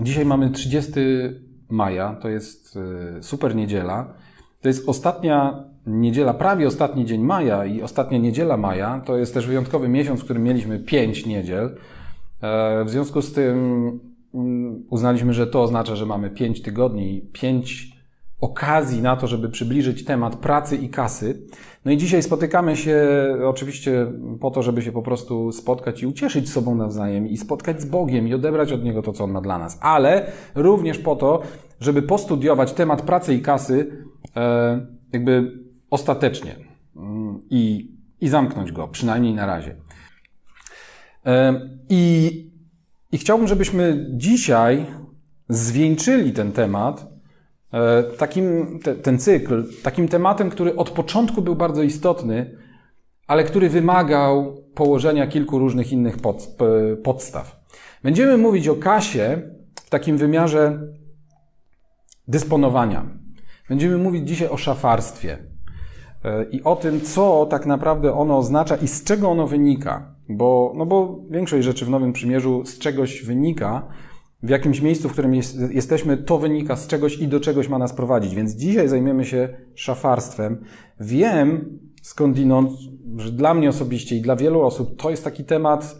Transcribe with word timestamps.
Dzisiaj 0.00 0.24
mamy 0.24 0.50
30 0.50 0.92
maja, 1.70 2.14
to 2.14 2.28
jest 2.28 2.78
y, 3.18 3.22
super 3.22 3.56
niedziela. 3.56 4.14
To 4.60 4.68
jest 4.68 4.88
ostatnia 4.88 5.64
niedziela, 5.86 6.34
prawie 6.34 6.66
ostatni 6.66 7.06
dzień 7.06 7.20
maja 7.20 7.64
i 7.64 7.82
ostatnia 7.82 8.18
niedziela 8.18 8.56
maja. 8.56 9.00
To 9.00 9.16
jest 9.16 9.34
też 9.34 9.46
wyjątkowy 9.46 9.88
miesiąc, 9.88 10.20
w 10.20 10.24
którym 10.24 10.42
mieliśmy 10.42 10.78
pięć 10.78 11.26
niedziel. 11.26 11.76
E, 12.42 12.84
w 12.84 12.90
związku 12.90 13.22
z 13.22 13.32
tym 13.32 14.00
mm, 14.34 14.84
uznaliśmy, 14.90 15.32
że 15.32 15.46
to 15.46 15.62
oznacza, 15.62 15.96
że 15.96 16.06
mamy 16.06 16.30
pięć 16.30 16.62
tygodni, 16.62 17.22
pięć 17.32 17.89
okazji 18.40 19.02
na 19.02 19.16
to, 19.16 19.26
żeby 19.26 19.48
przybliżyć 19.48 20.04
temat 20.04 20.36
pracy 20.36 20.76
i 20.76 20.88
kasy. 20.88 21.42
No 21.84 21.92
i 21.92 21.96
dzisiaj 21.96 22.22
spotykamy 22.22 22.76
się 22.76 23.08
oczywiście 23.44 24.06
po 24.40 24.50
to, 24.50 24.62
żeby 24.62 24.82
się 24.82 24.92
po 24.92 25.02
prostu 25.02 25.52
spotkać 25.52 26.02
i 26.02 26.06
ucieszyć 26.06 26.50
sobą 26.50 26.74
nawzajem 26.74 27.28
i 27.28 27.36
spotkać 27.36 27.80
z 27.80 27.84
Bogiem 27.84 28.28
i 28.28 28.34
odebrać 28.34 28.72
od 28.72 28.84
Niego 28.84 29.02
to, 29.02 29.12
co 29.12 29.24
On 29.24 29.30
ma 29.30 29.40
dla 29.40 29.58
nas, 29.58 29.78
ale 29.80 30.32
również 30.54 30.98
po 30.98 31.16
to, 31.16 31.42
żeby 31.80 32.02
postudiować 32.02 32.72
temat 32.72 33.02
pracy 33.02 33.34
i 33.34 33.42
kasy 33.42 34.04
e, 34.36 34.86
jakby 35.12 35.52
ostatecznie 35.90 36.56
mm, 36.96 37.40
i, 37.50 37.94
i 38.20 38.28
zamknąć 38.28 38.72
go, 38.72 38.88
przynajmniej 38.88 39.34
na 39.34 39.46
razie. 39.46 39.76
E, 41.26 41.60
I, 41.88 42.30
I 43.12 43.18
chciałbym, 43.18 43.48
żebyśmy 43.48 44.06
dzisiaj 44.10 44.86
zwieńczyli 45.48 46.32
ten 46.32 46.52
temat 46.52 47.09
takim, 48.18 48.78
te, 48.82 48.94
ten 48.94 49.18
cykl, 49.18 49.64
takim 49.82 50.08
tematem, 50.08 50.50
który 50.50 50.76
od 50.76 50.90
początku 50.90 51.42
był 51.42 51.56
bardzo 51.56 51.82
istotny, 51.82 52.56
ale 53.26 53.44
który 53.44 53.68
wymagał 53.68 54.64
położenia 54.74 55.26
kilku 55.26 55.58
różnych 55.58 55.92
innych 55.92 56.18
pod, 56.18 56.56
podstaw. 57.02 57.60
Będziemy 58.02 58.36
mówić 58.36 58.68
o 58.68 58.74
kasie 58.74 59.42
w 59.74 59.90
takim 59.90 60.16
wymiarze 60.16 60.80
dysponowania. 62.28 63.06
Będziemy 63.68 63.98
mówić 63.98 64.28
dzisiaj 64.28 64.48
o 64.48 64.56
szafarstwie 64.56 65.38
e, 66.24 66.44
i 66.44 66.62
o 66.62 66.76
tym, 66.76 67.00
co 67.00 67.46
tak 67.50 67.66
naprawdę 67.66 68.14
ono 68.14 68.38
oznacza 68.38 68.76
i 68.76 68.88
z 68.88 69.04
czego 69.04 69.30
ono 69.30 69.46
wynika. 69.46 70.14
Bo, 70.28 70.72
no 70.76 70.86
bo 70.86 71.20
większość 71.30 71.64
rzeczy 71.64 71.84
w 71.84 71.90
Nowym 71.90 72.12
Przymierzu 72.12 72.64
z 72.64 72.78
czegoś 72.78 73.22
wynika, 73.22 73.88
w 74.42 74.48
jakimś 74.48 74.80
miejscu, 74.80 75.08
w 75.08 75.12
którym 75.12 75.34
jest, 75.34 75.58
jesteśmy, 75.70 76.16
to 76.16 76.38
wynika 76.38 76.76
z 76.76 76.86
czegoś 76.86 77.18
i 77.18 77.28
do 77.28 77.40
czegoś 77.40 77.68
ma 77.68 77.78
nas 77.78 77.92
prowadzić. 77.92 78.34
Więc 78.34 78.52
dzisiaj 78.52 78.88
zajmiemy 78.88 79.24
się 79.24 79.48
szafarstwem. 79.74 80.64
Wiem 81.00 81.78
skądinąd, 82.02 82.70
że 83.16 83.32
dla 83.32 83.54
mnie 83.54 83.68
osobiście 83.68 84.16
i 84.16 84.20
dla 84.20 84.36
wielu 84.36 84.62
osób 84.62 85.02
to 85.02 85.10
jest 85.10 85.24
taki 85.24 85.44
temat, 85.44 85.96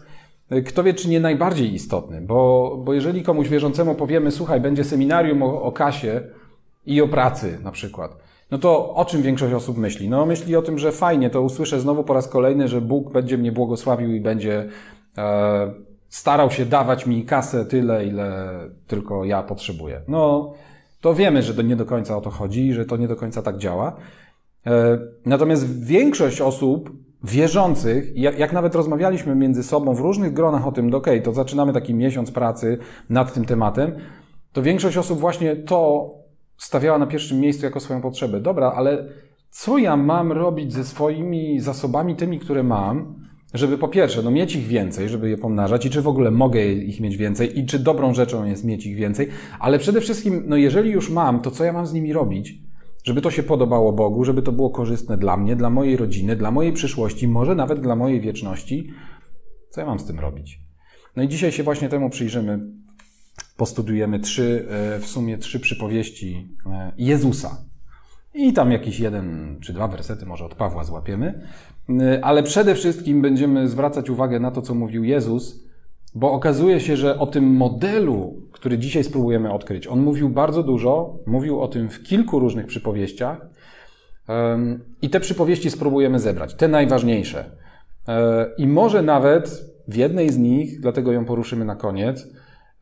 kto 0.65 0.83
wie, 0.83 0.93
czy 0.93 1.09
nie 1.09 1.19
najbardziej 1.19 1.73
istotny, 1.73 2.21
bo, 2.21 2.77
bo 2.85 2.93
jeżeli 2.93 3.23
komuś 3.23 3.49
wierzącemu 3.49 3.95
powiemy, 3.95 4.31
słuchaj, 4.31 4.61
będzie 4.61 4.83
seminarium 4.83 5.43
o, 5.43 5.61
o 5.61 5.71
kasie 5.71 6.21
i 6.85 7.01
o 7.01 7.07
pracy 7.07 7.59
na 7.63 7.71
przykład, 7.71 8.17
no 8.51 8.57
to 8.57 8.95
o 8.95 9.05
czym 9.05 9.21
większość 9.21 9.53
osób 9.53 9.77
myśli? 9.77 10.09
No 10.09 10.25
myśli 10.25 10.55
o 10.55 10.61
tym, 10.61 10.77
że 10.77 10.91
fajnie, 10.91 11.29
to 11.29 11.41
usłyszę 11.41 11.79
znowu 11.79 12.03
po 12.03 12.13
raz 12.13 12.27
kolejny, 12.27 12.67
że 12.67 12.81
Bóg 12.81 13.11
będzie 13.11 13.37
mnie 13.37 13.51
błogosławił 13.51 14.15
i 14.15 14.21
będzie 14.21 14.69
e, 15.17 15.73
starał 16.11 16.51
się 16.51 16.65
dawać 16.65 17.05
mi 17.05 17.25
kasę 17.25 17.65
tyle, 17.65 18.05
ile 18.05 18.49
tylko 18.87 19.25
ja 19.25 19.43
potrzebuję. 19.43 20.01
No, 20.07 20.53
to 21.01 21.13
wiemy, 21.13 21.43
że 21.43 21.53
to 21.53 21.61
nie 21.61 21.75
do 21.75 21.85
końca 21.85 22.17
o 22.17 22.21
to 22.21 22.29
chodzi, 22.29 22.73
że 22.73 22.85
to 22.85 22.97
nie 22.97 23.07
do 23.07 23.15
końca 23.15 23.41
tak 23.41 23.57
działa. 23.57 23.95
E, 24.67 24.99
natomiast 25.25 25.85
większość 25.85 26.41
osób 26.41 26.91
wierzących, 27.23 28.15
jak 28.15 28.53
nawet 28.53 28.75
rozmawialiśmy 28.75 29.35
między 29.35 29.63
sobą 29.63 29.93
w 29.93 29.99
różnych 29.99 30.33
gronach 30.33 30.67
o 30.67 30.71
tym, 30.71 30.95
ok, 30.95 31.07
to 31.23 31.33
zaczynamy 31.33 31.73
taki 31.73 31.93
miesiąc 31.93 32.31
pracy 32.31 32.77
nad 33.09 33.33
tym 33.33 33.45
tematem, 33.45 33.91
to 34.53 34.61
większość 34.61 34.97
osób 34.97 35.19
właśnie 35.19 35.55
to 35.55 36.09
stawiała 36.57 36.97
na 36.97 37.07
pierwszym 37.07 37.39
miejscu 37.39 37.65
jako 37.65 37.79
swoją 37.79 38.01
potrzebę. 38.01 38.39
Dobra, 38.39 38.71
ale 38.75 39.05
co 39.49 39.77
ja 39.77 39.97
mam 39.97 40.31
robić 40.31 40.73
ze 40.73 40.83
swoimi 40.83 41.59
zasobami, 41.59 42.15
tymi, 42.15 42.39
które 42.39 42.63
mam, 42.63 43.15
żeby 43.53 43.77
po 43.77 43.87
pierwsze, 43.87 44.21
no 44.21 44.31
mieć 44.31 44.55
ich 44.55 44.67
więcej, 44.67 45.09
żeby 45.09 45.29
je 45.29 45.37
pomnażać 45.37 45.85
i 45.85 45.89
czy 45.89 46.01
w 46.01 46.07
ogóle 46.07 46.31
mogę 46.31 46.65
ich 46.65 46.99
mieć 46.99 47.17
więcej 47.17 47.59
i 47.59 47.65
czy 47.65 47.79
dobrą 47.79 48.13
rzeczą 48.13 48.45
jest 48.45 48.63
mieć 48.63 48.85
ich 48.85 48.95
więcej, 48.95 49.27
ale 49.59 49.79
przede 49.79 50.01
wszystkim, 50.01 50.43
no 50.47 50.55
jeżeli 50.55 50.91
już 50.91 51.09
mam, 51.09 51.39
to 51.41 51.51
co 51.51 51.63
ja 51.63 51.73
mam 51.73 51.87
z 51.87 51.93
nimi 51.93 52.13
robić? 52.13 52.53
Żeby 53.03 53.21
to 53.21 53.31
się 53.31 53.43
podobało 53.43 53.93
Bogu, 53.93 54.23
żeby 54.23 54.41
to 54.41 54.51
było 54.51 54.69
korzystne 54.69 55.17
dla 55.17 55.37
mnie, 55.37 55.55
dla 55.55 55.69
mojej 55.69 55.97
rodziny, 55.97 56.35
dla 56.35 56.51
mojej 56.51 56.73
przyszłości, 56.73 57.27
może 57.27 57.55
nawet 57.55 57.81
dla 57.81 57.95
mojej 57.95 58.21
wieczności. 58.21 58.93
Co 59.69 59.81
ja 59.81 59.87
mam 59.87 59.99
z 59.99 60.05
tym 60.05 60.19
robić? 60.19 60.59
No 61.15 61.23
i 61.23 61.27
dzisiaj 61.27 61.51
się 61.51 61.63
właśnie 61.63 61.89
temu 61.89 62.09
przyjrzymy. 62.09 62.59
Postudiujemy 63.57 64.19
trzy, 64.19 64.65
e, 64.69 64.99
w 64.99 65.05
sumie 65.05 65.37
trzy 65.37 65.59
przypowieści 65.59 66.47
e, 66.65 66.91
Jezusa. 66.97 67.65
I 68.33 68.53
tam 68.53 68.71
jakiś 68.71 68.99
jeden 68.99 69.57
czy 69.61 69.73
dwa 69.73 69.87
wersety 69.87 70.25
może 70.25 70.45
od 70.45 70.55
Pawła 70.55 70.83
złapiemy. 70.83 71.47
Y, 71.89 72.23
ale 72.23 72.43
przede 72.43 72.75
wszystkim 72.75 73.21
będziemy 73.21 73.67
zwracać 73.67 74.09
uwagę 74.09 74.39
na 74.39 74.51
to, 74.51 74.61
co 74.61 74.73
mówił 74.73 75.03
Jezus, 75.03 75.63
bo 76.15 76.31
okazuje 76.31 76.79
się, 76.79 76.97
że 76.97 77.19
o 77.19 77.27
tym 77.27 77.55
modelu, 77.55 78.41
który 78.51 78.77
dzisiaj 78.77 79.03
spróbujemy 79.03 79.53
odkryć, 79.53 79.87
on 79.87 80.01
mówił 80.01 80.29
bardzo 80.29 80.63
dużo, 80.63 81.19
mówił 81.25 81.61
o 81.61 81.67
tym 81.67 81.89
w 81.89 82.03
kilku 82.03 82.39
różnych 82.39 82.65
przypowieściach. 82.65 83.47
I 85.01 85.09
te 85.09 85.19
przypowieści 85.19 85.71
spróbujemy 85.71 86.19
zebrać, 86.19 86.53
te 86.53 86.67
najważniejsze. 86.67 87.51
E, 88.07 88.49
I 88.57 88.67
może 88.67 89.01
nawet 89.01 89.65
w 89.87 89.95
jednej 89.95 90.29
z 90.29 90.37
nich, 90.37 90.81
dlatego 90.81 91.11
ją 91.11 91.25
poruszymy 91.25 91.65
na 91.65 91.75
koniec, 91.75 92.27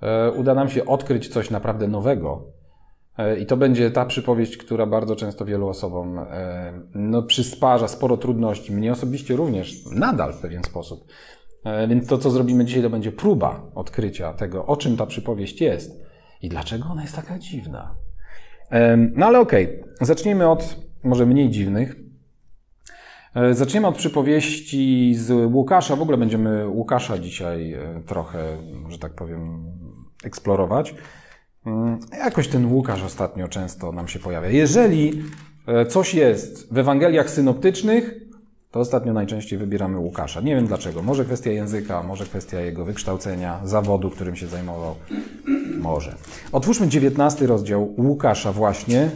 e, 0.02 0.32
uda 0.32 0.56
nam 0.56 0.70
się 0.70 0.86
odkryć 0.86 1.28
coś 1.28 1.50
naprawdę 1.50 1.88
nowego, 1.88 2.44
I 3.40 3.46
to 3.46 3.58
będzie 3.58 3.92
ta 3.92 4.06
przypowieść, 4.06 4.58
która 4.58 4.86
bardzo 4.86 5.16
często 5.16 5.46
wielu 5.46 5.68
osobom 5.68 6.20
e, 6.20 6.74
no, 6.96 7.24
przysparza 7.24 7.88
sporo 7.88 8.18
trudności. 8.18 8.72
Mnie 8.72 8.92
osobiście 8.92 9.36
również, 9.36 9.86
nadal 9.86 10.34
w 10.34 10.38
pewien 10.38 10.64
sposób. 10.64 11.08
E, 11.64 11.88
więc 11.88 12.08
to, 12.08 12.18
co 12.18 12.32
zrobimy 12.32 12.66
dzisiaj, 12.66 12.82
to 12.82 12.90
będzie 12.90 13.12
próba 13.12 13.72
odkrycia 13.76 14.34
tego, 14.34 14.66
o 14.66 14.78
czym 14.78 14.98
ta 14.98 15.06
przypowieść 15.06 15.62
jest 15.62 16.02
i 16.42 16.50
dlaczego 16.50 16.86
ona 16.92 17.02
jest 17.02 17.16
taka 17.16 17.40
dziwna. 17.40 17.96
No 19.16 19.26
ale 19.26 19.40
okej, 19.40 19.82
okay. 19.82 19.94
zacznijmy 20.06 20.50
od 20.50 20.76
może 21.04 21.26
mniej 21.26 21.50
dziwnych. 21.50 21.96
Zaczniemy 23.52 23.88
od 23.88 23.98
przypowieści 23.98 25.16
z 25.16 25.54
Łukasza. 25.54 25.96
W 25.96 26.02
ogóle 26.02 26.18
będziemy 26.18 26.68
Łukasza 26.68 27.18
dzisiaj 27.18 27.78
trochę, 28.06 28.58
że 28.90 29.00
tak 29.00 29.14
powiem, 29.14 29.72
eksplorować. 30.24 30.96
Mm, 31.70 32.00
jakoś 32.12 32.48
ten 32.48 32.74
Łukasz 32.74 33.04
ostatnio 33.04 33.48
często 33.48 33.92
nam 33.92 34.08
się 34.08 34.20
pojawia. 34.20 34.50
Jeżeli 34.50 35.24
e, 35.68 35.86
coś 35.86 36.14
jest 36.14 36.74
w 36.74 36.78
Ewangeliach 36.78 37.30
synoptycznych, 37.30 38.14
to 38.72 38.80
ostatnio 38.80 39.14
najczęściej 39.14 39.60
wybieramy 39.60 40.00
Łukasza. 40.00 40.42
Nie 40.42 40.56
wiem 40.56 40.68
dlaczego. 40.68 41.04
Może 41.04 41.26
kwestia 41.26 41.52
języka, 41.52 42.04
może 42.04 42.26
kwestia 42.26 42.60
jego 42.60 42.86
wykształcenia, 42.86 43.62
zawodu, 43.64 44.10
którym 44.10 44.36
się 44.36 44.48
zajmował. 44.48 44.96
Może. 45.80 46.16
Otwórzmy 46.52 46.88
19 46.88 47.48
rozdział 47.48 47.96
Łukasza 47.98 48.52
właśnie. 48.52 49.10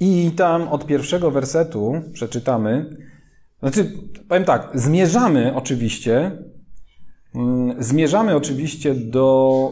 I 0.00 0.30
tam 0.36 0.68
od 0.68 0.86
pierwszego 0.86 1.30
wersetu 1.30 2.02
przeczytamy. 2.12 2.96
Znaczy, 3.60 3.92
powiem 4.28 4.44
tak, 4.44 4.70
zmierzamy 4.74 5.54
oczywiście 5.54 6.30
zmierzamy 7.78 8.36
oczywiście 8.36 8.94
do 8.94 9.70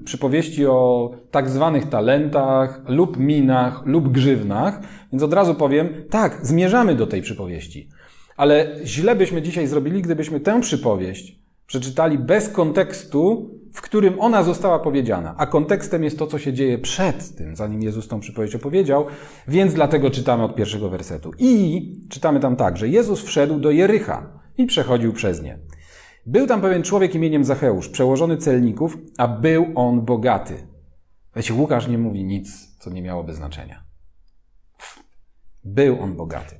y, 0.00 0.04
przypowieści 0.04 0.66
o 0.66 1.10
tak 1.30 1.50
zwanych 1.50 1.88
talentach 1.88 2.82
lub 2.88 3.16
minach 3.16 3.82
lub 3.86 4.08
grzywnach, 4.08 4.80
więc 5.12 5.22
od 5.22 5.32
razu 5.32 5.54
powiem, 5.54 5.88
tak, 6.10 6.38
zmierzamy 6.42 6.94
do 6.94 7.06
tej 7.06 7.22
przypowieści. 7.22 7.88
Ale 8.36 8.76
źle 8.84 9.16
byśmy 9.16 9.42
dzisiaj 9.42 9.66
zrobili, 9.66 10.02
gdybyśmy 10.02 10.40
tę 10.40 10.60
przypowieść 10.60 11.46
przeczytali 11.66 12.18
bez 12.18 12.48
kontekstu, 12.48 13.50
w 13.72 13.80
którym 13.80 14.20
ona 14.20 14.42
została 14.42 14.78
powiedziana. 14.78 15.34
A 15.38 15.46
kontekstem 15.46 16.04
jest 16.04 16.18
to, 16.18 16.26
co 16.26 16.38
się 16.38 16.52
dzieje 16.52 16.78
przed 16.78 17.36
tym, 17.36 17.56
zanim 17.56 17.82
Jezus 17.82 18.08
tą 18.08 18.20
przypowieść 18.20 18.54
opowiedział, 18.54 19.06
więc 19.48 19.74
dlatego 19.74 20.10
czytamy 20.10 20.44
od 20.44 20.54
pierwszego 20.54 20.88
wersetu. 20.88 21.30
I 21.38 21.82
czytamy 22.08 22.40
tam 22.40 22.56
tak, 22.56 22.76
że 22.76 22.88
Jezus 22.88 23.22
wszedł 23.22 23.58
do 23.58 23.70
Jericha 23.70 24.26
i 24.58 24.66
przechodził 24.66 25.12
przez 25.12 25.42
nie. 25.42 25.58
Był 26.26 26.46
tam 26.46 26.60
pewien 26.60 26.82
człowiek 26.82 27.14
imieniem 27.14 27.44
Zacheusz, 27.44 27.88
przełożony 27.88 28.36
celników, 28.36 28.98
a 29.18 29.28
był 29.28 29.66
on 29.74 30.00
bogaty. 30.00 30.54
Wiecie, 31.36 31.54
Łukasz 31.54 31.88
nie 31.88 31.98
mówi 31.98 32.24
nic, 32.24 32.76
co 32.78 32.90
nie 32.90 33.02
miałoby 33.02 33.34
znaczenia. 33.34 33.84
Był 35.64 36.02
on 36.02 36.16
bogaty. 36.16 36.56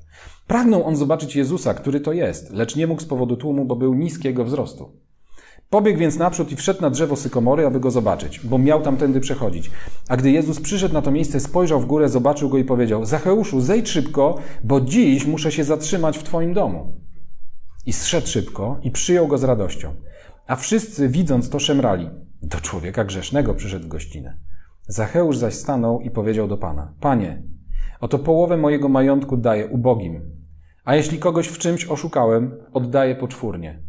Pragnął 0.46 0.84
on 0.84 0.96
zobaczyć 0.96 1.36
Jezusa, 1.36 1.74
który 1.74 2.00
to 2.00 2.12
jest, 2.12 2.50
lecz 2.50 2.76
nie 2.76 2.86
mógł 2.86 3.02
z 3.02 3.04
powodu 3.04 3.36
tłumu, 3.36 3.64
bo 3.64 3.76
był 3.76 3.94
niskiego 3.94 4.44
wzrostu. 4.44 4.92
Pobiegł 5.70 5.98
więc 5.98 6.18
naprzód 6.18 6.52
i 6.52 6.56
wszedł 6.56 6.82
na 6.82 6.90
drzewo 6.90 7.16
sykomory, 7.16 7.66
aby 7.66 7.80
go 7.80 7.90
zobaczyć, 7.90 8.40
bo 8.40 8.58
miał 8.58 8.82
tamtędy 8.82 9.20
przechodzić. 9.20 9.70
A 10.08 10.16
gdy 10.16 10.30
Jezus 10.30 10.60
przyszedł 10.60 10.94
na 10.94 11.02
to 11.02 11.10
miejsce, 11.10 11.40
spojrzał 11.40 11.80
w 11.80 11.86
górę, 11.86 12.08
zobaczył 12.08 12.48
go 12.48 12.58
i 12.58 12.64
powiedział: 12.64 13.04
Zacheuszu, 13.04 13.60
zejdź 13.60 13.88
szybko, 13.88 14.38
bo 14.64 14.80
dziś 14.80 15.26
muszę 15.26 15.52
się 15.52 15.64
zatrzymać 15.64 16.18
w 16.18 16.22
Twoim 16.22 16.54
domu. 16.54 17.05
I 17.86 17.92
zszedł 17.92 18.26
szybko 18.26 18.80
i 18.82 18.90
przyjął 18.90 19.28
go 19.28 19.38
z 19.38 19.44
radością. 19.44 19.94
A 20.46 20.56
wszyscy, 20.56 21.08
widząc 21.08 21.50
to, 21.50 21.58
szemrali. 21.58 22.10
Do 22.42 22.60
człowieka 22.60 23.04
grzesznego 23.04 23.54
przyszedł 23.54 23.84
w 23.84 23.88
gościnę. 23.88 24.38
Zacheusz 24.88 25.38
zaś 25.38 25.54
stanął 25.54 26.00
i 26.00 26.10
powiedział 26.10 26.48
do 26.48 26.56
Pana: 26.56 26.94
Panie, 27.00 27.42
oto 28.00 28.18
połowę 28.18 28.56
mojego 28.56 28.88
majątku 28.88 29.36
daję 29.36 29.66
ubogim, 29.66 30.20
a 30.84 30.96
jeśli 30.96 31.18
kogoś 31.18 31.48
w 31.48 31.58
czymś 31.58 31.86
oszukałem, 31.86 32.56
oddaję 32.72 33.14
poczwórnie. 33.14 33.82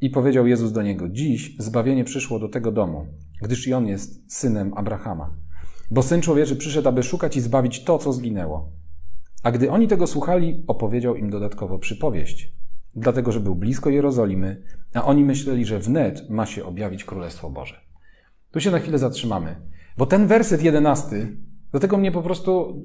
I 0.00 0.10
powiedział 0.10 0.46
Jezus 0.46 0.72
do 0.72 0.82
niego: 0.82 1.08
Dziś 1.08 1.56
zbawienie 1.58 2.04
przyszło 2.04 2.38
do 2.38 2.48
tego 2.48 2.72
domu, 2.72 3.06
gdyż 3.42 3.66
i 3.66 3.74
on 3.74 3.86
jest 3.86 4.32
synem 4.32 4.72
Abrahama. 4.76 5.30
Bo 5.90 6.02
syn 6.02 6.20
człowieczy 6.20 6.56
przyszedł, 6.56 6.88
aby 6.88 7.02
szukać 7.02 7.36
i 7.36 7.40
zbawić 7.40 7.84
to, 7.84 7.98
co 7.98 8.12
zginęło. 8.12 8.72
A 9.42 9.50
gdy 9.50 9.70
oni 9.70 9.88
tego 9.88 10.06
słuchali, 10.06 10.64
opowiedział 10.66 11.16
im 11.16 11.30
dodatkowo 11.30 11.78
przypowieść, 11.78 12.59
dlatego 12.96 13.32
że 13.32 13.40
był 13.40 13.54
blisko 13.54 13.90
Jerozolimy, 13.90 14.62
a 14.94 15.04
oni 15.04 15.24
myśleli, 15.24 15.64
że 15.64 15.78
wnet 15.78 16.30
ma 16.30 16.46
się 16.46 16.64
objawić 16.64 17.04
Królestwo 17.04 17.50
Boże. 17.50 17.80
Tu 18.50 18.60
się 18.60 18.70
na 18.70 18.78
chwilę 18.78 18.98
zatrzymamy, 18.98 19.56
bo 19.98 20.06
ten 20.06 20.26
werset 20.26 20.62
jedenasty, 20.62 21.36
dlatego 21.70 21.96
mnie 21.96 22.12
po 22.12 22.22
prostu 22.22 22.82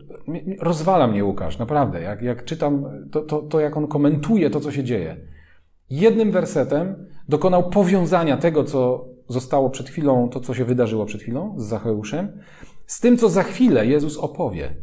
rozwala 0.60 1.08
mnie 1.08 1.26
Łukasz, 1.26 1.58
naprawdę. 1.58 2.02
Jak, 2.02 2.22
jak 2.22 2.46
czytam 2.46 2.86
to, 3.12 3.22
to, 3.22 3.42
to, 3.42 3.60
jak 3.60 3.78
on 3.78 3.88
komentuje 3.88 4.50
to, 4.50 4.60
co 4.60 4.72
się 4.72 4.84
dzieje. 4.84 5.18
Jednym 5.90 6.32
wersetem 6.32 7.08
dokonał 7.30 7.70
powiązania 7.70 8.38
tego, 8.38 8.64
co 8.64 9.08
zostało 9.30 9.70
przed 9.70 9.90
chwilą, 9.90 10.30
to, 10.30 10.40
co 10.40 10.54
się 10.54 10.66
wydarzyło 10.66 11.06
przed 11.06 11.22
chwilą 11.22 11.56
z 11.58 11.66
Zacheuszem, 11.66 12.40
z 12.88 13.00
tym, 13.00 13.18
co 13.18 13.30
za 13.30 13.44
chwilę 13.44 13.88
Jezus 13.88 14.18
opowie. 14.18 14.76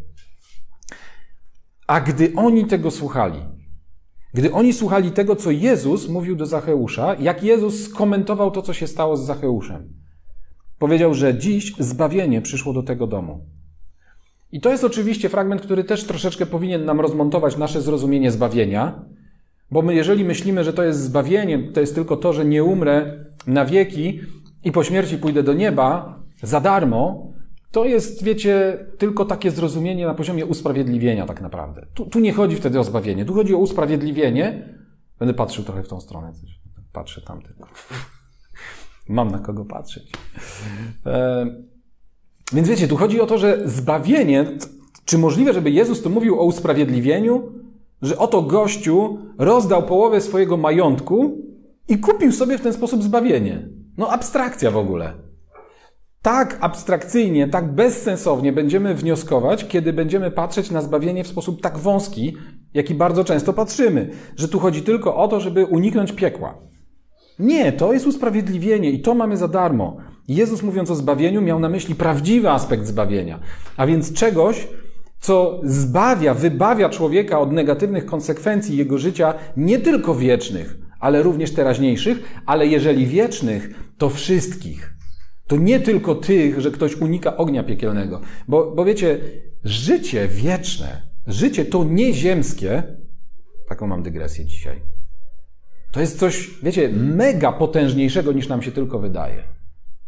A 1.87 2.01
gdy 2.01 2.33
oni 2.37 2.67
tego 2.67 2.91
słuchali, 2.91 3.43
gdy 4.35 4.53
oni 4.53 4.73
słuchali 4.73 5.11
tego, 5.11 5.37
co 5.37 5.51
Jezus 5.51 6.09
mówił 6.09 6.37
do 6.37 6.47
Zacheusza, 6.47 7.15
jak 7.15 7.43
Jezus 7.43 7.85
skomentował 7.85 8.51
to, 8.51 8.63
co 8.63 8.73
się 8.73 8.87
stało 8.87 9.17
z 9.17 9.27
Zacheuszem, 9.27 9.93
powiedział, 10.79 11.15
że 11.15 11.39
dziś 11.39 11.75
zbawienie 11.79 12.43
przyszło 12.43 12.73
do 12.73 12.83
tego 12.83 13.07
domu. 13.07 13.47
I 14.53 14.61
to 14.61 14.71
jest 14.71 14.85
oczywiście 14.85 15.29
fragment, 15.29 15.63
który 15.63 15.85
też 15.85 16.05
troszeczkę 16.05 16.47
powinien 16.47 16.85
nam 16.85 17.01
rozmontować 17.01 17.57
nasze 17.57 17.83
zrozumienie 17.83 18.31
zbawienia, 18.31 19.05
bo 19.71 19.83
my, 19.83 19.95
jeżeli 19.95 20.25
myślimy, 20.25 20.65
że 20.65 20.73
to 20.73 20.83
jest 20.83 21.01
zbawienie, 21.01 21.73
to 21.73 21.81
jest 21.81 21.95
tylko 21.95 22.17
to, 22.17 22.33
że 22.33 22.45
nie 22.45 22.65
umrę 22.65 23.25
na 23.47 23.65
wieki 23.65 24.21
i 24.65 24.73
po 24.73 24.85
śmierci 24.85 25.19
pójdę 25.19 25.43
do 25.43 25.53
nieba 25.53 26.19
za 26.43 26.61
darmo, 26.61 27.32
to 27.73 27.85
jest, 27.85 28.25
wiecie, 28.25 28.87
tylko 28.99 29.25
takie 29.25 29.51
zrozumienie 29.51 30.07
na 30.07 30.15
poziomie 30.15 30.47
usprawiedliwienia, 30.47 31.27
tak 31.27 31.41
naprawdę. 31.41 31.87
Tu, 31.95 32.07
tu, 32.07 32.21
nie 32.21 32.33
chodzi 32.33 32.57
wtedy 32.57 32.81
o 32.81 32.85
zbawienie, 32.85 33.25
tu 33.25 33.35
chodzi 33.35 33.55
o 33.55 33.59
usprawiedliwienie. 33.59 34.69
Będę 35.19 35.35
patrzył 35.35 35.65
trochę 35.65 35.83
w 35.83 35.89
tą 35.89 36.01
stronę, 36.01 36.33
patrzę 36.93 37.21
tam 37.21 37.43
tylko. 37.43 37.69
Mam 39.09 39.31
na 39.31 39.39
kogo 39.39 39.65
patrzeć. 39.65 40.13
E, 41.07 41.47
więc 42.53 42.69
wiecie, 42.69 42.89
tu 42.89 42.97
chodzi 42.97 43.21
o 43.21 43.27
to, 43.27 43.39
że 43.39 43.69
zbawienie, 43.69 44.59
czy 45.05 45.19
możliwe, 45.19 45.53
żeby 45.53 45.71
Jezus 45.71 46.03
tu 46.03 46.11
mówił 46.11 46.41
o 46.41 46.45
usprawiedliwieniu, 46.45 47.53
że 48.03 48.19
oto 48.19 48.43
gościu 48.43 49.19
rozdał 49.39 49.83
połowę 49.83 50.21
swojego 50.21 50.57
majątku 50.57 51.39
i 51.89 51.99
kupił 51.99 52.33
sobie 52.33 52.59
w 52.59 52.63
ten 52.63 52.73
sposób 52.73 53.03
zbawienie. 53.03 53.69
No 53.97 54.09
abstrakcja 54.09 54.71
w 54.71 54.77
ogóle 54.77 55.32
tak 56.23 56.59
abstrakcyjnie, 56.61 57.49
tak 57.49 57.75
bezsensownie 57.75 58.53
będziemy 58.53 58.95
wnioskować, 58.95 59.69
kiedy 59.69 59.93
będziemy 59.93 60.31
patrzeć 60.31 60.71
na 60.71 60.83
zbawienie 60.83 61.25
w 61.25 61.29
sposób 61.29 61.63
tak 61.63 61.79
wąski, 61.79 62.37
jaki 62.75 62.95
bardzo 62.95 63.25
często 63.25 63.53
patrzymy, 63.53 64.11
że 64.37 64.49
tu 64.49 64.59
chodzi 64.59 64.83
tylko 64.83 65.17
o 65.17 65.29
to, 65.29 65.41
żeby 65.41 65.65
uniknąć 65.67 66.13
piekła. 66.13 66.59
Nie, 67.39 67.73
to 67.73 67.93
jest 67.93 68.07
usprawiedliwienie 68.07 68.91
i 68.91 69.01
to 69.01 69.15
mamy 69.15 69.37
za 69.37 69.49
darmo. 69.49 69.97
Jezus 70.29 70.63
mówiąc 70.63 70.91
o 70.91 70.95
zbawieniu 70.95 71.43
miał 71.43 71.61
na 71.61 71.69
myśli 71.69 71.95
prawdziwy 71.95 72.51
aspekt 72.51 72.87
zbawienia, 72.87 73.41
a 73.77 73.87
więc 73.87 74.13
czegoś, 74.13 74.69
co 75.21 75.61
zbawia, 75.65 76.35
wybawia 76.35 76.89
człowieka 76.89 77.41
od 77.41 77.53
negatywnych 77.53 78.07
konsekwencji 78.07 78.77
jego 78.77 78.99
życia, 78.99 79.35
nie 79.57 79.79
tylko 79.79 80.15
wiecznych, 80.15 80.77
ale 81.01 81.23
również 81.23 81.55
teraźniejszych, 81.55 82.43
ale 82.47 82.67
jeżeli 82.67 83.07
wiecznych, 83.07 83.71
to 83.99 84.11
wszystkich 84.11 84.92
to 85.47 85.57
nie 85.57 85.81
tylko 85.81 86.15
tych, 86.15 86.61
że 86.61 86.71
ktoś 86.71 86.97
unika 86.97 87.37
ognia 87.37 87.63
piekielnego. 87.63 88.21
Bo, 88.49 88.73
bo 88.75 88.85
wiecie, 88.85 89.21
życie 89.65 90.29
wieczne, 90.29 91.03
życie 91.27 91.65
to 91.65 91.85
nieziemskie, 91.85 92.83
taką 93.69 93.87
mam 93.87 94.03
dygresję 94.03 94.45
dzisiaj, 94.45 94.81
to 95.93 96.01
jest 96.01 96.19
coś, 96.19 96.51
wiecie, 96.63 96.89
mega 96.89 97.53
potężniejszego 97.53 98.33
niż 98.33 98.49
nam 98.49 98.63
się 98.63 98.73
tylko 98.73 98.99
wydaje. 98.99 99.45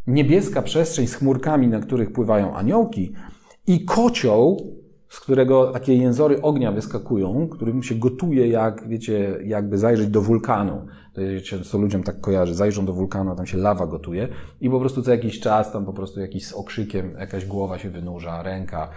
Niebieska 0.07 0.63
przestrzeń 0.63 1.07
z 1.07 1.15
chmurkami, 1.15 1.69
na 1.69 1.81
których 1.81 2.13
pływają 2.13 2.57
aniołki 2.57 3.13
i 3.67 3.85
kocioł, 3.85 4.77
z 5.15 5.21
którego 5.21 5.73
takie 5.73 5.95
jęzory 5.95 6.43
ognia 6.43 6.73
wyskakują, 6.73 7.49
którym 7.49 7.83
się 7.83 7.95
gotuje, 7.95 8.49
jak 8.49 8.89
wiecie, 8.89 9.39
jakby 9.45 9.79
zajrzeć 9.79 10.09
do 10.09 10.23
wulkanu. 10.23 10.87
To 11.13 11.21
często 11.45 11.79
ludziom 11.79 12.03
tak 12.03 12.21
kojarzy, 12.21 12.55
zajrzą 12.55 12.87
do 12.87 12.93
wulkanu, 12.93 13.31
a 13.31 13.35
tam 13.35 13.47
się 13.47 13.59
lawa 13.59 13.87
gotuje 13.87 14.29
i 14.61 14.71
po 14.71 14.81
prostu 14.81 15.03
co 15.03 15.11
jakiś 15.11 15.41
czas 15.41 15.73
tam 15.73 15.85
po 15.85 15.93
prostu 15.93 16.21
jakiś 16.21 16.47
z 16.47 16.53
okrzykiem 16.53 17.17
jakaś 17.19 17.47
głowa 17.47 17.79
się 17.79 17.91
wynurza, 17.91 18.43
ręka 18.43 18.91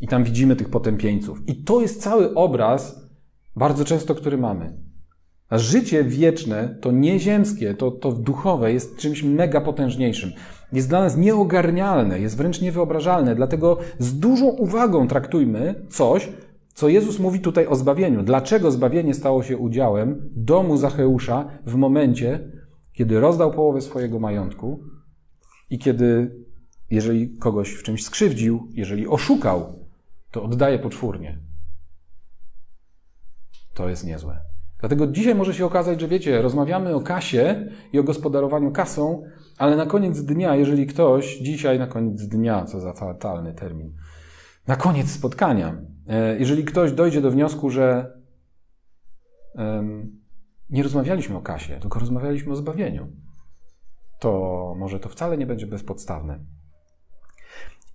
i 0.00 0.08
tam 0.08 0.24
widzimy 0.24 0.56
tych 0.56 0.68
potępieńców. 0.68 1.48
I 1.48 1.64
to 1.64 1.80
jest 1.80 2.02
cały 2.02 2.34
obraz, 2.34 3.10
bardzo 3.56 3.84
często, 3.84 4.14
który 4.14 4.38
mamy. 4.38 4.78
A 5.48 5.58
życie 5.58 6.04
wieczne, 6.04 6.78
to 6.80 6.92
nieziemskie, 6.92 7.74
to, 7.74 7.90
to 7.90 8.12
duchowe 8.12 8.72
jest 8.72 8.96
czymś 8.96 9.22
mega 9.22 9.60
potężniejszym 9.60 10.32
jest 10.72 10.88
dla 10.88 11.00
nas 11.00 11.16
nieogarnialne, 11.16 12.20
jest 12.20 12.36
wręcz 12.36 12.60
niewyobrażalne. 12.60 13.34
Dlatego 13.34 13.78
z 13.98 14.18
dużą 14.18 14.46
uwagą 14.46 15.08
traktujmy 15.08 15.86
coś, 15.88 16.28
co 16.74 16.88
Jezus 16.88 17.18
mówi 17.18 17.40
tutaj 17.40 17.66
o 17.66 17.76
zbawieniu. 17.76 18.22
Dlaczego 18.22 18.70
zbawienie 18.70 19.14
stało 19.14 19.42
się 19.42 19.58
udziałem 19.58 20.30
domu 20.36 20.76
Zacheusza 20.76 21.48
w 21.66 21.74
momencie, 21.74 22.50
kiedy 22.92 23.20
rozdał 23.20 23.50
połowę 23.50 23.80
swojego 23.80 24.18
majątku 24.18 24.84
i 25.70 25.78
kiedy, 25.78 26.36
jeżeli 26.90 27.38
kogoś 27.38 27.72
w 27.72 27.82
czymś 27.82 28.04
skrzywdził, 28.04 28.68
jeżeli 28.72 29.08
oszukał, 29.08 29.72
to 30.30 30.42
oddaje 30.42 30.78
poczwórnie. 30.78 31.38
To 33.74 33.88
jest 33.88 34.06
niezłe. 34.06 34.51
Dlatego 34.82 35.06
dzisiaj 35.06 35.34
może 35.34 35.54
się 35.54 35.66
okazać, 35.66 36.00
że 36.00 36.08
wiecie, 36.08 36.42
rozmawiamy 36.42 36.94
o 36.94 37.00
kasie 37.00 37.68
i 37.92 37.98
o 37.98 38.02
gospodarowaniu 38.02 38.72
kasą, 38.72 39.22
ale 39.58 39.76
na 39.76 39.86
koniec 39.86 40.22
dnia, 40.22 40.56
jeżeli 40.56 40.86
ktoś 40.86 41.38
dzisiaj 41.38 41.78
na 41.78 41.86
koniec 41.86 42.28
dnia, 42.28 42.64
co 42.64 42.80
za 42.80 42.92
fatalny 42.92 43.54
termin, 43.54 43.92
na 44.66 44.76
koniec 44.76 45.10
spotkania, 45.10 45.82
e, 46.08 46.38
jeżeli 46.38 46.64
ktoś 46.64 46.92
dojdzie 46.92 47.20
do 47.20 47.30
wniosku, 47.30 47.70
że 47.70 48.16
nie 50.70 50.82
rozmawialiśmy 50.82 51.36
o 51.36 51.42
kasie, 51.42 51.80
tylko 51.80 51.98
rozmawialiśmy 52.00 52.52
o 52.52 52.56
zbawieniu, 52.56 53.08
to 54.20 54.74
może 54.78 55.00
to 55.00 55.08
wcale 55.08 55.38
nie 55.38 55.46
będzie 55.46 55.66
bezpodstawne. 55.66 56.44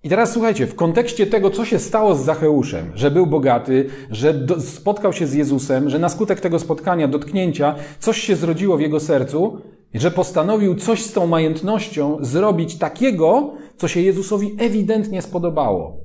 I 0.04 0.08
teraz 0.08 0.32
słuchajcie, 0.32 0.66
w 0.66 0.74
kontekście 0.74 1.26
tego, 1.26 1.50
co 1.50 1.64
się 1.64 1.78
stało 1.78 2.14
z 2.14 2.24
Zacheuszem, 2.24 2.92
że 2.94 3.10
był 3.10 3.26
bogaty, 3.26 3.88
że 4.10 4.34
do, 4.34 4.60
spotkał 4.60 5.12
się 5.12 5.26
z 5.26 5.34
Jezusem, 5.34 5.90
że 5.90 5.98
na 5.98 6.08
skutek 6.08 6.40
tego 6.40 6.58
spotkania, 6.58 7.08
dotknięcia, 7.08 7.74
coś 7.98 8.18
się 8.18 8.36
zrodziło 8.36 8.76
w 8.76 8.80
jego 8.80 9.00
sercu, 9.00 9.60
że 9.94 10.10
postanowił 10.10 10.74
coś 10.74 11.02
z 11.02 11.12
tą 11.12 11.26
majątnością 11.26 12.16
zrobić 12.20 12.78
takiego, 12.78 13.54
co 13.76 13.88
się 13.88 14.00
Jezusowi 14.00 14.56
ewidentnie 14.58 15.22
spodobało. 15.22 15.96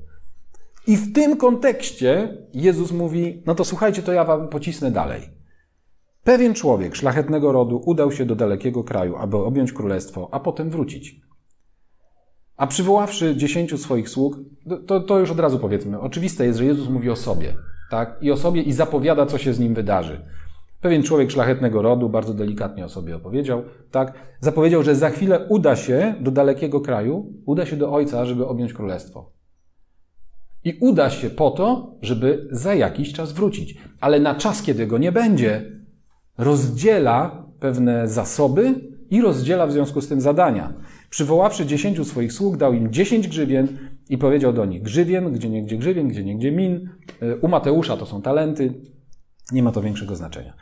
I 0.87 0.97
w 0.97 1.13
tym 1.13 1.37
kontekście 1.37 2.37
Jezus 2.53 2.91
mówi: 2.91 3.43
No 3.45 3.55
to 3.55 3.65
słuchajcie, 3.65 4.01
to 4.01 4.13
ja 4.13 4.23
wam 4.23 4.47
pocisnę 4.47 4.91
dalej. 4.91 5.21
Pewien 6.23 6.53
człowiek 6.53 6.95
szlachetnego 6.95 7.51
rodu 7.51 7.81
udał 7.85 8.11
się 8.11 8.25
do 8.25 8.35
dalekiego 8.35 8.83
kraju, 8.83 9.15
aby 9.15 9.37
objąć 9.37 9.73
królestwo, 9.73 10.29
a 10.31 10.39
potem 10.39 10.69
wrócić. 10.69 11.22
A 12.57 12.67
przywoławszy 12.67 13.35
dziesięciu 13.35 13.77
swoich 13.77 14.09
sług, 14.09 14.37
to, 14.87 14.99
to 14.99 15.19
już 15.19 15.31
od 15.31 15.39
razu 15.39 15.59
powiedzmy, 15.59 15.99
oczywiste 15.99 16.45
jest, 16.45 16.59
że 16.59 16.65
Jezus 16.65 16.89
mówi 16.89 17.09
o 17.09 17.15
sobie, 17.15 17.53
tak? 17.91 18.17
I 18.21 18.31
o 18.31 18.37
sobie 18.37 18.61
i 18.61 18.73
zapowiada, 18.73 19.25
co 19.25 19.37
się 19.37 19.53
z 19.53 19.59
nim 19.59 19.73
wydarzy. 19.73 20.21
Pewien 20.81 21.03
człowiek 21.03 21.31
szlachetnego 21.31 21.81
rodu 21.81 22.09
bardzo 22.09 22.33
delikatnie 22.33 22.85
o 22.85 22.89
sobie 22.89 23.15
opowiedział, 23.15 23.63
tak? 23.91 24.13
Zapowiedział, 24.39 24.83
że 24.83 24.95
za 24.95 25.09
chwilę 25.09 25.45
uda 25.49 25.75
się 25.75 26.15
do 26.21 26.31
dalekiego 26.31 26.81
kraju, 26.81 27.33
uda 27.45 27.65
się 27.65 27.75
do 27.75 27.91
ojca, 27.91 28.25
żeby 28.25 28.47
objąć 28.47 28.73
królestwo. 28.73 29.31
I 30.63 30.77
uda 30.81 31.09
się 31.09 31.29
po 31.29 31.51
to, 31.51 31.95
żeby 32.01 32.47
za 32.51 32.73
jakiś 32.73 33.13
czas 33.13 33.31
wrócić. 33.31 33.77
Ale 34.01 34.19
na 34.19 34.35
czas, 34.35 34.61
kiedy 34.61 34.87
go 34.87 34.97
nie 34.97 35.11
będzie, 35.11 35.71
rozdziela 36.37 37.45
pewne 37.59 38.07
zasoby 38.07 38.92
i 39.13 39.21
rozdziela 39.21 39.67
w 39.67 39.71
związku 39.71 40.01
z 40.01 40.07
tym 40.07 40.21
zadania. 40.21 40.73
Przywoławszy 41.09 41.65
dziesięciu 41.65 42.05
swoich 42.05 42.33
sług, 42.33 42.57
dał 42.57 42.73
im 42.73 42.93
dziesięć 42.93 43.27
grzywien 43.27 43.67
i 44.09 44.17
powiedział 44.17 44.53
do 44.53 44.65
nich: 44.65 44.81
Grzywien, 44.81 45.31
gdzie 45.31 45.49
niegdzie 45.49 45.77
grzywien, 45.77 46.07
gdzie 46.07 46.23
niegdzie 46.23 46.51
min. 46.51 46.89
U 47.41 47.47
Mateusza 47.47 47.97
to 47.97 48.05
są 48.05 48.21
talenty, 48.21 48.73
nie 49.51 49.63
ma 49.63 49.71
to 49.71 49.81
większego 49.81 50.15
znaczenia. 50.15 50.53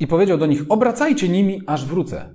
I 0.00 0.06
powiedział 0.06 0.38
do 0.38 0.46
nich: 0.46 0.64
Obracajcie 0.68 1.28
nimi, 1.28 1.62
aż 1.66 1.86
wrócę. 1.86 2.34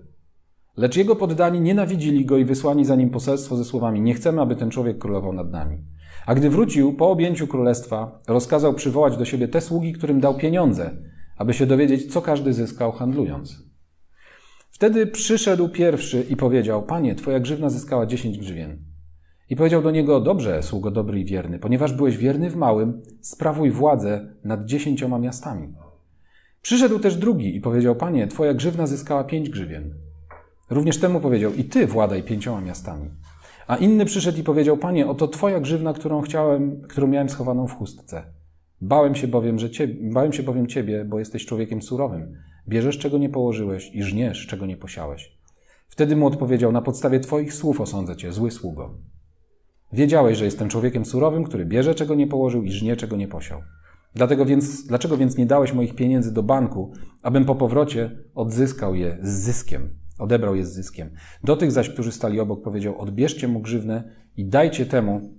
Lecz 0.78 0.96
jego 0.96 1.16
poddani 1.16 1.62
nienawidzili 1.62 2.26
go 2.26 2.38
i 2.38 2.46
wysłani 2.46 2.86
za 2.86 2.96
nim 2.96 3.10
poselstwo 3.10 3.56
ze 3.56 3.66
słowami: 3.66 4.02
Nie 4.02 4.14
chcemy, 4.14 4.42
aby 4.42 4.56
ten 4.56 4.70
człowiek 4.70 4.98
królował 4.98 5.34
nad 5.34 5.52
nami. 5.52 5.78
A 6.26 6.36
gdy 6.36 6.50
wrócił 6.50 6.94
po 6.94 7.12
objęciu 7.12 7.48
królestwa, 7.48 8.20
rozkazał 8.28 8.74
przywołać 8.74 9.18
do 9.18 9.26
siebie 9.26 9.48
te 9.48 9.62
sługi, 9.62 9.94
którym 9.94 10.20
dał 10.20 10.38
pieniądze, 10.38 10.98
aby 11.38 11.54
się 11.54 11.66
dowiedzieć, 11.66 12.14
co 12.14 12.22
każdy 12.22 12.54
zyskał 12.54 12.92
handlując. 12.92 13.67
Wtedy 14.78 15.08
przyszedł 15.08 15.70
pierwszy 15.70 16.26
i 16.30 16.36
powiedział: 16.36 16.84
Panie, 16.84 17.16
twoja 17.16 17.40
grzywna 17.40 17.70
zyskała 17.70 18.06
dziesięć 18.06 18.38
grzywien. 18.38 18.78
I 19.50 19.56
powiedział 19.56 19.82
do 19.82 19.92
niego: 19.92 20.22
Dobrze, 20.22 20.64
sługo 20.64 20.92
dobry 20.92 21.20
i 21.20 21.26
wierny, 21.26 21.60
ponieważ 21.60 21.94
byłeś 21.94 22.18
wierny 22.18 22.50
w 22.50 22.56
małym, 22.56 23.02
sprawuj 23.22 23.72
władzę 23.72 24.28
nad 24.44 24.66
dziesięcioma 24.66 25.20
miastami. 25.20 25.74
Przyszedł 26.62 27.00
też 27.00 27.16
drugi 27.16 27.56
i 27.56 27.62
powiedział: 27.62 27.96
Panie, 27.96 28.28
twoja 28.28 28.54
grzywna 28.54 28.88
zyskała 28.88 29.24
pięć 29.24 29.50
grzywien. 29.50 29.94
Również 30.70 31.00
temu 31.00 31.20
powiedział: 31.20 31.54
I 31.54 31.64
ty 31.64 31.88
władaj 31.88 32.24
pięcioma 32.24 32.62
miastami. 32.62 33.10
A 33.68 33.76
inny 33.76 34.06
przyszedł 34.06 34.40
i 34.40 34.44
powiedział: 34.44 34.78
Panie, 34.78 35.08
oto 35.08 35.28
twoja 35.28 35.60
grzywna, 35.60 35.94
którą 35.94 36.22
chciałem, 36.22 36.82
którą 36.82 37.08
miałem 37.08 37.30
schowaną 37.30 37.68
w 37.68 37.74
chustce. 37.74 38.24
Bałem 38.82 39.16
się 39.16 39.28
bowiem, 39.28 39.60
że 39.60 39.70
ciebie, 39.70 40.12
bałem 40.12 40.34
się 40.34 40.44
bowiem 40.44 40.68
ciebie, 40.68 41.06
bo 41.06 41.20
jesteś 41.20 41.46
człowiekiem 41.46 41.82
surowym. 41.82 42.38
Bierzesz, 42.70 42.98
czego 42.98 43.18
nie 43.18 43.30
położyłeś 43.30 43.92
i 43.94 44.04
żniesz, 44.04 44.48
czego 44.48 44.66
nie 44.66 44.78
posiałeś. 44.78 45.38
Wtedy 45.88 46.16
mu 46.16 46.28
odpowiedział: 46.28 46.72
Na 46.72 46.82
podstawie 46.82 47.20
twoich 47.20 47.54
słów 47.54 47.82
osądzę 47.82 48.16
cię, 48.16 48.34
zły 48.34 48.52
sługo. 48.52 48.98
Wiedziałeś, 49.94 50.38
że 50.38 50.46
jestem 50.46 50.70
człowiekiem 50.70 51.06
surowym, 51.06 51.44
który 51.44 51.66
bierze, 51.66 51.96
czego 51.96 52.16
nie 52.16 52.28
położył 52.28 52.64
i 52.64 52.72
żnie, 52.72 52.96
czego 52.96 53.16
nie 53.16 53.28
posiał. 53.28 53.62
Dlatego 54.16 54.46
więc, 54.46 54.88
dlaczego 54.88 55.18
więc 55.18 55.38
nie 55.38 55.46
dałeś 55.46 55.74
moich 55.74 55.96
pieniędzy 55.96 56.34
do 56.34 56.44
banku, 56.44 56.94
abym 57.22 57.46
po 57.46 57.56
powrocie 57.56 58.12
odzyskał 58.36 58.96
je 58.96 59.18
z 59.22 59.30
zyskiem? 59.30 59.90
Odebrał 60.20 60.56
je 60.56 60.66
z 60.66 60.74
zyskiem. 60.74 61.10
Do 61.44 61.56
tych 61.56 61.72
zaś, 61.72 61.90
którzy 61.90 62.12
stali 62.12 62.40
obok, 62.40 62.64
powiedział: 62.64 63.02
Odbierzcie 63.02 63.48
mu 63.48 63.60
grzywnę 63.60 64.04
i 64.38 64.46
dajcie 64.46 64.86
temu, 64.86 65.34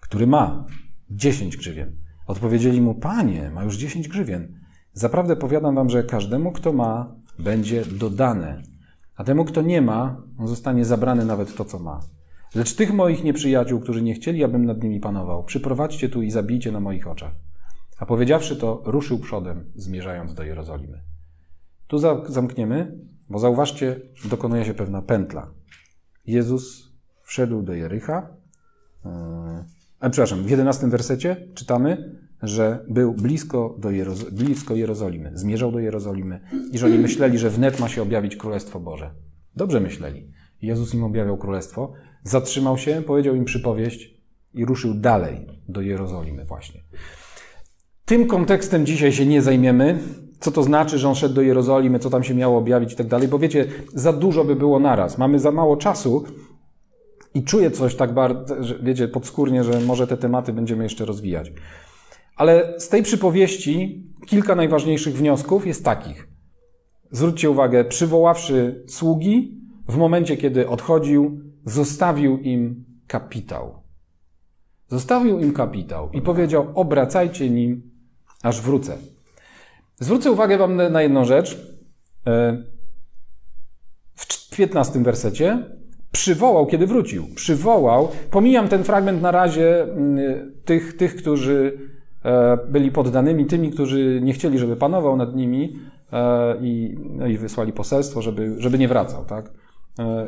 który 0.00 0.26
ma 0.26 0.66
dziesięć 1.10 1.56
grzywien. 1.56 1.96
Odpowiedzieli 2.26 2.80
mu: 2.80 2.94
Panie, 2.94 3.50
ma 3.50 3.64
już 3.64 3.76
dziesięć 3.76 4.08
grzywien. 4.08 4.63
Zaprawdę 4.94 5.36
powiadam 5.36 5.74
wam, 5.74 5.90
że 5.90 6.02
każdemu, 6.02 6.52
kto 6.52 6.72
ma, 6.72 7.14
będzie 7.38 7.84
dodane, 7.84 8.62
a 9.16 9.24
temu, 9.24 9.44
kto 9.44 9.62
nie 9.62 9.82
ma, 9.82 10.22
on 10.38 10.48
zostanie 10.48 10.84
zabrany 10.84 11.24
nawet 11.24 11.56
to, 11.56 11.64
co 11.64 11.78
ma. 11.78 12.00
Lecz 12.54 12.74
tych 12.74 12.92
moich 12.92 13.24
nieprzyjaciół, 13.24 13.80
którzy 13.80 14.02
nie 14.02 14.14
chcieli, 14.14 14.44
abym 14.44 14.64
nad 14.66 14.82
nimi 14.82 15.00
panował, 15.00 15.44
przyprowadźcie 15.44 16.08
tu 16.08 16.22
i 16.22 16.30
zabijcie 16.30 16.72
na 16.72 16.80
moich 16.80 17.06
oczach. 17.06 17.32
A 17.98 18.06
powiedziawszy 18.06 18.56
to, 18.56 18.82
ruszył 18.84 19.18
przodem, 19.18 19.64
zmierzając 19.74 20.34
do 20.34 20.42
Jerozolimy. 20.42 21.02
Tu 21.86 21.98
zamkniemy, 22.28 22.98
bo 23.30 23.38
zauważcie, 23.38 24.00
dokonuje 24.24 24.64
się 24.64 24.74
pewna 24.74 25.02
pętla. 25.02 25.50
Jezus 26.26 26.92
wszedł 27.22 27.62
do 27.62 27.72
Jericha. 27.72 28.28
A, 30.00 30.10
przepraszam, 30.10 30.42
w 30.42 30.50
jedenastym 30.50 30.90
wersecie 30.90 31.36
czytamy, 31.54 32.18
że 32.44 32.84
był 32.88 33.14
blisko, 33.14 33.76
do 33.78 33.88
blisko 34.32 34.74
Jerozolimy, 34.74 35.30
zmierzał 35.34 35.72
do 35.72 35.78
Jerozolimy 35.78 36.40
i 36.72 36.78
że 36.78 36.86
oni 36.86 36.98
myśleli, 36.98 37.38
że 37.38 37.50
wnet 37.50 37.80
ma 37.80 37.88
się 37.88 38.02
objawić 38.02 38.36
Królestwo 38.36 38.80
Boże. 38.80 39.10
Dobrze 39.56 39.80
myśleli. 39.80 40.30
Jezus 40.62 40.94
im 40.94 41.04
objawiał 41.04 41.36
Królestwo, 41.36 41.92
zatrzymał 42.22 42.78
się, 42.78 43.02
powiedział 43.06 43.34
im 43.34 43.44
przypowieść 43.44 44.14
i 44.54 44.64
ruszył 44.64 44.94
dalej 44.94 45.46
do 45.68 45.80
Jerozolimy 45.80 46.44
właśnie. 46.44 46.80
Tym 48.04 48.26
kontekstem 48.26 48.86
dzisiaj 48.86 49.12
się 49.12 49.26
nie 49.26 49.42
zajmiemy. 49.42 49.98
Co 50.40 50.50
to 50.50 50.62
znaczy, 50.62 50.98
że 50.98 51.08
on 51.08 51.14
szedł 51.14 51.34
do 51.34 51.42
Jerozolimy, 51.42 51.98
co 51.98 52.10
tam 52.10 52.24
się 52.24 52.34
miało 52.34 52.58
objawić 52.58 52.92
i 52.92 52.96
tak 52.96 53.06
dalej, 53.06 53.28
bo 53.28 53.38
wiecie, 53.38 53.66
za 53.94 54.12
dużo 54.12 54.44
by 54.44 54.56
było 54.56 54.80
naraz. 54.80 55.18
Mamy 55.18 55.38
za 55.38 55.50
mało 55.50 55.76
czasu 55.76 56.24
i 57.34 57.42
czuję 57.42 57.70
coś 57.70 57.94
tak 57.94 58.14
bardzo, 58.14 58.56
wiecie, 58.82 59.08
podskórnie, 59.08 59.64
że 59.64 59.80
może 59.80 60.06
te 60.06 60.16
tematy 60.16 60.52
będziemy 60.52 60.84
jeszcze 60.84 61.04
rozwijać. 61.04 61.52
Ale 62.36 62.80
z 62.80 62.88
tej 62.88 63.02
przypowieści 63.02 64.06
kilka 64.26 64.54
najważniejszych 64.54 65.16
wniosków 65.16 65.66
jest 65.66 65.84
takich. 65.84 66.28
Zwróćcie 67.10 67.50
uwagę, 67.50 67.84
przywoławszy 67.84 68.84
sługi, 68.88 69.60
w 69.88 69.96
momencie, 69.96 70.36
kiedy 70.36 70.68
odchodził, 70.68 71.40
zostawił 71.64 72.38
im 72.38 72.84
kapitał. 73.06 73.82
Zostawił 74.88 75.38
im 75.40 75.52
kapitał 75.52 76.10
i 76.12 76.22
powiedział: 76.22 76.66
Obracajcie 76.74 77.50
nim, 77.50 77.90
aż 78.42 78.60
wrócę. 78.60 78.96
Zwrócę 80.00 80.30
uwagę 80.32 80.58
Wam 80.58 80.76
na 80.76 81.02
jedną 81.02 81.24
rzecz. 81.24 81.76
E, 82.26 82.62
w 84.14 84.56
15 84.56 85.02
wersecie 85.02 85.64
przywołał, 86.12 86.66
kiedy 86.66 86.86
wrócił. 86.86 87.26
Przywołał, 87.34 88.08
pomijam 88.30 88.68
ten 88.68 88.84
fragment 88.84 89.22
na 89.22 89.30
razie 89.30 89.82
mm, 89.82 90.52
tych, 90.64 90.96
tych 90.96 91.16
którzy 91.16 91.78
byli 92.68 92.90
poddanymi, 92.90 93.46
tymi, 93.46 93.70
którzy 93.70 94.20
nie 94.22 94.32
chcieli, 94.32 94.58
żeby 94.58 94.76
panował 94.76 95.16
nad 95.16 95.36
nimi 95.36 95.76
e, 96.12 96.56
i, 96.60 96.98
no 97.10 97.26
i 97.26 97.38
wysłali 97.38 97.72
poselstwo, 97.72 98.22
żeby, 98.22 98.54
żeby 98.58 98.78
nie 98.78 98.88
wracał, 98.88 99.24
tak? 99.24 99.52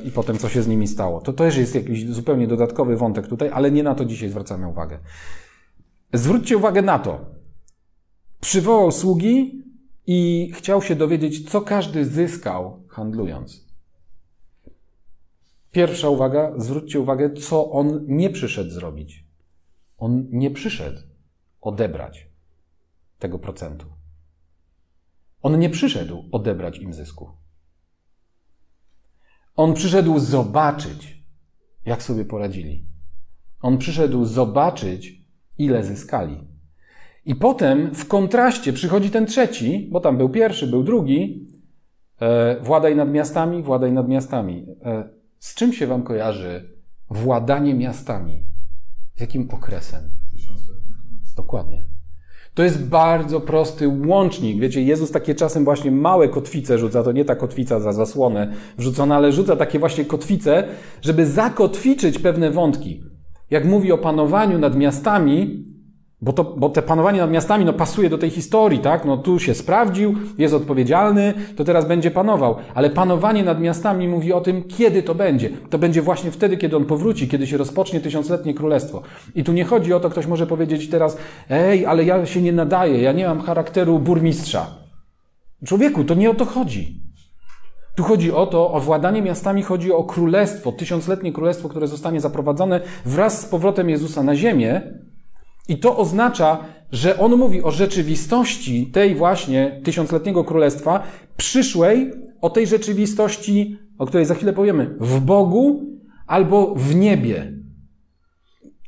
I 0.05 0.11
potem 0.11 0.39
co 0.39 0.49
się 0.49 0.63
z 0.63 0.69
nimi 0.69 0.89
stało. 0.89 1.21
To 1.21 1.33
też 1.33 1.57
jest 1.57 1.75
jakiś 1.75 2.07
zupełnie 2.07 2.47
dodatkowy 2.47 2.97
wątek 2.97 3.27
tutaj, 3.27 3.51
ale 3.53 3.71
nie 3.71 3.83
na 3.83 3.95
to 3.95 4.05
dzisiaj 4.05 4.29
zwracamy 4.29 4.69
uwagę. 4.69 4.99
Zwróćcie 6.13 6.57
uwagę 6.57 6.83
na 6.83 6.99
to. 6.99 7.25
Przywołał 8.41 8.93
sługi 8.93 9.65
i 10.07 10.51
chciał 10.55 10.83
się 10.83 10.95
dowiedzieć, 10.97 11.51
co 11.51 11.61
każdy 11.61 12.05
zyskał 12.05 12.83
handlując. 12.89 13.67
Pierwsza 15.71 16.09
uwaga, 16.09 16.53
zwróćcie 16.57 17.01
uwagę, 17.01 17.33
co 17.33 17.71
on 17.71 18.05
nie 18.09 18.31
przyszedł 18.31 18.71
zrobić. 18.71 19.25
On 19.99 20.27
nie 20.31 20.51
przyszedł 20.51 20.99
odebrać 21.67 22.31
tego 23.19 23.39
procentu. 23.39 23.87
On 25.43 25.59
nie 25.59 25.71
przyszedł 25.71 26.25
odebrać 26.33 26.79
im 26.79 26.95
zysku. 26.95 27.31
On 29.57 29.75
przyszedł 29.75 30.19
zobaczyć, 30.19 31.25
jak 31.85 32.03
sobie 32.03 32.25
poradzili. 32.25 32.87
On 33.63 33.79
przyszedł 33.79 34.25
zobaczyć, 34.25 35.25
ile 35.59 35.85
zyskali. 35.85 36.49
I 37.25 37.35
potem 37.35 37.95
w 37.95 38.09
kontraście 38.09 38.73
przychodzi 38.73 39.11
ten 39.11 39.27
trzeci, 39.27 39.89
bo 39.93 40.01
tam 40.01 40.17
był 40.17 40.29
pierwszy, 40.29 40.67
był 40.67 40.85
drugi. 40.85 41.49
E, 42.21 42.61
władaj 42.61 42.97
nad 42.97 43.11
miastami, 43.11 43.63
władaj 43.63 43.93
nad 43.93 44.09
miastami. 44.09 44.67
E, 44.85 45.09
z 45.39 45.55
czym 45.55 45.73
się 45.73 45.87
wam 45.87 46.03
kojarzy 46.03 46.77
władanie 47.11 47.75
miastami? 47.75 48.45
Z 49.17 49.21
jakim 49.21 49.49
okresem? 49.51 50.17
Dokładnie. 51.37 51.83
To 52.55 52.63
jest 52.63 52.85
bardzo 52.85 53.41
prosty 53.41 53.89
łącznik. 54.07 54.61
Wiecie, 54.61 54.83
Jezus 54.83 55.11
takie 55.11 55.35
czasem 55.35 55.65
właśnie 55.65 55.91
małe 55.91 56.29
kotwice 56.29 56.79
rzuca, 56.79 57.03
to 57.03 57.13
nie 57.13 57.25
ta 57.25 57.37
kotwica 57.37 57.81
za 57.81 57.93
zasłonę 57.93 58.53
wrzucona, 58.79 59.17
ale 59.17 59.33
rzuca 59.33 59.57
takie 59.57 59.79
właśnie 59.79 60.05
kotwice, 60.05 60.69
żeby 61.03 61.27
zakotwiczyć 61.27 62.19
pewne 62.19 62.51
wątki. 62.51 63.03
Jak 63.51 63.65
mówi 63.65 63.93
o 63.93 63.99
panowaniu 63.99 64.59
nad 64.59 64.77
miastami, 64.77 65.65
bo, 66.27 66.33
to, 66.33 66.45
bo 66.45 66.69
te 66.69 66.83
panowanie 66.83 67.21
nad 67.21 67.31
miastami 67.31 67.65
no, 67.65 67.73
pasuje 67.73 68.11
do 68.11 68.19
tej 68.19 68.31
historii, 68.31 68.79
tak? 68.79 69.05
No 69.05 69.17
tu 69.17 69.39
się 69.39 69.55
sprawdził, 69.55 70.15
jest 70.39 70.55
odpowiedzialny, 70.55 71.35
to 71.57 71.65
teraz 71.65 71.89
będzie 71.89 72.11
panował. 72.11 72.57
Ale 72.75 72.91
panowanie 72.91 73.45
nad 73.45 73.61
miastami 73.61 74.09
mówi 74.09 74.33
o 74.33 74.41
tym, 74.41 74.65
kiedy 74.65 75.03
to 75.03 75.15
będzie. 75.15 75.51
To 75.71 75.79
będzie 75.79 76.03
właśnie 76.03 76.31
wtedy, 76.31 76.57
kiedy 76.57 76.77
on 76.77 76.85
powróci, 76.85 77.29
kiedy 77.29 77.47
się 77.47 77.57
rozpocznie 77.57 78.01
tysiącletnie 78.01 78.55
królestwo. 78.55 79.03
I 79.35 79.45
tu 79.45 79.53
nie 79.53 79.65
chodzi 79.65 79.93
o 79.93 80.01
to, 80.01 80.11
ktoś 80.11 80.27
może 80.27 80.47
powiedzieć 80.47 80.91
teraz, 80.91 81.17
ej, 81.51 81.87
ale 81.87 82.05
ja 82.05 82.27
się 82.27 82.43
nie 82.43 82.53
nadaję, 82.53 83.03
ja 83.03 83.13
nie 83.13 83.27
mam 83.27 83.41
charakteru 83.41 83.99
burmistrza. 83.99 84.67
Człowieku, 85.67 86.05
to 86.05 86.15
nie 86.15 86.31
o 86.31 86.35
to 86.35 86.45
chodzi. 86.45 87.03
Tu 87.97 88.03
chodzi 88.03 88.33
o 88.33 88.47
to, 88.47 88.73
o 88.73 88.81
władanie 88.81 89.23
miastami 89.23 89.63
chodzi 89.63 89.93
o 89.93 90.05
królestwo, 90.05 90.73
tysiącletnie 90.73 91.33
królestwo, 91.33 91.69
które 91.69 91.87
zostanie 91.87 92.21
zaprowadzone 92.21 92.81
wraz 93.05 93.41
z 93.41 93.45
powrotem 93.45 93.91
Jezusa 93.91 94.23
na 94.23 94.37
ziemię, 94.37 94.83
i 95.69 95.79
to 95.79 95.97
oznacza, 95.97 96.59
że 96.93 97.19
on 97.19 97.37
mówi 97.37 97.63
o 97.63 97.71
rzeczywistości 97.71 98.87
tej 98.87 99.15
właśnie 99.15 99.81
tysiącletniego 99.85 100.45
królestwa, 100.45 101.03
przyszłej, 101.37 102.13
o 102.41 102.51
tej 102.51 102.67
rzeczywistości, 102.67 103.79
o 103.99 104.07
której 104.07 104.27
za 104.27 104.35
chwilę 104.35 104.53
powiemy, 104.53 104.95
w 105.01 105.21
Bogu 105.21 105.83
albo 106.27 106.75
w 106.75 106.95
niebie. 106.95 107.53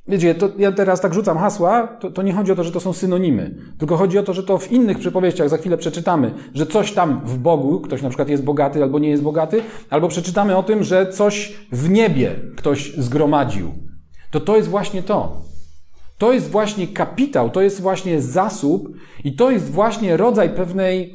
Wiecie, 0.08 0.34
to 0.34 0.48
ja 0.58 0.72
teraz 0.72 1.00
tak 1.00 1.14
rzucam 1.14 1.38
hasła, 1.38 1.86
to, 1.86 2.10
to 2.10 2.22
nie 2.22 2.32
chodzi 2.32 2.52
o 2.52 2.54
to, 2.54 2.64
że 2.64 2.72
to 2.72 2.80
są 2.80 2.92
synonimy, 2.92 3.54
tylko 3.78 3.96
chodzi 3.96 4.18
o 4.18 4.22
to, 4.22 4.32
że 4.32 4.42
to 4.42 4.58
w 4.58 4.72
innych 4.72 4.98
przypowieściach 4.98 5.48
za 5.48 5.56
chwilę 5.56 5.76
przeczytamy, 5.76 6.34
że 6.54 6.66
coś 6.66 6.92
tam 6.92 7.20
w 7.24 7.38
Bogu, 7.38 7.80
ktoś 7.80 8.02
na 8.02 8.08
przykład 8.08 8.28
jest 8.28 8.44
bogaty 8.44 8.82
albo 8.82 8.98
nie 8.98 9.10
jest 9.10 9.22
bogaty, 9.22 9.62
albo 9.90 10.08
przeczytamy 10.08 10.56
o 10.56 10.62
tym, 10.62 10.84
że 10.84 11.12
coś 11.12 11.58
w 11.72 11.90
niebie 11.90 12.34
ktoś 12.56 12.94
zgromadził. 12.94 13.72
To 14.30 14.40
to 14.40 14.56
jest 14.56 14.68
właśnie 14.68 15.02
to. 15.02 15.47
To 16.18 16.32
jest 16.32 16.50
właśnie 16.50 16.88
kapitał, 16.88 17.50
to 17.50 17.60
jest 17.60 17.80
właśnie 17.80 18.22
zasób 18.22 18.88
i 19.24 19.36
to 19.36 19.50
jest 19.50 19.70
właśnie 19.70 20.16
rodzaj 20.16 20.50
pewnej, 20.50 21.14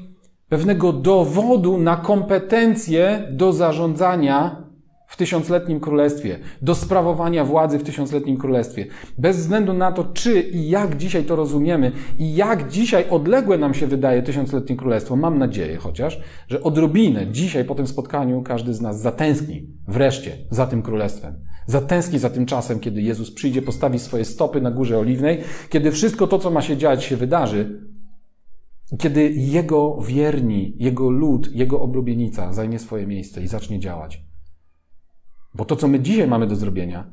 pewnego 0.49 0.93
dowodu 0.93 1.77
na 1.77 1.95
kompetencje 1.95 3.27
do 3.31 3.53
zarządzania 3.53 4.63
w 5.07 5.17
tysiącletnim 5.17 5.79
królestwie, 5.79 6.39
do 6.61 6.75
sprawowania 6.75 7.45
władzy 7.45 7.79
w 7.79 7.83
tysiącletnim 7.83 8.37
królestwie. 8.37 8.85
Bez 9.17 9.37
względu 9.37 9.73
na 9.73 9.91
to, 9.91 10.03
czy 10.03 10.41
i 10.41 10.69
jak 10.69 10.97
dzisiaj 10.97 11.23
to 11.23 11.35
rozumiemy 11.35 11.91
i 12.19 12.35
jak 12.35 12.69
dzisiaj 12.69 13.09
odległe 13.09 13.57
nam 13.57 13.73
się 13.73 13.87
wydaje 13.87 14.23
tysiącletnie 14.23 14.75
królestwo, 14.75 15.15
mam 15.15 15.37
nadzieję 15.37 15.77
chociaż, 15.77 16.21
że 16.47 16.63
odrobinę 16.63 17.27
dzisiaj 17.31 17.65
po 17.65 17.75
tym 17.75 17.87
spotkaniu 17.87 18.41
każdy 18.41 18.73
z 18.73 18.81
nas 18.81 19.01
zatęskni 19.01 19.67
wreszcie 19.87 20.37
za 20.49 20.67
tym 20.67 20.81
królestwem. 20.81 21.52
Zatęskni 21.65 22.19
za 22.19 22.29
tym 22.29 22.45
czasem, 22.45 22.79
kiedy 22.79 23.01
Jezus 23.01 23.31
przyjdzie, 23.31 23.61
postawi 23.61 23.99
swoje 23.99 24.25
stopy 24.25 24.61
na 24.61 24.71
górze 24.71 24.99
oliwnej, 24.99 25.43
kiedy 25.69 25.91
wszystko 25.91 26.27
to, 26.27 26.39
co 26.39 26.51
ma 26.51 26.61
się 26.61 26.77
dziać, 26.77 27.03
się 27.03 27.17
wydarzy, 27.17 27.81
kiedy 28.99 29.29
Jego 29.29 30.01
wierni, 30.01 30.75
Jego 30.77 31.09
lud, 31.09 31.55
Jego 31.55 31.81
oblubienica 31.81 32.53
zajmie 32.53 32.79
swoje 32.79 33.07
miejsce 33.07 33.43
i 33.43 33.47
zacznie 33.47 33.79
działać. 33.79 34.23
Bo 35.55 35.65
to, 35.65 35.75
co 35.75 35.87
my 35.87 35.99
dzisiaj 35.99 36.27
mamy 36.27 36.47
do 36.47 36.55
zrobienia, 36.55 37.11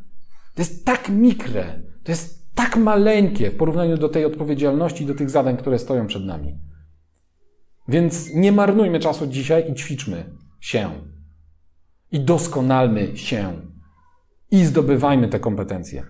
to 0.54 0.62
jest 0.62 0.84
tak 0.84 1.08
mikre, 1.08 1.82
to 2.04 2.12
jest 2.12 2.54
tak 2.54 2.76
maleńkie 2.76 3.50
w 3.50 3.56
porównaniu 3.56 3.96
do 3.96 4.08
tej 4.08 4.24
odpowiedzialności 4.24 5.06
do 5.06 5.14
tych 5.14 5.30
zadań, 5.30 5.56
które 5.56 5.78
stoją 5.78 6.06
przed 6.06 6.24
nami. 6.24 6.58
Więc 7.88 8.34
nie 8.34 8.52
marnujmy 8.52 8.98
czasu 8.98 9.26
dzisiaj 9.26 9.70
i 9.70 9.74
ćwiczmy 9.74 10.36
się. 10.60 10.90
I 12.12 12.20
doskonalmy 12.20 13.16
się. 13.16 13.69
I 14.50 14.64
zdobywajmy 14.64 15.28
te 15.28 15.40
kompetencje. 15.40 16.02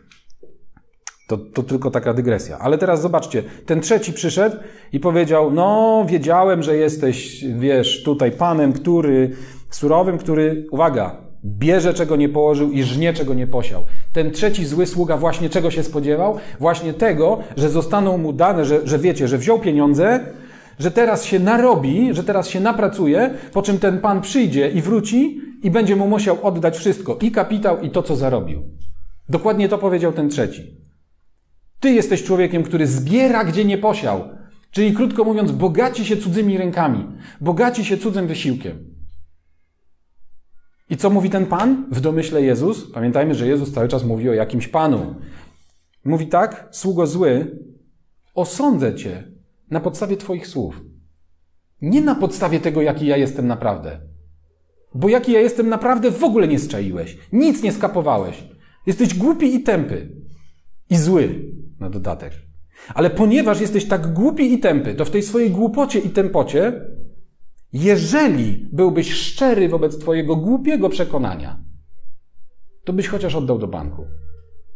To, 1.29 1.37
to 1.37 1.63
tylko 1.63 1.91
taka 1.91 2.15
dygresja. 2.15 2.59
Ale 2.59 2.79
teraz 2.79 3.03
zobaczcie, 3.03 3.43
ten 3.67 3.81
trzeci 3.81 4.13
przyszedł 4.13 4.57
i 4.93 5.01
powiedział: 5.01 5.51
No, 5.51 6.05
wiedziałem, 6.09 6.63
że 6.63 6.77
jesteś, 6.77 7.45
wiesz, 7.59 8.03
tutaj 8.03 8.33
panem, 8.33 8.73
który 8.73 9.31
surowym, 9.71 10.19
który, 10.19 10.67
uwaga, 10.71 11.17
bierze 11.45 11.95
czego 11.95 12.17
nie 12.17 12.29
położył 12.29 12.71
i 12.71 12.83
żnie 12.83 13.13
czego 13.13 13.35
nie 13.35 13.47
posiał. 13.47 13.85
Ten 14.13 14.31
trzeci 14.31 14.67
zły 14.67 14.87
sługa 14.87 15.17
właśnie 15.17 15.51
czego 15.51 15.71
się 15.71 15.83
spodziewał? 15.83 16.39
Właśnie 16.59 16.95
tego, 16.95 17.39
że 17.57 17.71
zostaną 17.71 18.19
mu 18.19 18.33
dane, 18.33 18.65
że, 18.65 18.87
że 18.87 18.99
wiecie, 18.99 19.29
że 19.29 19.39
wziął 19.39 19.59
pieniądze, 19.59 20.21
że 20.81 20.91
teraz 20.91 21.25
się 21.25 21.39
narobi, 21.39 22.15
że 22.15 22.25
teraz 22.25 22.49
się 22.49 22.61
napracuje, 22.61 23.35
po 23.53 23.63
czym 23.63 23.79
ten 23.79 24.01
pan 24.01 24.21
przyjdzie 24.21 24.71
i 24.71 24.83
wróci 24.83 25.41
i 25.63 25.71
będzie 25.71 25.97
mu 25.97 26.09
musiał 26.09 26.47
oddać 26.47 26.79
wszystko, 26.79 27.19
i 27.23 27.31
kapitał, 27.31 27.81
i 27.81 27.91
to, 27.91 28.03
co 28.03 28.17
zarobił. 28.17 28.63
Dokładnie 29.29 29.69
to 29.69 29.79
powiedział 29.79 30.13
ten 30.13 30.29
trzeci. 30.29 30.77
Ty 31.81 31.91
jesteś 31.91 32.25
człowiekiem, 32.25 32.63
który 32.63 32.87
zbiera, 32.87 33.45
gdzie 33.45 33.65
nie 33.65 33.79
posiał. 33.79 34.29
Czyli 34.71 34.93
krótko 34.93 35.25
mówiąc, 35.25 35.53
bogaci 35.53 36.05
się 36.05 36.17
cudzymi 36.17 36.59
rękami, 36.59 37.07
bogaci 37.41 37.85
się 37.85 37.99
cudzym 37.99 38.27
wysiłkiem. 38.27 38.95
I 40.91 40.97
co 40.97 41.11
mówi 41.11 41.31
ten 41.31 41.47
Pan? 41.47 41.87
W 41.91 42.01
domyśle 42.01 42.43
Jezus. 42.43 42.93
Pamiętajmy, 42.93 43.35
że 43.35 43.47
Jezus 43.47 43.73
cały 43.73 43.89
czas 43.89 44.05
mówi 44.05 44.29
o 44.29 44.35
jakimś 44.35 44.69
Panu. 44.69 45.15
Mówi 46.05 46.27
tak, 46.27 46.69
sługo 46.71 47.07
zły, 47.07 47.59
osądzę 48.35 48.95
Cię 48.95 49.40
na 49.71 49.81
podstawie 49.81 50.17
Twoich 50.17 50.47
słów. 50.47 50.85
Nie 51.83 52.01
na 52.01 52.15
podstawie 52.15 52.61
tego, 52.61 52.83
jaki 52.83 53.07
ja 53.07 53.17
jestem 53.17 53.47
naprawdę. 53.47 54.01
Bo 54.95 55.09
jaki 55.09 55.33
ja 55.33 55.41
jestem 55.41 55.69
naprawdę 55.69 56.11
w 56.11 56.25
ogóle 56.25 56.49
nie 56.49 56.59
zczaiłeś. 56.59 57.19
Nic 57.33 57.63
nie 57.63 57.73
skapowałeś. 57.73 58.45
Jesteś 58.87 59.15
głupi 59.15 59.55
i 59.55 59.63
tępy. 59.63 60.17
I 60.91 60.97
zły 60.97 61.53
na 61.81 61.91
dodatek. 61.91 62.33
Ale 62.95 63.11
ponieważ 63.11 63.61
jesteś 63.61 63.85
tak 63.85 64.13
głupi 64.13 64.53
i 64.53 64.59
tępy, 64.59 64.95
to 64.95 65.05
w 65.05 65.11
tej 65.11 65.23
swojej 65.23 65.51
głupocie 65.51 65.99
i 65.99 66.11
tempocie 66.11 66.73
jeżeli 67.73 68.69
byłbyś 68.73 69.13
szczery 69.13 69.69
wobec 69.69 69.99
Twojego 69.99 70.37
głupiego 70.37 70.89
przekonania, 70.89 71.65
to 72.85 72.93
byś 72.93 73.09
chociaż 73.09 73.35
oddał 73.35 73.59
do 73.59 73.69
banku. 73.69 74.07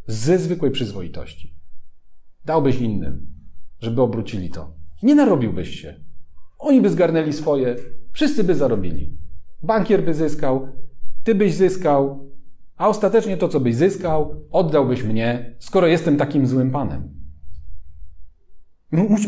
Ze 0.06 0.38
zwykłej 0.38 0.70
przyzwoitości. 0.70 1.56
Dałbyś 2.44 2.80
innym, 2.80 3.26
żeby 3.80 4.02
obrócili 4.02 4.50
to. 4.50 4.74
Nie 5.04 5.14
narobiłbyś 5.14 5.80
się. 5.80 5.94
Oni 6.58 6.80
by 6.80 6.90
zgarnęli 6.90 7.32
swoje, 7.32 7.76
wszyscy 8.12 8.44
by 8.44 8.54
zarobili. 8.54 9.18
Bankier 9.62 10.04
by 10.04 10.14
zyskał, 10.14 10.68
ty 11.24 11.34
byś 11.34 11.54
zyskał, 11.54 12.30
a 12.76 12.88
ostatecznie 12.88 13.36
to, 13.36 13.48
co 13.48 13.60
byś 13.60 13.74
zyskał, 13.74 14.46
oddałbyś 14.50 15.02
mnie, 15.02 15.56
skoro 15.58 15.86
jestem 15.86 16.16
takim 16.16 16.46
złym 16.46 16.70
panem. 16.70 17.14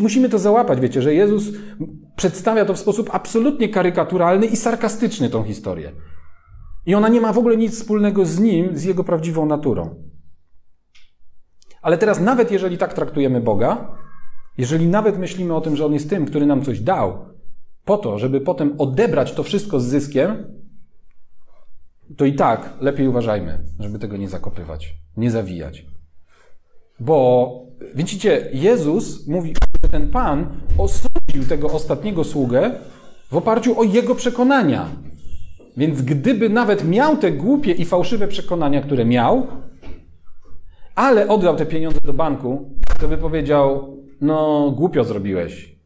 Musimy 0.01 0.29
to 0.29 0.39
załapać, 0.39 0.81
wiecie, 0.81 1.03
że 1.03 1.15
Jezus 1.15 1.53
przedstawia 2.17 2.65
to 2.65 2.75
w 2.75 2.79
sposób 2.79 3.11
absolutnie 3.13 3.69
karykaturalny 3.69 4.47
i 4.47 4.57
sarkastyczny 4.57 5.31
tą 5.31 5.43
historię. 5.43 5.93
I 6.87 6.95
ona 6.95 7.09
nie 7.09 7.21
ma 7.21 7.33
w 7.33 7.39
ogóle 7.39 7.57
nic 7.57 7.75
wspólnego 7.75 8.25
z 8.25 8.39
nim, 8.39 8.77
z 8.79 8.85
jego 8.85 9.05
prawdziwą 9.05 9.47
naturą. 9.47 9.95
Ale 11.83 11.99
teraz, 11.99 12.21
nawet 12.21 12.51
jeżeli 12.51 12.79
tak 12.79 12.95
traktujemy 12.95 13.41
Boga, 13.41 13.97
jeżeli 14.59 14.87
nawet 14.89 15.19
myślimy 15.19 15.55
o 15.55 15.61
tym, 15.61 15.77
że 15.77 15.87
On 15.87 15.93
jest 15.93 16.11
tym, 16.11 16.27
który 16.27 16.47
nam 16.47 16.65
coś 16.65 16.81
dał, 16.81 17.19
po 17.85 17.99
to, 17.99 18.19
żeby 18.19 18.41
potem 18.41 18.75
odebrać 18.79 19.33
to 19.33 19.43
wszystko 19.43 19.81
z 19.81 19.85
zyskiem, 19.85 20.45
to 22.17 22.25
i 22.25 22.33
tak 22.33 22.75
lepiej 22.81 23.09
uważajmy, 23.09 23.65
żeby 23.79 23.99
tego 23.99 24.17
nie 24.17 24.29
zakopywać, 24.29 24.95
nie 25.17 25.31
zawijać. 25.31 25.87
Bo 27.01 27.53
widzicie, 27.95 28.49
Jezus 28.53 29.27
mówi, 29.27 29.55
że 29.85 29.91
ten 29.91 30.11
Pan 30.11 30.61
osądził 30.79 31.45
tego 31.49 31.71
ostatniego 31.71 32.25
sługę 32.25 32.71
w 33.31 33.37
oparciu 33.37 33.81
o 33.81 33.85
jego 33.85 34.15
przekonania. 34.15 34.89
Więc 35.77 36.03
gdyby 36.03 36.49
nawet 36.49 36.89
miał 36.89 37.17
te 37.17 37.33
głupie 37.33 37.73
i 37.73 37.85
fałszywe 37.85 38.29
przekonania, 38.29 38.83
które 38.83 39.05
miał, 39.05 39.47
ale 40.95 41.29
oddał 41.29 41.57
te 41.57 41.67
pieniądze 41.67 41.99
do 42.05 42.13
banku, 42.13 42.71
to 43.01 43.09
by 43.09 43.19
powiedział: 43.19 43.96
No, 44.21 44.71
głupio 44.77 45.05
zrobiłeś, 45.05 45.77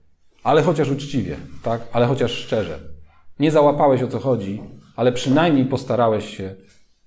ale 0.42 0.62
chociaż 0.62 0.90
uczciwie, 0.90 1.36
tak? 1.62 1.80
Ale 1.92 2.06
chociaż 2.06 2.32
szczerze. 2.32 2.78
Nie 3.38 3.50
załapałeś 3.50 4.02
o 4.02 4.08
co 4.08 4.18
chodzi, 4.18 4.62
ale 4.96 5.12
przynajmniej 5.12 5.66
postarałeś 5.66 6.36
się 6.36 6.56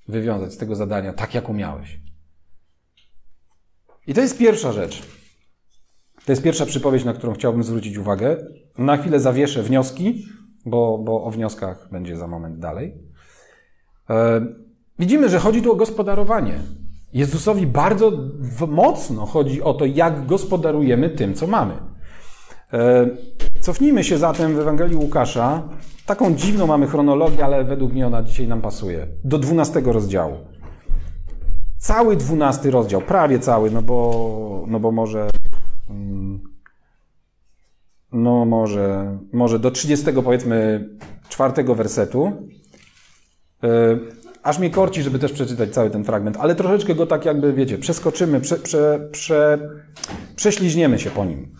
wywiązać 0.07 0.53
z 0.53 0.57
tego 0.57 0.75
zadania 0.75 1.13
tak, 1.13 1.33
jak 1.33 1.49
umiałeś. 1.49 1.99
I 4.07 4.13
to 4.13 4.21
jest 4.21 4.37
pierwsza 4.37 4.71
rzecz. 4.71 5.01
To 6.25 6.31
jest 6.31 6.43
pierwsza 6.43 6.65
przypowieść, 6.65 7.05
na 7.05 7.13
którą 7.13 7.33
chciałbym 7.33 7.63
zwrócić 7.63 7.97
uwagę. 7.97 8.37
Na 8.77 8.97
chwilę 8.97 9.19
zawieszę 9.19 9.63
wnioski, 9.63 10.25
bo, 10.65 10.97
bo 10.97 11.23
o 11.23 11.31
wnioskach 11.31 11.89
będzie 11.91 12.17
za 12.17 12.27
moment 12.27 12.59
dalej. 12.59 12.93
E, 14.09 14.45
widzimy, 14.99 15.29
że 15.29 15.39
chodzi 15.39 15.61
tu 15.61 15.71
o 15.71 15.75
gospodarowanie. 15.75 16.59
Jezusowi 17.13 17.67
bardzo 17.67 18.11
mocno 18.67 19.25
chodzi 19.25 19.61
o 19.61 19.73
to, 19.73 19.85
jak 19.85 20.25
gospodarujemy 20.25 21.09
tym, 21.09 21.33
co 21.33 21.47
mamy. 21.47 21.73
E, 22.73 23.09
cofnijmy 23.59 24.03
się 24.03 24.17
zatem 24.17 24.55
w 24.55 24.59
Ewangelii 24.59 24.95
Łukasza. 24.95 25.63
Taką 26.05 26.35
dziwną 26.35 26.67
mamy 26.67 26.87
chronologię, 26.87 27.45
ale 27.45 27.63
według 27.63 27.93
mnie 27.93 28.07
ona 28.07 28.23
dzisiaj 28.23 28.47
nam 28.47 28.61
pasuje. 28.61 29.07
Do 29.23 29.37
12 29.37 29.81
rozdziału. 29.85 30.35
Cały 31.77 32.15
dwunasty 32.15 32.71
rozdział, 32.71 33.01
prawie 33.01 33.39
cały, 33.39 33.71
no 33.71 33.81
bo, 33.81 34.65
no 34.67 34.79
bo 34.79 34.91
może. 34.91 35.29
Mm, 35.89 36.43
no 38.11 38.45
może, 38.45 39.17
może 39.33 39.59
do 39.59 39.71
30 39.71 40.05
powiedzmy 40.23 40.89
czwartego 41.29 41.75
wersetu. 41.75 42.31
Aż 44.43 44.59
mnie 44.59 44.69
korci, 44.69 45.03
żeby 45.03 45.19
też 45.19 45.31
przeczytać 45.31 45.73
cały 45.73 45.89
ten 45.89 46.03
fragment, 46.03 46.37
ale 46.39 46.55
troszeczkę 46.55 46.95
go 46.95 47.07
tak 47.07 47.25
jakby, 47.25 47.53
wiecie, 47.53 47.77
przeskoczymy, 47.77 48.41
prze, 48.41 48.55
prze, 48.55 49.09
prze, 49.11 49.69
prześliźniemy 50.35 50.99
się 50.99 51.09
po 51.09 51.25
nim. 51.25 51.55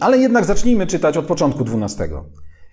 Ale 0.00 0.18
jednak 0.18 0.44
zacznijmy 0.44 0.86
czytać 0.86 1.16
od 1.16 1.26
początku 1.26 1.64
12. 1.64 2.08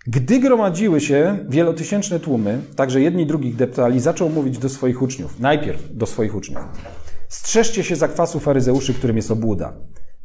Gdy 0.07 0.39
gromadziły 0.39 1.01
się 1.01 1.37
wielotysięczne 1.49 2.19
tłumy, 2.19 2.61
także 2.75 3.01
jedni 3.01 3.25
drugich 3.25 3.55
deptali, 3.55 3.99
zaczął 3.99 4.29
mówić 4.29 4.57
do 4.57 4.69
swoich 4.69 5.01
uczniów. 5.01 5.39
Najpierw 5.39 5.97
do 5.97 6.05
swoich 6.05 6.35
uczniów. 6.35 6.61
Strzeżcie 7.27 7.83
się 7.83 7.95
zakwasu 7.95 8.39
faryzeuszy, 8.39 8.93
którym 8.93 9.15
jest 9.15 9.31
obłuda. 9.31 9.73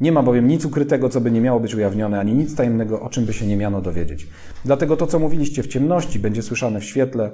Nie 0.01 0.13
ma 0.13 0.23
bowiem 0.23 0.49
nic 0.49 0.65
ukrytego, 0.65 1.09
co 1.09 1.21
by 1.21 1.31
nie 1.31 1.41
miało 1.41 1.61
być 1.61 1.75
ujawnione, 1.75 2.21
ani 2.21 2.35
nic 2.35 2.55
tajemnego, 2.55 3.01
o 3.01 3.09
czym 3.09 3.25
by 3.25 3.33
się 3.33 3.47
nie 3.47 3.57
miano 3.57 3.81
dowiedzieć. 3.81 4.27
Dlatego 4.65 4.97
to, 4.97 5.07
co 5.07 5.19
mówiliście 5.19 5.63
w 5.63 5.67
ciemności, 5.67 6.19
będzie 6.19 6.43
słyszane 6.43 6.81
w 6.81 6.85
świetle 6.85 7.31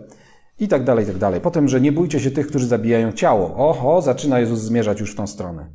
i 0.60 0.68
tak 0.68 0.84
dalej, 0.84 1.04
i 1.04 1.08
tak 1.08 1.18
dalej. 1.18 1.40
Potem, 1.40 1.68
że 1.68 1.80
nie 1.80 1.92
bójcie 1.92 2.20
się 2.20 2.30
tych, 2.30 2.46
którzy 2.46 2.66
zabijają 2.66 3.12
ciało. 3.12 3.54
Oho, 3.68 4.02
zaczyna 4.02 4.40
Jezus 4.40 4.60
zmierzać 4.60 5.00
już 5.00 5.12
w 5.12 5.16
tą 5.16 5.26
stronę 5.26 5.70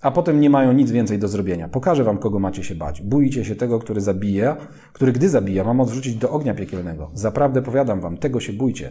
a 0.00 0.10
potem 0.10 0.40
nie 0.40 0.50
mają 0.50 0.72
nic 0.72 0.90
więcej 0.90 1.18
do 1.18 1.28
zrobienia. 1.28 1.68
Pokażę 1.68 2.04
wam, 2.04 2.18
kogo 2.18 2.38
macie 2.38 2.64
się 2.64 2.74
bać. 2.74 3.02
Bójcie 3.02 3.44
się 3.44 3.56
tego, 3.56 3.78
który 3.78 4.00
zabija, 4.00 4.56
który 4.92 5.12
gdy 5.12 5.28
zabija, 5.28 5.64
mam 5.64 5.80
odrzucić 5.80 6.14
do 6.14 6.30
ognia 6.30 6.54
piekielnego. 6.54 7.10
Zaprawdę 7.14 7.62
powiadam 7.62 8.00
wam, 8.00 8.16
tego 8.16 8.40
się 8.40 8.52
bójcie. 8.52 8.90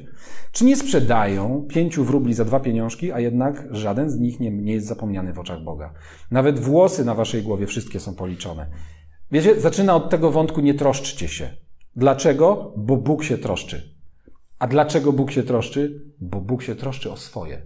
Czy 0.52 0.66
nie 0.66 0.76
sprzedają 0.76 1.66
pięciu 1.70 2.04
wróbli 2.04 2.34
za 2.34 2.46
dwa 2.46 2.60
pieniążki, 2.60 3.12
a 3.12 3.20
jednak 3.20 3.68
żaden 3.72 4.10
z 4.10 4.20
nich 4.20 4.40
nie, 4.40 4.52
nie 4.52 4.74
jest 4.74 4.88
zapomniany 4.88 5.34
w 5.34 5.40
oczach 5.40 5.64
Boga? 5.64 5.94
Nawet 6.32 6.60
włosy 6.60 7.06
na 7.06 7.16
waszej 7.16 7.44
głowie 7.44 7.68
wszystkie 7.68 8.00
są 8.00 8.16
policzone. 8.16 8.68
Wiecie, 9.32 9.62
zaczyna 9.62 9.96
od 9.96 10.10
tego 10.10 10.32
wątku 10.32 10.62
nie 10.62 10.74
troszczcie 10.74 11.28
się. 11.28 11.50
Dlaczego? 11.96 12.74
Bo 12.78 12.98
Bóg 12.98 13.24
się 13.24 13.38
troszczy. 13.38 13.97
A 14.60 14.68
dlaczego 14.68 15.14
Bóg 15.14 15.32
się 15.32 15.44
troszczy? 15.44 16.12
Bo 16.20 16.42
Bóg 16.42 16.64
się 16.64 16.76
troszczy 16.76 17.12
o 17.12 17.18
swoje. 17.18 17.62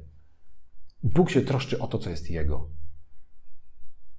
Bóg 1.03 1.29
się 1.29 1.41
troszczy 1.41 1.79
o 1.79 1.87
to, 1.87 1.97
co 1.97 2.09
jest 2.09 2.29
Jego. 2.29 2.69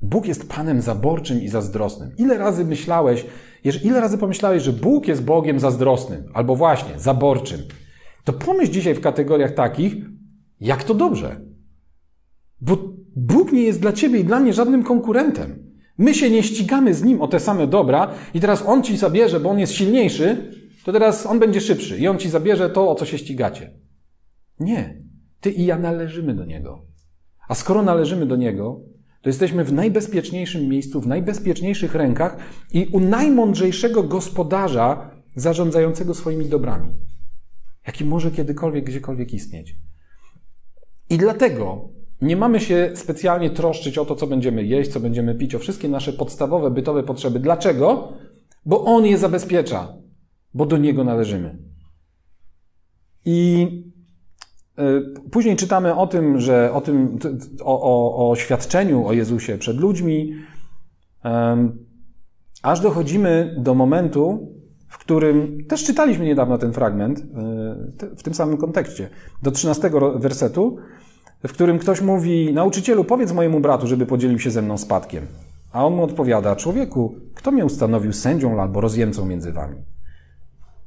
Bóg 0.02 0.26
jest 0.26 0.48
Panem 0.48 0.80
zaborczym 0.80 1.42
i 1.42 1.48
zazdrosnym. 1.48 2.16
Ile 2.18 2.38
razy 2.38 2.64
myślałeś, 2.64 3.26
ile 3.84 4.00
razy 4.00 4.18
pomyślałeś, 4.18 4.62
że 4.62 4.72
Bóg 4.72 5.08
jest 5.08 5.24
Bogiem 5.24 5.60
zazdrosnym, 5.60 6.24
albo 6.34 6.56
właśnie 6.56 6.98
zaborczym, 6.98 7.60
to 8.24 8.32
pomyśl 8.32 8.72
dzisiaj 8.72 8.94
w 8.94 9.00
kategoriach 9.00 9.54
takich, 9.54 9.94
jak 10.60 10.84
to 10.84 10.94
dobrze. 10.94 11.40
Bo 12.60 12.76
Bóg 13.16 13.52
nie 13.52 13.62
jest 13.62 13.80
dla 13.80 13.92
ciebie 13.92 14.18
i 14.18 14.24
dla 14.24 14.40
mnie 14.40 14.52
żadnym 14.52 14.84
konkurentem. 14.84 15.72
My 15.98 16.14
się 16.14 16.30
nie 16.30 16.42
ścigamy 16.42 16.94
z 16.94 17.02
nim 17.02 17.22
o 17.22 17.28
te 17.28 17.40
same 17.40 17.66
dobra 17.66 18.14
i 18.34 18.40
teraz 18.40 18.62
on 18.66 18.82
ci 18.82 18.96
zabierze, 18.96 19.40
bo 19.40 19.50
on 19.50 19.58
jest 19.58 19.72
silniejszy, 19.72 20.52
to 20.84 20.92
teraz 20.92 21.26
on 21.26 21.38
będzie 21.38 21.60
szybszy 21.60 21.98
i 21.98 22.08
on 22.08 22.18
ci 22.18 22.30
zabierze 22.30 22.70
to, 22.70 22.90
o 22.90 22.94
co 22.94 23.06
się 23.06 23.18
ścigacie. 23.18 23.70
Nie. 24.60 24.98
Ty 25.40 25.50
i 25.50 25.66
ja 25.66 25.78
należymy 25.78 26.34
do 26.34 26.44
niego. 26.44 26.86
A 27.48 27.54
skoro 27.54 27.82
należymy 27.82 28.26
do 28.26 28.36
niego, 28.36 28.80
to 29.22 29.28
jesteśmy 29.28 29.64
w 29.64 29.72
najbezpieczniejszym 29.72 30.68
miejscu, 30.68 31.00
w 31.00 31.06
najbezpieczniejszych 31.06 31.94
rękach 31.94 32.36
i 32.72 32.86
u 32.92 33.00
najmądrzejszego 33.00 34.02
gospodarza 34.02 35.10
zarządzającego 35.36 36.14
swoimi 36.14 36.46
dobrami, 36.46 36.94
jaki 37.86 38.04
może 38.04 38.30
kiedykolwiek, 38.30 38.84
gdziekolwiek 38.84 39.32
istnieć. 39.32 39.76
I 41.10 41.18
dlatego 41.18 41.88
nie 42.22 42.36
mamy 42.36 42.60
się 42.60 42.90
specjalnie 42.94 43.50
troszczyć 43.50 43.98
o 43.98 44.04
to, 44.04 44.16
co 44.16 44.26
będziemy 44.26 44.64
jeść, 44.64 44.90
co 44.90 45.00
będziemy 45.00 45.34
pić, 45.34 45.54
o 45.54 45.58
wszystkie 45.58 45.88
nasze 45.88 46.12
podstawowe, 46.12 46.70
bytowe 46.70 47.02
potrzeby. 47.02 47.40
Dlaczego? 47.40 48.12
Bo 48.66 48.84
On 48.84 49.06
je 49.06 49.18
zabezpiecza, 49.18 49.94
bo 50.54 50.66
do 50.66 50.78
Niego 50.78 51.04
należymy. 51.04 51.58
I 53.24 53.68
y, 54.78 55.30
Później 55.30 55.56
czytamy 55.56 55.94
o 55.94 56.06
tym, 56.06 56.40
że 56.40 56.72
o 56.72 56.80
tym, 56.80 57.18
o, 57.62 57.82
o, 57.82 58.30
o 58.30 58.36
świadczeniu 58.36 59.06
o 59.06 59.12
Jezusie 59.12 59.58
przed 59.58 59.76
ludźmi, 59.76 60.34
aż 62.62 62.80
dochodzimy 62.80 63.54
do 63.58 63.74
momentu, 63.74 64.48
w 64.88 64.98
którym 64.98 65.64
też 65.68 65.84
czytaliśmy 65.84 66.24
niedawno 66.24 66.58
ten 66.58 66.72
fragment 66.72 67.18
y, 67.18 67.22
w 68.16 68.22
tym 68.22 68.34
samym 68.34 68.56
kontekście, 68.56 69.08
do 69.42 69.50
13 69.50 69.90
wersetu, 70.16 70.76
w 71.46 71.52
którym 71.52 71.78
ktoś 71.78 72.00
mówi: 72.00 72.52
Nauczycielu, 72.52 73.04
powiedz 73.04 73.32
mojemu 73.32 73.60
bratu, 73.60 73.86
żeby 73.86 74.06
podzielił 74.06 74.38
się 74.38 74.50
ze 74.50 74.62
mną 74.62 74.78
spadkiem. 74.78 75.26
A 75.72 75.86
on 75.86 75.94
mu 75.94 76.02
odpowiada: 76.02 76.56
Człowieku, 76.56 77.14
kto 77.34 77.52
mnie 77.52 77.64
ustanowił 77.64 78.12
sędzią 78.12 78.60
albo 78.62 78.80
rozjemcą 78.80 79.26
między 79.26 79.52
wami? 79.52 79.76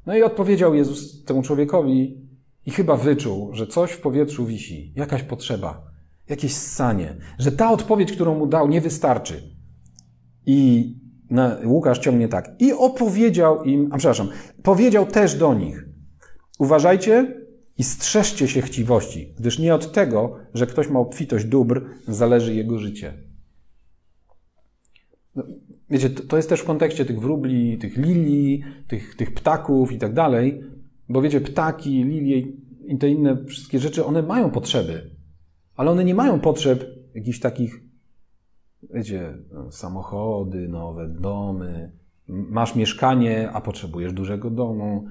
No 0.06 0.18
i 0.18 0.24
odpowiedział 0.24 0.76
Jezus 0.76 1.24
temu 1.24 1.41
człowiekowi 1.41 2.28
i 2.65 2.72
chyba 2.72 2.98
wyczuł, 2.98 3.54
że 3.54 3.68
coś 3.68 3.91
w 3.91 4.02
powietrzu 4.02 4.46
wisi, 4.46 4.94
jakaś 4.96 5.24
potrzeba, 5.24 5.91
jakieś 6.30 6.56
ssanie, 6.56 7.15
że 7.39 7.52
ta 7.52 7.72
odpowiedź, 7.72 8.12
którą 8.12 8.39
mu 8.39 8.48
dał, 8.48 8.68
nie 8.68 8.82
wystarczy. 8.82 9.56
I 10.46 10.94
Łukasz 11.65 12.00
ciągnie 12.00 12.28
tak. 12.28 12.56
I 12.60 12.74
opowiedział 12.74 13.63
im, 13.63 13.89
a 13.91 13.98
przepraszam, 13.98 14.30
powiedział 14.63 15.06
też 15.06 15.36
do 15.36 15.54
nich: 15.54 15.86
Uważajcie, 16.60 17.46
i 17.78 17.84
strzeżcie 17.84 18.48
się 18.48 18.62
chciwości, 18.62 19.34
gdyż 19.38 19.60
nie 19.60 19.76
od 19.76 19.91
tego, 19.91 20.36
że 20.54 20.68
ktoś 20.68 20.89
ma 20.89 21.00
obfitość 21.00 21.46
dóbr, 21.46 21.86
zależy 22.08 22.56
jego 22.56 22.80
życie. 22.80 23.13
No, 25.89 25.93
wiecie, 25.98 26.10
to 26.10 26.38
jest 26.38 26.50
też 26.50 26.60
w 26.60 26.65
kontekście 26.65 27.06
tych 27.06 27.19
wróbli, 27.19 27.78
tych 27.78 27.98
lilii, 27.98 28.63
tych, 28.88 29.15
tych 29.15 29.34
ptaków 29.34 29.91
i 29.91 29.98
tak 29.98 30.13
dalej, 30.13 30.63
bo 31.10 31.21
wiecie, 31.21 31.41
ptaki, 31.41 32.04
lilie 32.04 32.39
i 32.86 32.98
te 32.98 33.10
inne 33.10 33.45
wszystkie 33.45 33.80
rzeczy, 33.80 34.06
one 34.06 34.21
mają 34.21 34.52
potrzeby, 34.52 35.12
ale 35.76 35.91
one 35.91 36.06
nie 36.06 36.15
mają 36.15 36.39
potrzeb 36.39 36.86
jakichś 37.15 37.39
takich, 37.39 37.84
wiecie, 38.93 39.38
samochody, 39.71 40.67
nowe 40.67 41.10
domy, 41.10 41.91
masz 42.28 42.76
mieszkanie, 42.76 43.52
a 43.52 43.62
potrzebujesz 43.62 44.13
dużego 44.13 44.50
domu, 44.50 45.08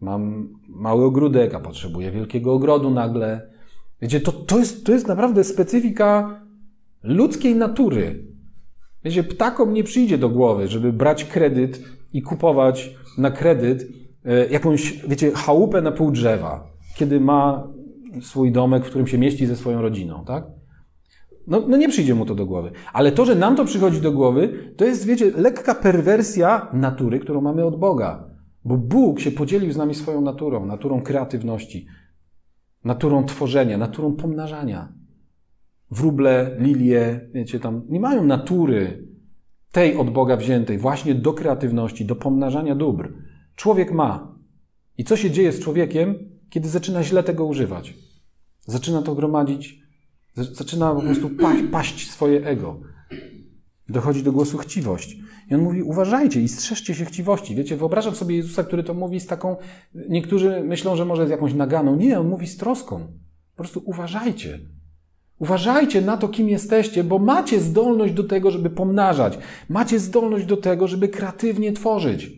Mam 0.00 0.48
mały 0.68 1.04
ogródek, 1.04 1.54
a 1.54 1.60
potrzebuję 1.60 2.10
wielkiego 2.10 2.52
ogrodu 2.52 2.90
nagle. 2.90 3.50
Wiecie, 4.02 4.20
to, 4.20 4.32
to, 4.32 4.58
jest, 4.58 4.86
to 4.86 4.92
jest 4.92 5.08
naprawdę 5.08 5.44
specyfika 5.44 6.40
ludzkiej 7.02 7.54
natury. 7.54 8.24
Wiecie, 9.04 9.24
ptakom 9.24 9.72
nie 9.72 9.84
przyjdzie 9.84 10.18
do 10.18 10.28
głowy, 10.28 10.68
żeby 10.68 10.92
brać 10.92 11.24
kredyt 11.24 11.82
i 12.12 12.22
kupować 12.22 12.94
na 13.18 13.30
kredyt 13.30 13.88
e, 14.24 14.46
jakąś, 14.48 15.06
wiecie, 15.08 15.30
chałupę 15.30 15.82
na 15.82 15.92
pół 15.92 16.10
drzewa, 16.10 16.70
kiedy 16.96 17.20
ma 17.20 17.68
swój 18.20 18.52
domek, 18.52 18.84
w 18.84 18.88
którym 18.88 19.06
się 19.06 19.18
mieści 19.18 19.46
ze 19.46 19.56
swoją 19.56 19.82
rodziną, 19.82 20.24
tak? 20.26 20.46
No, 21.46 21.62
no 21.68 21.76
nie 21.76 21.88
przyjdzie 21.88 22.14
mu 22.14 22.26
to 22.26 22.34
do 22.34 22.46
głowy. 22.46 22.70
Ale 22.92 23.12
to, 23.12 23.24
że 23.24 23.34
nam 23.34 23.56
to 23.56 23.64
przychodzi 23.64 24.00
do 24.00 24.12
głowy, 24.12 24.72
to 24.76 24.84
jest, 24.84 25.06
wiecie, 25.06 25.30
lekka 25.36 25.74
perwersja 25.74 26.68
natury, 26.72 27.18
którą 27.20 27.40
mamy 27.40 27.64
od 27.64 27.78
Boga. 27.78 28.28
Bo 28.64 28.76
Bóg 28.76 29.20
się 29.20 29.30
podzielił 29.30 29.72
z 29.72 29.76
nami 29.76 29.94
swoją 29.94 30.20
naturą, 30.20 30.66
naturą 30.66 31.02
kreatywności, 31.02 31.86
naturą 32.84 33.24
tworzenia, 33.24 33.78
naturą 33.78 34.16
pomnażania. 34.16 34.92
Wróble, 35.90 36.56
lilie, 36.58 37.28
wiecie, 37.34 37.60
tam 37.60 37.82
nie 37.88 38.00
mają 38.00 38.24
natury 38.24 39.08
tej 39.72 39.96
od 39.96 40.10
Boga 40.10 40.36
wziętej 40.36 40.78
właśnie 40.78 41.14
do 41.14 41.32
kreatywności, 41.32 42.04
do 42.04 42.16
pomnażania 42.16 42.74
dóbr. 42.74 43.12
Człowiek 43.56 43.92
ma. 43.92 44.38
I 44.98 45.04
co 45.04 45.16
się 45.16 45.30
dzieje 45.30 45.52
z 45.52 45.60
człowiekiem, 45.60 46.14
kiedy 46.50 46.68
zaczyna 46.68 47.02
źle 47.02 47.22
tego 47.22 47.46
używać? 47.46 47.94
Zaczyna 48.66 49.02
to 49.02 49.14
gromadzić, 49.14 49.82
zaczyna 50.34 50.94
po 50.94 51.00
prostu 51.00 51.30
paść, 51.30 51.62
paść 51.72 52.10
swoje 52.10 52.46
ego. 52.46 52.80
Dochodzi 53.88 54.22
do 54.22 54.32
głosu 54.32 54.58
chciwość. 54.58 55.16
I 55.50 55.54
on 55.54 55.60
mówi, 55.60 55.82
uważajcie 55.82 56.42
i 56.42 56.48
strzeżcie 56.48 56.94
się 56.94 57.04
chciwości. 57.04 57.54
Wiecie, 57.54 57.76
wyobrażam 57.76 58.14
sobie 58.14 58.36
Jezusa, 58.36 58.64
który 58.64 58.82
to 58.82 58.94
mówi 58.94 59.20
z 59.20 59.26
taką, 59.26 59.56
niektórzy 60.08 60.62
myślą, 60.64 60.96
że 60.96 61.04
może 61.04 61.26
z 61.26 61.30
jakąś 61.30 61.54
naganą. 61.54 61.96
Nie, 61.96 62.20
on 62.20 62.28
mówi 62.28 62.46
z 62.46 62.56
troską. 62.56 62.98
Po 63.50 63.56
prostu 63.56 63.82
uważajcie. 63.84 64.58
Uważajcie 65.38 66.00
na 66.00 66.16
to, 66.16 66.28
kim 66.28 66.48
jesteście, 66.48 67.04
bo 67.04 67.18
macie 67.18 67.60
zdolność 67.60 68.14
do 68.14 68.24
tego, 68.24 68.50
żeby 68.50 68.70
pomnażać. 68.70 69.38
Macie 69.68 69.98
zdolność 69.98 70.46
do 70.46 70.56
tego, 70.56 70.88
żeby 70.88 71.08
kreatywnie 71.08 71.72
tworzyć. 71.72 72.30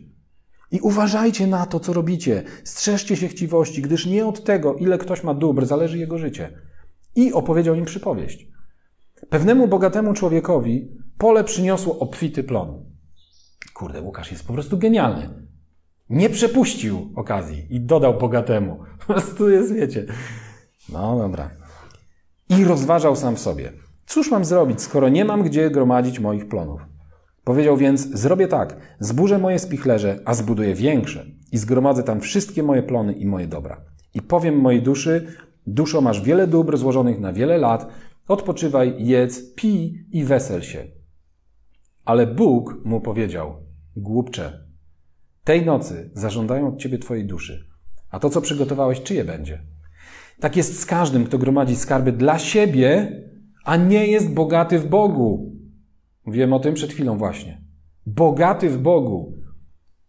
I 0.71 0.79
uważajcie 0.79 1.47
na 1.47 1.65
to, 1.65 1.79
co 1.79 1.93
robicie. 1.93 2.43
Strzeżcie 2.63 3.15
się 3.15 3.27
chciwości, 3.27 3.81
gdyż 3.81 4.05
nie 4.05 4.25
od 4.25 4.43
tego, 4.43 4.75
ile 4.75 4.97
ktoś 4.97 5.23
ma 5.23 5.33
dóbr, 5.33 5.65
zależy 5.65 5.97
jego 5.97 6.17
życie. 6.17 6.57
I 7.15 7.33
opowiedział 7.33 7.75
im 7.75 7.85
przypowieść. 7.85 8.47
Pewnemu 9.29 9.67
bogatemu 9.67 10.13
człowiekowi 10.13 10.91
pole 11.17 11.43
przyniosło 11.43 11.99
obfity 11.99 12.43
plon. 12.43 12.85
Kurde, 13.73 14.01
Łukasz 14.01 14.31
jest 14.31 14.47
po 14.47 14.53
prostu 14.53 14.77
genialny. 14.77 15.29
Nie 16.09 16.29
przepuścił 16.29 17.13
okazji 17.15 17.67
i 17.69 17.81
dodał 17.81 18.17
bogatemu. 18.17 18.79
Po 19.07 19.13
prostu 19.13 19.49
jest, 19.49 19.73
wiecie. 19.73 20.05
No 20.89 21.17
dobra. 21.17 21.49
I 22.59 22.63
rozważał 22.63 23.15
sam 23.15 23.35
w 23.35 23.39
sobie. 23.39 23.71
Cóż 24.05 24.31
mam 24.31 24.45
zrobić, 24.45 24.81
skoro 24.81 25.09
nie 25.09 25.25
mam 25.25 25.43
gdzie 25.43 25.69
gromadzić 25.69 26.19
moich 26.19 26.47
plonów? 26.47 26.81
Powiedział 27.43 27.77
więc: 27.77 28.09
Zrobię 28.09 28.47
tak, 28.47 28.77
zburzę 28.99 29.37
moje 29.37 29.59
spichlerze, 29.59 30.19
a 30.25 30.33
zbuduję 30.33 30.75
większe 30.75 31.25
i 31.51 31.57
zgromadzę 31.57 32.03
tam 32.03 32.21
wszystkie 32.21 32.63
moje 32.63 32.83
plony 32.83 33.13
i 33.13 33.25
moje 33.25 33.47
dobra. 33.47 33.81
I 34.13 34.21
powiem 34.21 34.55
mojej 34.55 34.81
duszy: 34.81 35.27
Duszo, 35.67 36.01
masz 36.01 36.21
wiele 36.21 36.47
dóbr 36.47 36.77
złożonych 36.77 37.19
na 37.19 37.33
wiele 37.33 37.57
lat, 37.57 37.87
odpoczywaj, 38.27 38.95
jedz, 38.97 39.53
pij 39.55 40.05
i 40.11 40.23
wesel 40.23 40.61
się. 40.61 40.87
Ale 42.05 42.27
Bóg 42.27 42.85
mu 42.85 43.01
powiedział: 43.01 43.55
Głupcze, 43.95 44.65
tej 45.43 45.65
nocy 45.65 46.11
zażądają 46.13 46.67
od 46.67 46.77
ciebie 46.77 46.99
twojej 46.99 47.25
duszy, 47.25 47.65
a 48.09 48.19
to, 48.19 48.29
co 48.29 48.41
przygotowałeś, 48.41 49.01
czyje 49.03 49.25
będzie? 49.25 49.61
Tak 50.41 50.57
jest 50.57 50.79
z 50.79 50.85
każdym, 50.85 51.23
kto 51.25 51.37
gromadzi 51.37 51.75
skarby 51.75 52.11
dla 52.11 52.39
siebie, 52.39 53.21
a 53.65 53.77
nie 53.77 54.07
jest 54.07 54.33
bogaty 54.33 54.79
w 54.79 54.87
Bogu. 54.87 55.55
Mówiłem 56.25 56.53
o 56.53 56.59
tym 56.59 56.73
przed 56.73 56.91
chwilą 56.91 57.17
właśnie. 57.17 57.61
Bogaty 58.05 58.69
w 58.69 58.77
Bogu. 58.77 59.33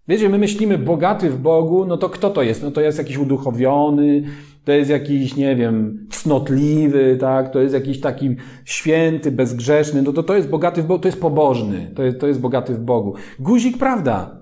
Wiecie, 0.08 0.28
my 0.28 0.38
myślimy 0.38 0.78
bogaty 0.78 1.30
w 1.30 1.38
Bogu, 1.38 1.86
no 1.86 1.96
to 1.96 2.08
kto 2.08 2.30
to 2.30 2.42
jest? 2.42 2.62
No 2.62 2.70
to 2.70 2.80
jest 2.80 2.98
jakiś 2.98 3.18
uduchowiony, 3.18 4.22
to 4.64 4.72
jest 4.72 4.90
jakiś, 4.90 5.36
nie 5.36 5.56
wiem, 5.56 6.06
cnotliwy, 6.10 7.16
tak? 7.20 7.52
To 7.52 7.60
jest 7.60 7.74
jakiś 7.74 8.00
taki 8.00 8.36
święty, 8.64 9.32
bezgrzeszny, 9.32 10.02
no 10.02 10.12
to 10.12 10.22
to 10.22 10.36
jest 10.36 10.48
bogaty 10.48 10.82
w 10.82 10.86
Bogu, 10.86 11.00
to 11.00 11.08
jest 11.08 11.20
pobożny, 11.20 11.92
to 11.96 12.02
jest, 12.02 12.20
to 12.20 12.26
jest 12.26 12.40
bogaty 12.40 12.74
w 12.74 12.80
Bogu. 12.80 13.14
Guzik, 13.38 13.78
prawda? 13.78 14.41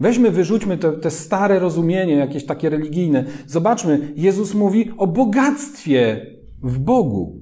Weźmy, 0.00 0.30
wyrzućmy 0.30 0.78
te, 0.78 0.92
te 0.92 1.10
stare 1.10 1.58
rozumienie, 1.58 2.14
jakieś 2.14 2.46
takie 2.46 2.70
religijne. 2.70 3.24
Zobaczmy, 3.46 4.12
Jezus 4.16 4.54
mówi 4.54 4.92
o 4.96 5.06
bogactwie 5.06 6.26
w 6.62 6.78
Bogu. 6.78 7.40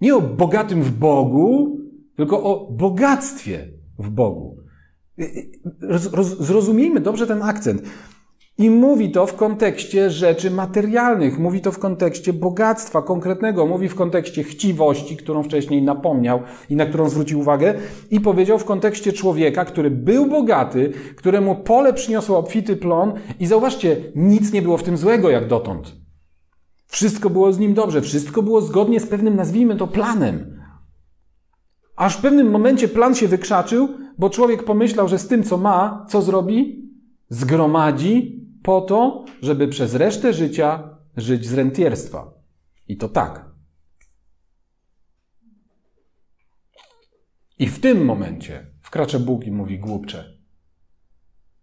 Nie 0.00 0.16
o 0.16 0.20
bogatym 0.20 0.82
w 0.82 0.90
Bogu, 0.90 1.78
tylko 2.16 2.42
o 2.42 2.72
bogactwie 2.72 3.68
w 3.98 4.10
Bogu. 4.10 4.56
Roz, 5.80 6.12
roz, 6.12 6.38
zrozumiejmy 6.38 7.00
dobrze 7.00 7.26
ten 7.26 7.42
akcent. 7.42 7.82
I 8.58 8.70
mówi 8.70 9.10
to 9.10 9.26
w 9.26 9.34
kontekście 9.34 10.10
rzeczy 10.10 10.50
materialnych, 10.50 11.38
mówi 11.38 11.60
to 11.60 11.72
w 11.72 11.78
kontekście 11.78 12.32
bogactwa 12.32 13.02
konkretnego, 13.02 13.66
mówi 13.66 13.88
w 13.88 13.94
kontekście 13.94 14.44
chciwości, 14.44 15.16
którą 15.16 15.42
wcześniej 15.42 15.82
napomniał 15.82 16.40
i 16.70 16.76
na 16.76 16.86
którą 16.86 17.08
zwrócił 17.08 17.40
uwagę, 17.40 17.74
i 18.10 18.20
powiedział 18.20 18.58
w 18.58 18.64
kontekście 18.64 19.12
człowieka, 19.12 19.64
który 19.64 19.90
był 19.90 20.26
bogaty, 20.26 20.92
któremu 21.16 21.54
pole 21.54 21.92
przyniosło 21.92 22.38
obfity 22.38 22.76
plon, 22.76 23.12
i 23.40 23.46
zauważcie, 23.46 23.96
nic 24.14 24.52
nie 24.52 24.62
było 24.62 24.76
w 24.76 24.82
tym 24.82 24.96
złego 24.96 25.30
jak 25.30 25.48
dotąd. 25.48 25.96
Wszystko 26.86 27.30
było 27.30 27.52
z 27.52 27.58
nim 27.58 27.74
dobrze, 27.74 28.00
wszystko 28.00 28.42
było 28.42 28.60
zgodnie 28.60 29.00
z 29.00 29.06
pewnym, 29.06 29.36
nazwijmy 29.36 29.76
to, 29.76 29.86
planem. 29.86 30.60
Aż 31.96 32.16
w 32.16 32.20
pewnym 32.20 32.50
momencie 32.50 32.88
plan 32.88 33.14
się 33.14 33.28
wykrzaczył, 33.28 33.88
bo 34.18 34.30
człowiek 34.30 34.62
pomyślał, 34.62 35.08
że 35.08 35.18
z 35.18 35.28
tym, 35.28 35.42
co 35.42 35.56
ma, 35.56 36.06
co 36.08 36.22
zrobi? 36.22 36.86
Zgromadzi 37.28 38.45
po 38.66 38.80
to, 38.80 39.24
żeby 39.42 39.68
przez 39.68 39.94
resztę 39.94 40.32
życia 40.32 40.98
żyć 41.16 41.46
z 41.46 41.54
rentierstwa. 41.54 42.34
I 42.88 42.96
to 42.96 43.08
tak. 43.08 43.44
I 47.58 47.66
w 47.66 47.80
tym 47.80 48.04
momencie 48.04 48.66
wkracza 48.82 49.18
Bóg 49.18 49.46
i 49.46 49.52
mówi 49.52 49.78
głupcze. 49.78 50.38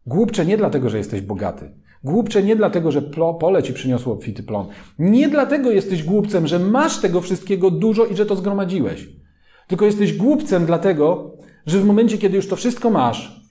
Głupcze 0.05 0.45
nie 0.45 0.57
dlatego, 0.57 0.89
że 0.89 0.97
jesteś 0.97 1.21
bogaty. 1.21 1.73
Głupcze 2.03 2.43
nie 2.43 2.55
dlatego, 2.55 2.91
że 2.91 3.01
pole 3.39 3.63
ci 3.63 3.73
przyniosło 3.73 4.13
obfity 4.13 4.43
plon. 4.43 4.67
Nie 4.99 5.29
dlatego 5.29 5.71
jesteś 5.71 6.03
głupcem, 6.03 6.47
że 6.47 6.59
masz 6.59 7.01
tego 7.01 7.21
wszystkiego 7.21 7.71
dużo 7.71 8.05
i 8.05 8.15
że 8.15 8.25
to 8.25 8.35
zgromadziłeś. 8.35 9.09
Tylko 9.67 9.85
jesteś 9.85 10.13
głupcem 10.13 10.65
dlatego, 10.65 11.37
że 11.65 11.79
w 11.79 11.85
momencie, 11.85 12.17
kiedy 12.17 12.35
już 12.35 12.47
to 12.47 12.55
wszystko 12.55 12.89
masz, 12.89 13.45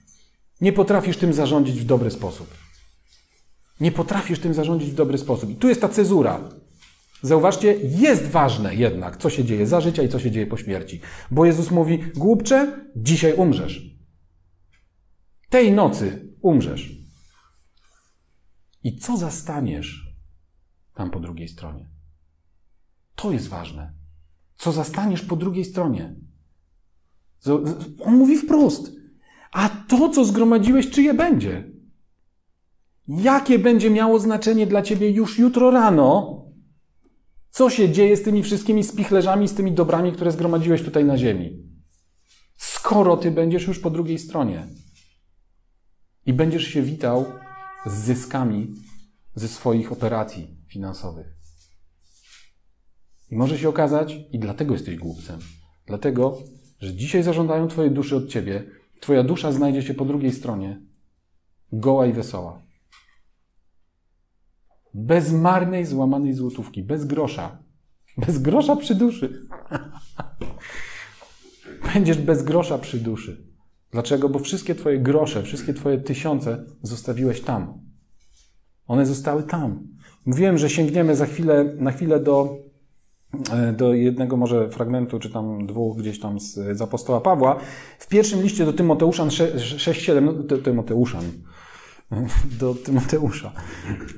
nie 0.61 0.73
potrafisz 0.73 1.17
tym 1.17 1.33
zarządzić 1.33 1.79
w 1.79 1.85
dobry 1.85 2.11
sposób. 2.11 2.62
Nie 3.79 3.91
potrafisz 3.91 4.39
tym 4.39 4.53
zarządzić 4.53 4.91
w 4.91 4.95
dobry 4.95 5.17
sposób. 5.17 5.49
I 5.49 5.55
tu 5.55 5.69
jest 5.69 5.81
ta 5.81 5.89
cezura. 5.89 6.49
Zauważcie, 7.21 7.73
jest 7.83 8.27
ważne 8.27 8.75
jednak, 8.75 9.17
co 9.17 9.29
się 9.29 9.45
dzieje 9.45 9.67
za 9.67 9.81
życia 9.81 10.03
i 10.03 10.09
co 10.09 10.19
się 10.19 10.31
dzieje 10.31 10.47
po 10.47 10.57
śmierci. 10.57 11.01
Bo 11.31 11.45
Jezus 11.45 11.71
mówi, 11.71 11.99
głupcze, 12.15 12.85
dzisiaj 12.95 13.33
umrzesz. 13.33 13.95
Tej 15.49 15.71
nocy 15.71 16.33
umrzesz. 16.41 16.91
I 18.83 18.97
co 18.97 19.17
zastaniesz 19.17 20.15
tam 20.93 21.11
po 21.11 21.19
drugiej 21.19 21.47
stronie? 21.47 21.89
To 23.15 23.31
jest 23.31 23.47
ważne. 23.47 23.93
Co 24.55 24.71
zastaniesz 24.71 25.21
po 25.21 25.35
drugiej 25.35 25.65
stronie? 25.65 26.15
On 27.99 28.15
mówi 28.15 28.37
wprost. 28.37 28.91
A 29.51 29.69
to, 29.69 30.09
co 30.09 30.25
zgromadziłeś, 30.25 30.89
czyje 30.89 31.13
będzie? 31.13 31.72
Jakie 33.07 33.59
będzie 33.59 33.89
miało 33.89 34.19
znaczenie 34.19 34.67
dla 34.67 34.81
ciebie 34.81 35.11
już 35.11 35.39
jutro 35.39 35.71
rano? 35.71 36.41
Co 37.49 37.69
się 37.69 37.89
dzieje 37.89 38.17
z 38.17 38.23
tymi 38.23 38.43
wszystkimi 38.43 38.83
spichlerzami, 38.83 39.47
z 39.47 39.53
tymi 39.53 39.71
dobrami, 39.71 40.11
które 40.11 40.31
zgromadziłeś 40.31 40.81
tutaj 40.83 41.05
na 41.05 41.17
ziemi? 41.17 41.63
Skoro 42.57 43.17
ty 43.17 43.31
będziesz 43.31 43.67
już 43.67 43.79
po 43.79 43.89
drugiej 43.89 44.19
stronie 44.19 44.67
i 46.25 46.33
będziesz 46.33 46.63
się 46.63 46.81
witał 46.81 47.25
z 47.85 47.93
zyskami 47.93 48.75
ze 49.35 49.47
swoich 49.47 49.91
operacji 49.91 50.57
finansowych. 50.67 51.27
I 53.31 53.35
może 53.35 53.57
się 53.57 53.69
okazać, 53.69 54.15
i 54.31 54.39
dlatego 54.39 54.73
jesteś 54.73 54.95
głupcem, 54.95 55.39
dlatego, 55.85 56.37
że 56.79 56.95
dzisiaj 56.95 57.23
zażądają 57.23 57.67
Twojej 57.67 57.91
duszy 57.91 58.15
od 58.15 58.27
Ciebie, 58.27 58.63
Twoja 58.99 59.23
dusza 59.23 59.51
znajdzie 59.51 59.81
się 59.81 59.93
po 59.93 60.05
drugiej 60.05 60.31
stronie, 60.31 60.81
goła 61.71 62.05
i 62.05 62.13
wesoła. 62.13 62.62
Bez 64.93 65.31
marnej, 65.31 65.85
złamanej 65.85 66.33
złotówki, 66.33 66.83
bez 66.83 67.05
grosza. 67.05 67.57
Bez 68.17 68.37
grosza 68.37 68.75
przy 68.75 68.95
duszy. 68.95 69.47
Będziesz 71.93 72.17
bez 72.17 72.43
grosza 72.43 72.77
przy 72.77 72.99
duszy. 72.99 73.47
Dlaczego? 73.91 74.29
Bo 74.29 74.39
wszystkie 74.39 74.75
Twoje 74.75 74.99
grosze, 74.99 75.43
wszystkie 75.43 75.73
Twoje 75.73 75.97
tysiące 75.97 76.65
zostawiłeś 76.81 77.41
tam. 77.41 77.73
One 78.87 79.05
zostały 79.05 79.43
tam. 79.43 79.87
Mówiłem, 80.25 80.57
że 80.57 80.69
sięgniemy 80.69 81.15
za 81.15 81.25
chwilę, 81.25 81.75
na 81.77 81.91
chwilę 81.91 82.19
do, 82.19 82.57
e, 83.51 83.73
do 83.73 83.93
jednego 83.93 84.37
może 84.37 84.69
fragmentu, 84.69 85.19
czy 85.19 85.29
tam 85.29 85.67
dwóch 85.67 85.97
gdzieś 85.97 86.19
tam 86.19 86.39
z, 86.39 86.77
z 86.77 86.81
apostoła 86.81 87.21
Pawła. 87.21 87.59
W 87.99 88.07
pierwszym 88.07 88.41
liście 88.41 88.65
do 88.65 88.73
Tymoteusza 88.73 89.25
6-7, 89.25 90.21
no, 90.21 90.57
Tymoteuszan, 90.57 91.23
do 92.59 92.75
Tymoteusza. 92.75 93.51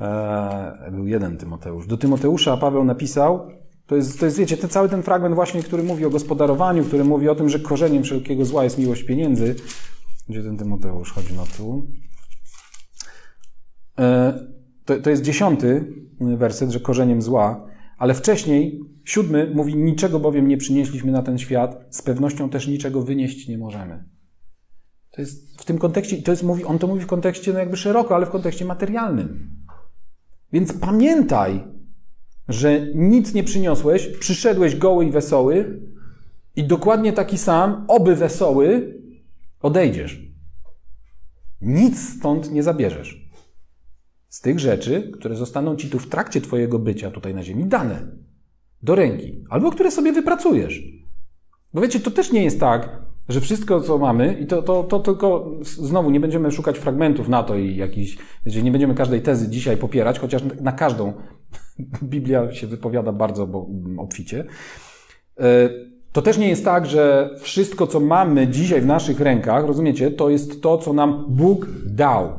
E, 0.02 0.92
był 0.92 1.08
jeden 1.08 1.38
Tymoteusz. 1.38 1.88
Do 1.88 1.98
Tymoteusza 1.98 2.58
Paweł 2.58 2.84
napisał, 2.84 3.48
to 3.88 3.96
jest, 3.96 4.20
to 4.20 4.26
jest, 4.26 4.38
wiecie, 4.38 4.58
ten, 4.58 4.70
cały 4.70 4.90
ten 4.90 5.04
fragment 5.04 5.36
właśnie, 5.36 5.64
który 5.64 5.84
mówi 5.84 6.06
o 6.06 6.10
gospodarowaniu, 6.10 6.84
który 6.84 7.04
mówi 7.04 7.30
o 7.30 7.36
tym, 7.36 7.50
że 7.50 7.60
korzeniem 7.60 8.04
wszelkiego 8.04 8.46
zła 8.46 8.64
jest 8.64 8.78
miłość 8.78 9.04
pieniędzy. 9.04 9.56
Gdzie 10.30 10.44
ten 10.44 10.58
Tymoteusz? 10.58 11.12
Chodzi 11.12 11.34
na 11.34 11.44
tu. 11.58 11.88
E, 14.00 14.40
to, 14.86 15.00
to 15.00 15.10
jest 15.10 15.24
dziesiąty 15.24 15.94
werset, 16.20 16.72
że 16.72 16.80
korzeniem 16.80 17.22
zła, 17.22 17.68
ale 17.98 18.14
wcześniej, 18.14 18.80
siódmy, 19.06 19.52
mówi, 19.56 19.76
niczego 19.76 20.20
bowiem 20.20 20.48
nie 20.48 20.58
przynieśliśmy 20.58 21.12
na 21.12 21.22
ten 21.22 21.38
świat, 21.38 21.86
z 21.90 22.02
pewnością 22.02 22.50
też 22.50 22.68
niczego 22.68 23.02
wynieść 23.02 23.48
nie 23.48 23.58
możemy. 23.58 24.15
To 25.16 25.22
jest 25.22 25.62
w 25.62 25.66
tym 25.66 25.78
kontekście, 25.78 26.22
to 26.22 26.32
jest, 26.32 26.44
mówi, 26.44 26.64
on 26.64 26.80
to 26.80 26.88
mówi 26.88 27.02
w 27.02 27.08
kontekście 27.08 27.54
no 27.54 27.60
jakby 27.60 27.78
szeroko, 27.78 28.16
ale 28.16 28.26
w 28.26 28.30
kontekście 28.30 28.66
materialnym. 28.66 29.50
Więc 30.54 30.74
pamiętaj, 30.74 31.64
że 32.48 32.88
nic 32.96 33.34
nie 33.34 33.44
przyniosłeś, 33.44 34.08
przyszedłeś 34.08 34.76
goły 34.76 35.06
i 35.06 35.12
wesoły 35.12 35.82
i 36.56 36.64
dokładnie 36.64 37.14
taki 37.14 37.38
sam, 37.38 37.86
oby 37.88 38.16
wesoły, 38.16 38.94
odejdziesz. 39.62 40.22
Nic 41.62 42.18
stąd 42.18 42.52
nie 42.52 42.64
zabierzesz. 42.64 43.30
Z 44.30 44.42
tych 44.42 44.60
rzeczy, 44.60 45.12
które 45.14 45.36
zostaną 45.36 45.76
ci 45.76 45.90
tu 45.90 46.00
w 46.00 46.10
trakcie 46.10 46.42
Twojego 46.42 46.80
bycia 46.80 47.12
tutaj 47.12 47.36
na 47.36 47.44
Ziemi 47.44 47.66
dane 47.66 48.08
do 48.84 48.96
ręki, 48.96 49.44
albo 49.50 49.72
które 49.72 49.92
sobie 49.92 50.12
wypracujesz. 50.12 50.84
Bo 51.74 51.82
wiecie, 51.82 52.00
to 52.00 52.12
też 52.12 52.32
nie 52.32 52.44
jest 52.44 52.60
tak, 52.60 53.05
że 53.30 53.42
wszystko, 53.42 53.82
co 53.82 53.98
mamy, 53.98 54.38
i 54.42 54.46
to, 54.46 54.62
to, 54.62 54.84
to 54.84 55.00
tylko 55.00 55.52
znowu 55.62 56.10
nie 56.10 56.20
będziemy 56.20 56.52
szukać 56.52 56.78
fragmentów 56.78 57.30
na 57.30 57.44
to 57.44 57.56
i 57.56 57.76
jakiś, 57.76 58.18
nie 58.64 58.72
będziemy 58.72 58.96
każdej 58.96 59.22
tezy 59.22 59.50
dzisiaj 59.50 59.78
popierać, 59.78 60.20
chociaż 60.20 60.42
na 60.62 60.72
każdą 60.72 61.14
Biblia 62.04 62.52
się 62.52 62.68
wypowiada 62.68 63.12
bardzo 63.12 63.68
obficie. 63.98 64.46
E, 65.40 65.70
to 66.12 66.22
też 66.22 66.38
nie 66.38 66.50
jest 66.50 66.66
tak, 66.66 66.86
że 66.86 67.30
wszystko, 67.40 67.88
co 67.88 68.00
mamy 68.00 68.48
dzisiaj 68.48 68.82
w 68.82 68.86
naszych 68.86 69.20
rękach, 69.20 69.66
rozumiecie, 69.66 70.12
to 70.12 70.30
jest 70.30 70.62
to, 70.62 70.78
co 70.78 70.94
nam 70.94 71.26
Bóg 71.28 71.68
dał. 71.86 72.30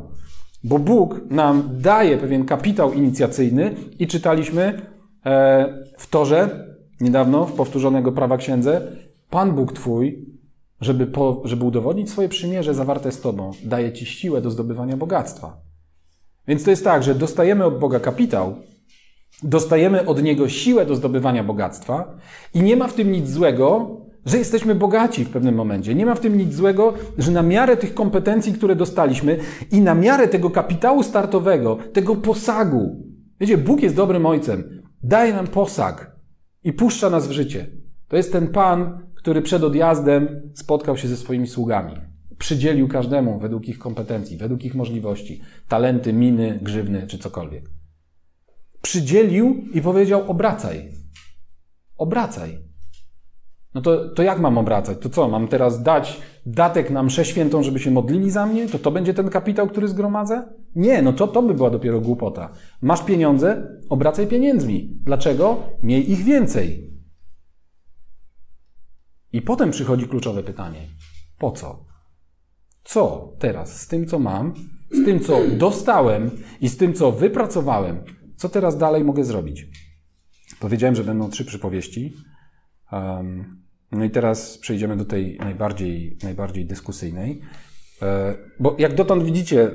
Bo 0.65 0.79
Bóg 0.79 1.21
nam 1.31 1.69
daje 1.73 2.19
pewien 2.19 2.45
kapitał 2.45 2.93
inicjacyjny 2.93 3.75
i 3.99 4.07
czytaliśmy 4.07 4.83
e, 5.27 5.85
w 5.99 6.07
Torze 6.11 6.67
niedawno, 7.01 7.47
w 7.47 7.53
powtórzonego 7.53 8.13
prawa 8.13 8.37
księdze, 8.37 8.93
Pan 9.31 9.53
Bóg 9.53 9.73
Twój, 9.73 10.36
żeby, 10.81 11.07
po, 11.07 11.43
żeby 11.45 11.65
udowodnić 11.65 12.11
swoje 12.11 12.29
przymierze 12.29 12.75
zawarte 12.75 13.13
z 13.13 13.21
Tobą, 13.21 13.51
daje 13.65 13.93
Ci 13.93 14.07
siłę 14.07 14.41
do 14.41 14.51
zdobywania 14.51 14.97
bogactwa. 14.97 15.61
Więc 16.49 16.65
to 16.65 16.71
jest 16.71 16.85
tak, 16.85 17.03
że 17.03 17.15
dostajemy 17.15 17.65
od 17.65 17.79
Boga 17.79 18.01
kapitał, 18.01 18.55
dostajemy 19.43 20.07
od 20.07 20.23
Niego 20.23 20.49
siłę 20.49 20.87
do 20.87 20.97
zdobywania 20.97 21.45
bogactwa 21.45 22.17
i 22.55 22.63
nie 22.63 22.77
ma 22.77 22.89
w 22.89 22.95
tym 22.95 23.13
nic 23.13 23.31
złego, 23.31 24.01
że 24.27 24.39
jesteśmy 24.39 24.75
bogaci 24.75 25.25
w 25.25 25.31
pewnym 25.31 25.55
momencie. 25.55 25.95
Nie 25.95 26.07
ma 26.07 26.15
w 26.15 26.21
tym 26.21 26.39
nic 26.39 26.55
złego, 26.55 26.95
że 27.19 27.31
na 27.31 27.43
miarę 27.43 27.77
tych 27.77 27.95
kompetencji, 27.95 28.53
które 28.53 28.77
dostaliśmy 28.77 29.39
i 29.73 29.81
na 29.81 29.95
miarę 29.95 30.29
tego 30.29 30.51
kapitału 30.51 31.03
startowego, 31.03 31.79
tego 31.93 32.17
posagu, 32.17 32.97
wiecie, 33.41 33.59
Bóg 33.59 33.83
jest 33.83 33.95
dobrym 33.95 34.27
ojcem, 34.27 34.83
daje 35.03 35.33
nam 35.33 35.47
posag 35.47 36.17
i 36.65 36.73
puszcza 36.73 37.11
nas 37.11 37.29
w 37.29 37.31
życie. 37.31 37.67
To 38.09 38.17
jest 38.17 38.33
ten 38.33 38.49
Pan, 38.49 39.07
który 39.27 39.43
przed 39.43 39.63
odjazdem 39.63 40.51
spotkał 40.55 40.97
się 40.97 41.09
ze 41.09 41.17
swoimi 41.17 41.47
sługami. 41.47 41.93
Przydzielił 42.39 42.89
każdemu 42.89 43.39
według 43.39 43.69
ich 43.69 43.79
kompetencji, 43.79 44.37
według 44.37 44.65
ich 44.65 44.75
możliwości, 44.75 45.41
talenty, 45.69 46.13
miny, 46.13 46.59
grzywny 46.63 47.07
czy 47.07 47.19
cokolwiek 47.19 47.71
przydzielił 48.87 49.65
i 49.75 49.83
powiedział: 49.83 50.31
obracaj. 50.31 50.89
Obracaj. 51.99 52.59
No 53.75 53.81
to, 53.81 54.09
to 54.09 54.23
jak 54.23 54.41
mam 54.41 54.59
obracać? 54.59 54.99
To 54.99 55.09
co, 55.09 55.29
mam 55.29 55.49
teraz 55.49 55.83
dać 55.83 56.21
datek 56.47 56.91
na 56.91 57.03
mszę 57.03 57.25
świętą, 57.25 57.63
żeby 57.63 57.79
się 57.79 57.91
modlili 57.91 58.31
za 58.31 58.47
mnie? 58.47 58.69
To 58.69 58.79
to 58.79 58.91
będzie 58.91 59.15
ten 59.15 59.29
kapitał, 59.29 59.69
który 59.69 59.89
zgromadzę? 59.89 60.49
Nie, 60.75 61.03
no 61.03 61.13
to, 61.13 61.29
to 61.29 61.43
by 61.43 61.55
była 61.55 61.71
dopiero 61.71 62.01
głupota. 62.01 62.51
Masz 62.83 63.03
pieniądze? 63.03 63.69
Obracaj 63.89 64.27
pieniędzmi. 64.27 64.99
Dlaczego? 65.05 65.63
Miej 65.83 66.13
ich 66.13 66.25
więcej. 66.25 66.86
I 69.37 69.43
potem 69.43 69.71
przychodzi 69.71 70.09
kluczowe 70.09 70.43
pytanie. 70.43 70.81
Po 71.39 71.53
co? 71.53 71.85
Co 72.85 73.33
teraz 73.39 73.81
z 73.81 73.89
tym, 73.89 74.07
co 74.07 74.19
mam, 74.19 74.55
z 74.91 75.05
tym, 75.05 75.21
co 75.21 75.41
dostałem 75.49 76.31
i 76.61 76.69
z 76.69 76.77
tym, 76.77 76.95
co 76.95 77.13
wypracowałem, 77.13 78.05
co 78.37 78.49
teraz 78.49 78.79
dalej 78.79 79.05
mogę 79.05 79.25
zrobić? 79.25 79.67
Powiedziałem, 80.61 80.95
że 80.97 81.05
będą 81.05 81.31
trzy 81.31 81.45
przypowieści. 81.45 82.15
No 83.93 84.05
i 84.05 84.11
teraz 84.11 84.59
przejdziemy 84.59 84.97
do 84.97 85.05
tej 85.05 85.39
najbardziej, 85.39 86.19
najbardziej 86.23 86.67
dyskusyjnej. 86.67 87.41
E, 88.03 88.37
bo 88.61 88.77
jak 88.79 88.95
dotąd 88.95 89.25
widzicie, 89.25 89.71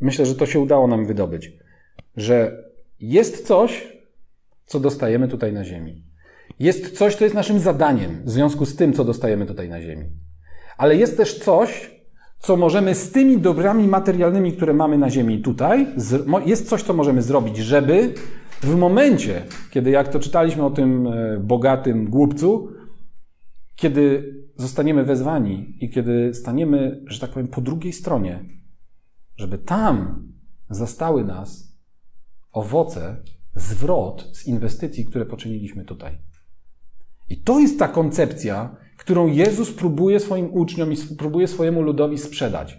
myślę, 0.00 0.26
że 0.26 0.34
to 0.34 0.46
się 0.46 0.60
udało 0.60 0.86
nam 0.86 1.06
wydobyć, 1.06 1.52
że 2.16 2.64
jest 3.00 3.46
coś, 3.46 3.92
co 4.66 4.80
dostajemy 4.80 5.28
tutaj 5.28 5.52
na 5.52 5.64
Ziemi. 5.64 6.05
Jest 6.58 6.98
coś, 6.98 7.14
co 7.14 7.24
jest 7.24 7.34
naszym 7.34 7.58
zadaniem 7.58 8.22
w 8.24 8.30
związku 8.30 8.66
z 8.66 8.76
tym, 8.76 8.92
co 8.92 9.04
dostajemy 9.04 9.46
tutaj 9.46 9.68
na 9.68 9.80
Ziemi. 9.80 10.04
Ale 10.78 10.96
jest 10.96 11.16
też 11.16 11.38
coś, 11.38 11.90
co 12.38 12.56
możemy 12.56 12.94
z 12.94 13.12
tymi 13.12 13.38
dobrami 13.38 13.88
materialnymi, 13.88 14.52
które 14.52 14.72
mamy 14.72 14.98
na 14.98 15.10
Ziemi 15.10 15.42
tutaj, 15.42 15.86
jest 16.46 16.68
coś, 16.68 16.82
co 16.82 16.94
możemy 16.94 17.22
zrobić, 17.22 17.56
żeby 17.56 18.14
w 18.60 18.76
momencie, 18.76 19.42
kiedy, 19.70 19.90
jak 19.90 20.08
to 20.08 20.20
czytaliśmy 20.20 20.64
o 20.64 20.70
tym 20.70 21.06
e, 21.06 21.38
bogatym 21.40 22.10
głupcu, 22.10 22.68
kiedy 23.76 24.34
zostaniemy 24.56 25.04
wezwani 25.04 25.76
i 25.80 25.90
kiedy 25.90 26.34
staniemy, 26.34 27.04
że 27.06 27.20
tak 27.20 27.30
powiem, 27.30 27.48
po 27.48 27.60
drugiej 27.60 27.92
stronie, 27.92 28.44
żeby 29.36 29.58
tam 29.58 30.26
zastały 30.70 31.24
nas 31.24 31.76
owoce, 32.52 33.16
zwrot 33.54 34.30
z 34.32 34.46
inwestycji, 34.46 35.04
które 35.04 35.26
poczyniliśmy 35.26 35.84
tutaj. 35.84 36.18
I 37.28 37.36
to 37.36 37.58
jest 37.60 37.78
ta 37.78 37.88
koncepcja, 37.88 38.76
którą 38.96 39.26
Jezus 39.26 39.72
próbuje 39.72 40.20
swoim 40.20 40.54
uczniom 40.54 40.92
i 40.92 40.96
próbuje 41.18 41.48
swojemu 41.48 41.82
ludowi 41.82 42.18
sprzedać. 42.18 42.78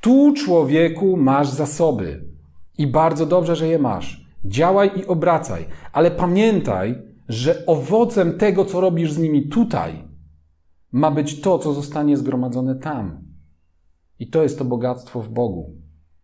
Tu, 0.00 0.34
człowieku, 0.36 1.16
masz 1.16 1.48
zasoby 1.48 2.24
i 2.78 2.86
bardzo 2.86 3.26
dobrze, 3.26 3.56
że 3.56 3.68
je 3.68 3.78
masz. 3.78 4.26
Działaj 4.44 4.90
i 4.96 5.06
obracaj, 5.06 5.66
ale 5.92 6.10
pamiętaj, 6.10 7.02
że 7.28 7.66
owocem 7.66 8.38
tego, 8.38 8.64
co 8.64 8.80
robisz 8.80 9.12
z 9.12 9.18
nimi 9.18 9.48
tutaj, 9.48 10.04
ma 10.92 11.10
być 11.10 11.40
to, 11.40 11.58
co 11.58 11.72
zostanie 11.72 12.16
zgromadzone 12.16 12.74
tam. 12.74 13.24
I 14.18 14.30
to 14.30 14.42
jest 14.42 14.58
to 14.58 14.64
bogactwo 14.64 15.22
w 15.22 15.28
Bogu. 15.28 15.74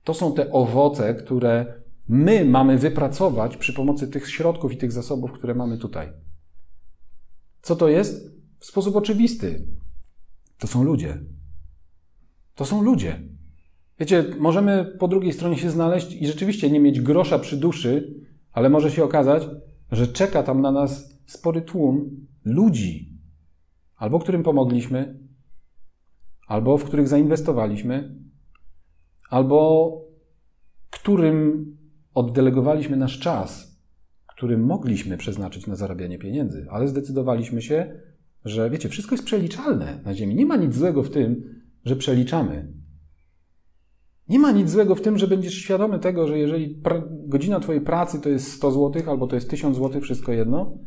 To 0.05 0.15
są 0.15 0.35
te 0.35 0.53
owoce, 0.53 1.15
które 1.15 1.67
my 2.09 2.45
mamy 2.45 2.79
wypracować 2.79 3.57
przy 3.57 3.73
pomocy 3.73 4.09
tych 4.09 4.31
środków 4.31 4.73
i 4.73 4.77
tych 4.77 4.93
zasobów, 4.93 5.33
które 5.33 5.55
mamy 5.55 5.79
tutaj. 5.79 6.09
Co 7.63 7.77
to 7.77 7.89
jest? 7.89 8.33
W 8.59 8.67
sposób 8.67 8.97
oczywisty. 8.97 9.67
To 10.59 10.67
są 10.67 10.85
ludzie. 10.85 11.19
To 12.55 12.65
są 12.65 12.83
ludzie. 12.83 13.23
Wiecie, 13.99 14.25
możemy 14.39 14.97
po 14.99 15.09
drugiej 15.09 15.33
stronie 15.33 15.59
się 15.59 15.71
znaleźć 15.71 16.13
i 16.13 16.27
rzeczywiście 16.27 16.71
nie 16.71 16.81
mieć 16.81 17.01
grosza 17.01 17.39
przy 17.39 17.57
duszy, 17.57 18.15
ale 18.53 18.71
może 18.71 18.91
się 18.91 19.05
okazać, 19.05 19.43
że 19.93 20.07
czeka 20.07 20.43
tam 20.43 20.61
na 20.61 20.73
nas 20.73 21.19
spory 21.27 21.63
tłum 21.63 22.27
ludzi, 22.45 23.19
albo 23.97 24.19
którym 24.19 24.43
pomogliśmy, 24.43 25.21
albo 26.47 26.79
w 26.79 26.85
których 26.85 27.09
zainwestowaliśmy, 27.09 28.15
albo 29.31 29.91
którym 30.91 31.67
oddelegowaliśmy 32.15 32.97
nasz 32.97 33.19
czas, 33.19 33.72
który 34.43 34.59
mogliśmy 34.59 35.17
przeznaczyć 35.17 35.67
na 35.67 35.77
zarabianie 35.77 36.19
pieniędzy, 36.19 36.67
ale 36.71 36.89
zdecydowaliśmy 36.89 37.63
się, 37.63 38.01
że 38.45 38.71
wiecie, 38.71 38.89
wszystko 38.89 39.15
jest 39.15 39.25
przeliczalne 39.25 40.01
na 40.05 40.15
Ziemi. 40.15 40.35
Nie 40.35 40.47
ma 40.47 40.57
nic 40.57 40.75
złego 40.75 41.03
w 41.03 41.11
tym, 41.11 41.61
że 41.85 41.97
przeliczamy. 41.97 42.73
Nie 44.29 44.39
ma 44.39 44.53
nic 44.53 44.71
złego 44.71 44.95
w 44.95 45.01
tym, 45.01 45.19
że 45.19 45.29
będziesz 45.29 45.55
świadomy 45.55 45.99
tego, 45.99 46.29
że 46.29 46.39
jeżeli 46.39 46.83
godzina 47.11 47.61
Twojej 47.61 47.81
pracy 47.81 48.21
to 48.21 48.29
jest 48.29 48.53
100 48.53 48.71
zł 48.71 49.03
albo 49.11 49.27
to 49.27 49.35
jest 49.35 49.51
1000 49.51 49.77
zł, 49.77 50.01
wszystko 50.01 50.33
jedno, 50.33 50.79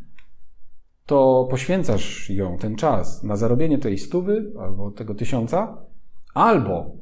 to 1.05 1.47
poświęcasz 1.51 2.29
ją, 2.29 2.57
ten 2.57 2.75
czas, 2.75 3.23
na 3.23 3.35
zarobienie 3.35 3.77
tej 3.77 3.97
stówy 3.97 4.53
albo 4.59 4.91
tego 4.91 5.15
tysiąca, 5.15 5.77
albo 6.33 6.97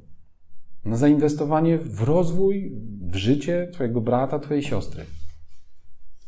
na 0.85 0.97
zainwestowanie 0.97 1.77
w 1.77 2.01
rozwój, 2.01 2.71
w 3.01 3.15
życie 3.15 3.69
Twojego 3.73 4.01
brata, 4.01 4.39
Twojej 4.39 4.63
siostry. 4.63 5.05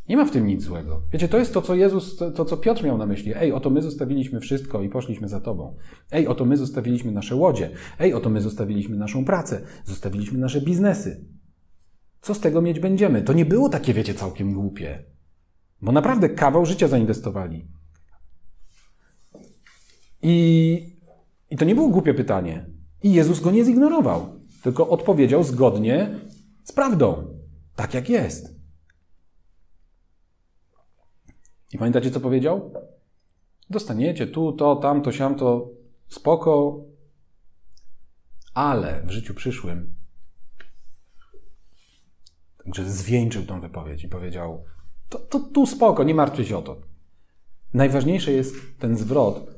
Nie 0.09 0.17
ma 0.17 0.25
w 0.25 0.31
tym 0.31 0.47
nic 0.47 0.63
złego. 0.63 1.01
Wiecie, 1.13 1.27
to 1.27 1.37
jest 1.37 1.53
to, 1.53 1.61
co 1.61 1.75
Jezus, 1.75 2.17
to, 2.35 2.45
co 2.45 2.57
Piotr 2.57 2.83
miał 2.83 2.97
na 2.97 3.05
myśli. 3.05 3.33
Ej, 3.35 3.51
oto 3.51 3.69
my 3.69 3.81
zostawiliśmy 3.81 4.39
wszystko 4.39 4.81
i 4.81 4.89
poszliśmy 4.89 5.27
za 5.27 5.41
Tobą. 5.41 5.75
Ej, 6.11 6.27
oto 6.27 6.45
my 6.45 6.57
zostawiliśmy 6.57 7.11
nasze 7.11 7.35
łodzie. 7.35 7.69
Ej, 7.99 8.13
oto 8.13 8.29
my 8.29 8.41
zostawiliśmy 8.41 8.97
naszą 8.97 9.25
pracę. 9.25 9.61
Zostawiliśmy 9.85 10.39
nasze 10.39 10.61
biznesy. 10.61 11.25
Co 12.21 12.33
z 12.33 12.39
tego 12.39 12.61
mieć 12.61 12.79
będziemy? 12.79 13.21
To 13.21 13.33
nie 13.33 13.45
było 13.45 13.69
takie, 13.69 13.93
wiecie, 13.93 14.13
całkiem 14.13 14.53
głupie. 14.53 15.03
Bo 15.81 15.91
naprawdę 15.91 16.29
kawał 16.29 16.65
życia 16.65 16.87
zainwestowali. 16.87 17.67
I, 20.21 20.97
I 21.49 21.57
to 21.57 21.65
nie 21.65 21.75
było 21.75 21.89
głupie 21.89 22.13
pytanie. 22.13 22.65
I 23.03 23.13
Jezus 23.13 23.39
go 23.39 23.51
nie 23.51 23.65
zignorował, 23.65 24.39
tylko 24.63 24.89
odpowiedział 24.89 25.43
zgodnie 25.43 26.19
z 26.63 26.71
prawdą. 26.71 27.25
Tak 27.75 27.93
jak 27.93 28.09
jest. 28.09 28.54
I 31.75 31.77
pamiętacie, 31.77 32.11
co 32.11 32.19
powiedział? 32.19 32.73
Dostaniecie 33.69 34.27
tu, 34.27 34.53
to, 34.53 34.75
tam, 34.75 35.01
to, 35.01 35.11
siam, 35.11 35.35
to 35.35 35.69
spoko, 36.07 36.83
ale 38.53 39.01
w 39.05 39.11
życiu 39.11 39.33
przyszłym 39.33 39.93
Także 42.63 42.89
zwieńczył 42.89 43.45
tą 43.45 43.61
wypowiedź 43.61 44.03
i 44.03 44.09
powiedział: 44.09 44.63
to, 45.09 45.19
to 45.19 45.39
tu 45.39 45.65
spoko, 45.65 46.03
nie 46.03 46.15
martwcie 46.15 46.45
się 46.45 46.57
o 46.57 46.61
to. 46.61 46.81
Najważniejsze 47.73 48.31
jest 48.31 48.55
ten 48.79 48.97
zwrot, 48.97 49.55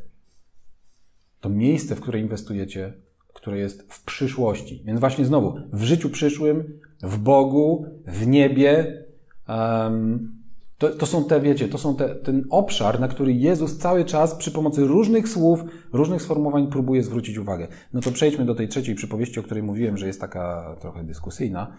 to 1.39 1.49
miejsce, 1.49 1.95
w 1.95 2.01
które 2.01 2.19
inwestujecie, 2.19 2.93
które 3.34 3.58
jest 3.58 3.93
w 3.93 4.03
przyszłości. 4.03 4.84
Więc 4.86 4.99
właśnie 4.99 5.25
znowu, 5.25 5.60
w 5.73 5.84
życiu 5.84 6.10
przyszłym, 6.10 6.80
w 7.01 7.17
Bogu, 7.17 7.86
w 8.08 8.27
niebie. 8.27 9.03
Um, 9.47 10.37
to, 10.78 10.90
to, 10.90 11.06
są 11.06 11.24
te, 11.24 11.42
wiecie, 11.42 11.68
to 11.68 11.78
są 11.78 11.96
te, 11.96 12.16
ten 12.16 12.44
obszar, 12.50 13.00
na 13.00 13.08
który 13.08 13.34
Jezus 13.34 13.78
cały 13.78 14.06
czas 14.06 14.36
przy 14.36 14.52
pomocy 14.52 14.86
różnych 14.86 15.30
słów, 15.30 15.60
różnych 15.94 16.22
sformułowań 16.22 16.68
próbuje 16.68 17.04
zwrócić 17.04 17.38
uwagę. 17.38 17.68
No 17.94 18.02
to 18.02 18.12
przejdźmy 18.12 18.46
do 18.46 18.56
tej 18.56 18.68
trzeciej 18.68 18.96
przypowieści, 18.96 19.40
o 19.40 19.44
której 19.44 19.63
mówiłem, 19.63 19.98
że 19.98 20.08
jest 20.08 20.22
taka 20.22 20.76
trochę 20.82 21.04
dyskusyjna. 21.04 21.74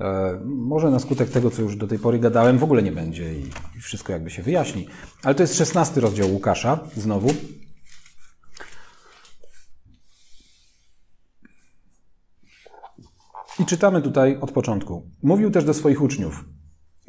E, 0.00 0.40
może 0.44 0.90
na 0.90 0.98
skutek 0.98 1.30
tego, 1.30 1.50
co 1.50 1.62
już 1.62 1.76
do 1.76 1.86
tej 1.86 1.98
pory 1.98 2.18
gadałem, 2.18 2.58
w 2.58 2.64
ogóle 2.64 2.82
nie 2.82 2.92
będzie 2.92 3.34
i 3.34 3.50
wszystko 3.80 4.12
jakby 4.12 4.30
się 4.30 4.42
wyjaśni. 4.42 4.86
Ale 5.22 5.34
to 5.34 5.42
jest 5.42 5.56
szesnasty 5.56 6.00
rozdział 6.00 6.32
Łukasza, 6.32 6.80
znowu. 6.96 7.28
I 13.58 13.66
czytamy 13.66 14.02
tutaj 14.02 14.38
od 14.40 14.52
początku. 14.52 15.10
Mówił 15.22 15.50
też 15.50 15.64
do 15.64 15.74
swoich 15.74 16.02
uczniów. 16.02 16.44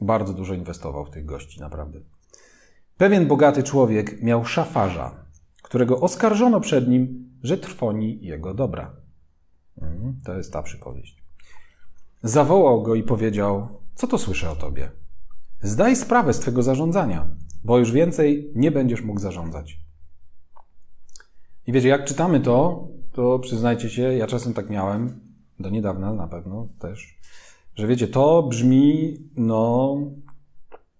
Bardzo 0.01 0.33
dużo 0.33 0.53
inwestował 0.53 1.05
w 1.05 1.09
tych 1.09 1.25
gości, 1.25 1.59
naprawdę. 1.59 1.99
Pewien 2.97 3.27
bogaty 3.27 3.63
człowiek 3.63 4.21
miał 4.21 4.45
szafarza, 4.45 5.25
którego 5.61 6.01
oskarżono 6.01 6.59
przed 6.59 6.87
nim, 6.87 7.29
że 7.43 7.57
trwoni 7.57 8.19
jego 8.21 8.53
dobra. 8.53 8.91
Mhm, 9.81 10.19
to 10.25 10.37
jest 10.37 10.53
ta 10.53 10.63
przypowieść. 10.63 11.23
Zawołał 12.23 12.83
go 12.83 12.95
i 12.95 13.03
powiedział: 13.03 13.67
Co 13.95 14.07
to 14.07 14.17
słyszę 14.17 14.49
o 14.49 14.55
tobie? 14.55 14.91
Zdaj 15.61 15.95
sprawę 15.95 16.33
z 16.33 16.39
twego 16.39 16.63
zarządzania, 16.63 17.27
bo 17.63 17.79
już 17.79 17.91
więcej 17.91 18.51
nie 18.55 18.71
będziesz 18.71 19.01
mógł 19.01 19.19
zarządzać. 19.19 19.79
I 21.67 21.71
wiecie, 21.71 21.87
jak 21.87 22.05
czytamy 22.05 22.39
to, 22.39 22.87
to 23.11 23.39
przyznajcie 23.39 23.89
się, 23.89 24.01
ja 24.01 24.27
czasem 24.27 24.53
tak 24.53 24.69
miałem, 24.69 25.19
do 25.59 25.69
niedawna 25.69 26.13
na 26.13 26.27
pewno 26.27 26.67
też, 26.79 27.17
że 27.75 27.87
wiecie, 27.87 28.07
to 28.07 28.43
brzmi, 28.43 29.17
no, 29.35 29.97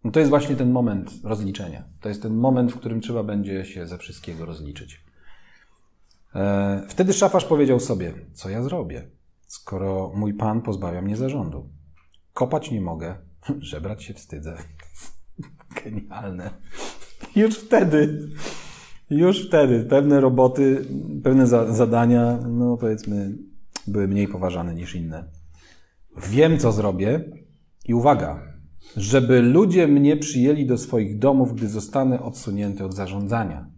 no 0.04 0.12
to 0.12 0.20
jest 0.20 0.30
właśnie 0.30 0.56
ten 0.56 0.72
moment 0.72 1.12
rozliczenia. 1.24 1.84
To 2.02 2.10
jest 2.10 2.22
ten 2.22 2.36
moment, 2.36 2.72
w 2.74 2.78
którym 2.78 3.02
trzeba 3.02 3.24
będzie 3.24 3.66
się 3.66 3.88
ze 3.88 3.98
wszystkiego 3.98 4.46
rozliczyć. 4.46 5.04
E, 6.36 6.86
wtedy 6.88 7.14
szafarz 7.14 7.46
powiedział 7.46 7.80
sobie, 7.80 8.14
co 8.34 8.50
ja 8.50 8.64
zrobię, 8.64 9.08
skoro 9.48 10.12
mój 10.16 10.34
pan 10.34 10.62
pozbawia 10.62 11.02
mnie 11.02 11.18
zarządu. 11.18 11.70
Kopać 12.34 12.72
nie 12.72 12.82
mogę, 12.82 13.16
żebrać 13.60 14.04
się 14.04 14.14
wstydzę. 14.14 14.58
Genialne. 15.84 16.50
Już 17.36 17.56
wtedy, 17.56 18.30
już 19.10 19.48
wtedy 19.48 19.84
pewne 19.84 20.22
roboty, 20.22 20.86
pewne 21.24 21.48
za, 21.48 21.74
zadania, 21.74 22.40
no 22.50 22.78
powiedzmy, 22.78 23.38
były 23.88 24.08
mniej 24.08 24.28
poważane 24.28 24.76
niż 24.76 24.96
inne. 24.96 25.43
Wiem, 26.18 26.60
co 26.60 26.72
zrobię 26.72 27.24
i 27.86 27.94
uwaga, 27.94 28.44
żeby 28.98 29.42
ludzie 29.42 29.88
mnie 29.88 30.18
przyjęli 30.18 30.66
do 30.66 30.78
swoich 30.78 31.20
domów, 31.20 31.56
gdy 31.56 31.70
zostanę 31.70 32.22
odsunięty 32.22 32.86
od 32.86 32.94
zarządzania. 32.94 33.70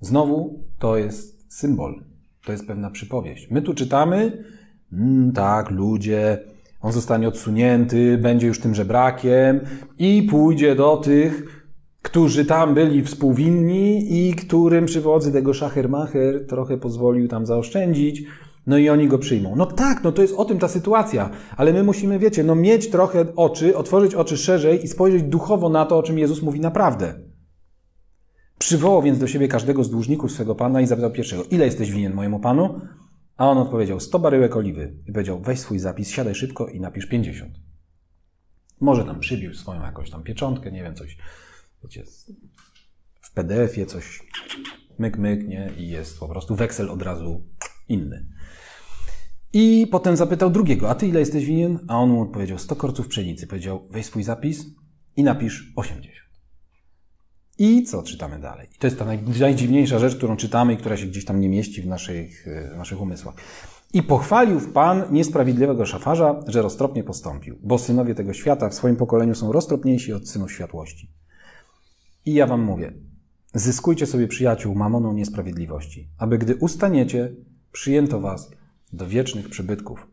Znowu 0.00 0.64
to 0.78 0.96
jest 0.96 1.54
symbol, 1.54 2.04
to 2.44 2.52
jest 2.52 2.66
pewna 2.66 2.90
przypowieść. 2.90 3.50
My 3.50 3.62
tu 3.62 3.74
czytamy, 3.74 4.44
mm, 4.92 5.32
tak, 5.32 5.70
ludzie, 5.70 6.38
on 6.80 6.92
zostanie 6.92 7.28
odsunięty, 7.28 8.18
będzie 8.18 8.46
już 8.46 8.60
tym 8.60 8.74
żebrakiem 8.74 9.60
i 9.98 10.22
pójdzie 10.22 10.74
do 10.74 10.96
tych, 10.96 11.62
którzy 12.02 12.44
tam 12.44 12.74
byli 12.74 13.02
współwinni 13.02 14.06
i 14.28 14.34
którym 14.34 14.86
przy 14.86 15.02
pomocy 15.02 15.32
tego 15.32 15.54
szachermacher 15.54 16.46
trochę 16.46 16.78
pozwolił 16.78 17.28
tam 17.28 17.46
zaoszczędzić, 17.46 18.24
no 18.66 18.78
i 18.78 18.88
oni 18.88 19.08
go 19.08 19.18
przyjmą. 19.18 19.56
No 19.56 19.66
tak, 19.66 20.04
no 20.04 20.12
to 20.12 20.22
jest 20.22 20.34
o 20.34 20.44
tym 20.44 20.58
ta 20.58 20.68
sytuacja, 20.68 21.30
ale 21.56 21.72
my 21.72 21.82
musimy, 21.82 22.18
wiecie, 22.18 22.44
no 22.44 22.54
mieć 22.54 22.90
trochę 22.90 23.34
oczy, 23.36 23.76
otworzyć 23.76 24.14
oczy 24.14 24.36
szerzej 24.36 24.84
i 24.84 24.88
spojrzeć 24.88 25.22
duchowo 25.22 25.68
na 25.68 25.86
to, 25.86 25.98
o 25.98 26.02
czym 26.02 26.18
Jezus 26.18 26.42
mówi 26.42 26.60
naprawdę. 26.60 27.20
Przywołał 28.58 29.02
więc 29.02 29.18
do 29.18 29.26
siebie 29.26 29.48
każdego 29.48 29.84
z 29.84 29.90
dłużników 29.90 30.32
swego 30.32 30.54
pana 30.54 30.80
i 30.80 30.86
zapytał 30.86 31.10
pierwszego, 31.10 31.44
ile 31.44 31.64
jesteś 31.64 31.92
winien 31.92 32.14
mojemu 32.14 32.40
panu? 32.40 32.80
A 33.36 33.50
on 33.50 33.58
odpowiedział, 33.58 34.00
sto 34.00 34.18
baryłek 34.18 34.56
oliwy. 34.56 34.96
I 35.06 35.12
powiedział, 35.12 35.40
weź 35.40 35.60
swój 35.60 35.78
zapis, 35.78 36.10
siadaj 36.10 36.34
szybko 36.34 36.68
i 36.68 36.80
napisz 36.80 37.06
pięćdziesiąt. 37.06 37.54
Może 38.80 39.04
tam 39.04 39.20
przybił 39.20 39.54
swoją 39.54 39.82
jakąś 39.82 40.10
tam 40.10 40.22
pieczątkę, 40.22 40.72
nie 40.72 40.82
wiem, 40.82 40.94
coś, 40.94 41.18
wiecie, 41.82 42.04
w 43.20 43.34
PDF-ie 43.34 43.86
coś 43.86 44.22
myk, 44.98 45.18
myk, 45.18 45.48
nie? 45.48 45.70
I 45.78 45.88
jest 45.88 46.20
po 46.20 46.28
prostu 46.28 46.54
weksel 46.54 46.90
od 46.90 47.02
razu 47.02 47.42
inny. 47.88 48.35
I 49.52 49.86
potem 49.90 50.16
zapytał 50.16 50.50
drugiego, 50.50 50.90
a 50.90 50.94
ty 50.94 51.06
ile 51.06 51.20
jesteś 51.20 51.44
winien? 51.44 51.78
A 51.88 51.98
on 51.98 52.10
mu 52.10 52.22
odpowiedział, 52.22 52.58
100 52.58 52.76
korców 52.76 53.08
pszenicy. 53.08 53.46
Powiedział, 53.46 53.88
weź 53.90 54.06
swój 54.06 54.22
zapis 54.22 54.66
i 55.16 55.22
napisz 55.22 55.72
80. 55.76 56.26
I 57.58 57.82
co 57.82 58.02
czytamy 58.02 58.38
dalej? 58.38 58.68
I 58.74 58.78
to 58.78 58.86
jest 58.86 58.98
ta 58.98 59.04
najdziwniejsza 59.40 59.98
rzecz, 59.98 60.16
którą 60.16 60.36
czytamy 60.36 60.74
i 60.74 60.76
która 60.76 60.96
się 60.96 61.06
gdzieś 61.06 61.24
tam 61.24 61.40
nie 61.40 61.48
mieści 61.48 61.82
w 61.82 61.86
naszych, 61.86 62.46
w 62.74 62.76
naszych 62.76 63.00
umysłach. 63.00 63.34
I 63.92 64.02
pochwalił 64.02 64.60
Pan 64.60 65.04
niesprawiedliwego 65.10 65.86
szafarza, 65.86 66.42
że 66.46 66.62
roztropnie 66.62 67.04
postąpił, 67.04 67.58
bo 67.62 67.78
synowie 67.78 68.14
tego 68.14 68.32
świata 68.32 68.68
w 68.68 68.74
swoim 68.74 68.96
pokoleniu 68.96 69.34
są 69.34 69.52
roztropniejsi 69.52 70.12
od 70.12 70.28
synów 70.28 70.52
światłości. 70.52 71.10
I 72.26 72.34
ja 72.34 72.46
wam 72.46 72.62
mówię, 72.62 72.92
zyskujcie 73.54 74.06
sobie 74.06 74.28
przyjaciół 74.28 74.74
mamoną 74.74 75.12
niesprawiedliwości, 75.12 76.08
aby 76.18 76.38
gdy 76.38 76.56
ustaniecie, 76.56 77.32
przyjęto 77.72 78.20
was 78.20 78.50
do 78.96 79.06
wiecznych 79.06 79.48
przybytków. 79.48 80.08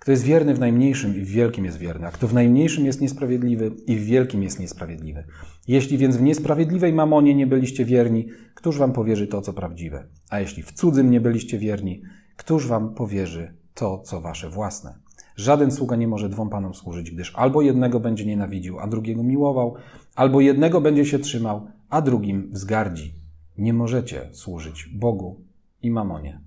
Kto 0.00 0.10
jest 0.10 0.24
wierny 0.24 0.54
w 0.54 0.58
najmniejszym 0.58 1.16
i 1.16 1.20
w 1.20 1.28
wielkim 1.28 1.64
jest 1.64 1.78
wierny, 1.78 2.06
a 2.06 2.10
kto 2.10 2.28
w 2.28 2.34
najmniejszym 2.34 2.86
jest 2.86 3.00
niesprawiedliwy 3.00 3.70
i 3.86 3.96
w 3.96 4.04
wielkim 4.04 4.42
jest 4.42 4.60
niesprawiedliwy. 4.60 5.24
Jeśli 5.68 5.98
więc 5.98 6.16
w 6.16 6.22
niesprawiedliwej 6.22 6.92
mamonie 6.92 7.34
nie 7.34 7.46
byliście 7.46 7.84
wierni, 7.84 8.28
któż 8.54 8.78
wam 8.78 8.92
powierzy 8.92 9.26
to, 9.26 9.42
co 9.42 9.52
prawdziwe? 9.52 10.06
A 10.30 10.40
jeśli 10.40 10.62
w 10.62 10.72
cudzym 10.72 11.10
nie 11.10 11.20
byliście 11.20 11.58
wierni, 11.58 12.02
któż 12.36 12.66
wam 12.66 12.94
powierzy 12.94 13.54
to, 13.74 13.98
co 13.98 14.20
wasze 14.20 14.50
własne? 14.50 14.94
Żaden 15.36 15.70
sługa 15.70 15.96
nie 15.96 16.08
może 16.08 16.28
dwom 16.28 16.50
panom 16.50 16.74
służyć, 16.74 17.10
gdyż 17.10 17.32
albo 17.34 17.62
jednego 17.62 18.00
będzie 18.00 18.26
nienawidził, 18.26 18.80
a 18.80 18.86
drugiego 18.86 19.22
miłował, 19.22 19.74
albo 20.14 20.40
jednego 20.40 20.80
będzie 20.80 21.04
się 21.04 21.18
trzymał, 21.18 21.66
a 21.88 22.02
drugim 22.02 22.50
wzgardzi. 22.52 23.14
Nie 23.58 23.72
możecie 23.72 24.28
służyć 24.32 24.88
Bogu 24.94 25.40
i 25.82 25.90
mamonie. 25.90 26.40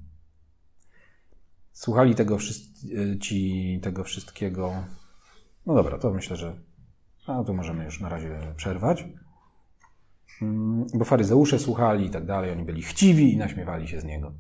Słuchali 1.78 2.16
tego 2.16 2.38
y, 2.84 3.20
ci 3.20 3.80
tego 3.84 4.04
wszystkiego. 4.04 4.74
No 5.66 5.76
dobra, 5.76 5.98
to 5.98 6.12
myślę, 6.12 6.38
że 6.38 6.56
no 7.28 7.44
to 7.44 7.54
możemy 7.54 7.86
już 7.86 8.02
na 8.02 8.10
razie 8.10 8.40
przerwać. 8.56 9.06
Mm, 10.42 10.86
bo 10.94 11.06
faryzeusze 11.06 11.60
słuchali 11.60 12.06
i 12.06 12.10
tak 12.10 12.26
dalej, 12.26 12.52
oni 12.52 12.64
byli 12.64 12.82
chciwi 12.82 13.34
i 13.34 13.38
naśmiewali 13.38 13.88
się 13.88 14.02
z 14.02 14.04
niego. 14.04 14.34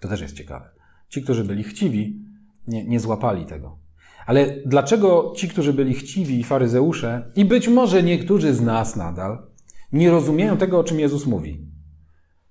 To 0.00 0.08
też 0.08 0.20
jest 0.20 0.36
ciekawe. 0.36 0.70
Ci, 1.08 1.22
którzy 1.22 1.44
byli 1.44 1.64
chciwi, 1.64 2.20
nie, 2.66 2.84
nie 2.84 3.00
złapali 3.00 3.46
tego. 3.46 3.78
Ale 4.26 4.56
dlaczego 4.66 5.32
ci, 5.36 5.48
którzy 5.48 5.72
byli 5.72 5.94
chciwi 5.94 6.40
i 6.40 6.44
faryzeusze, 6.44 7.32
i 7.36 7.44
być 7.44 7.68
może 7.68 8.02
niektórzy 8.02 8.54
z 8.54 8.60
nas 8.60 8.96
nadal, 8.96 9.46
nie 9.92 10.10
rozumieją 10.10 10.56
tego, 10.56 10.78
o 10.78 10.84
czym 10.84 11.00
Jezus 11.00 11.26
mówi? 11.26 11.66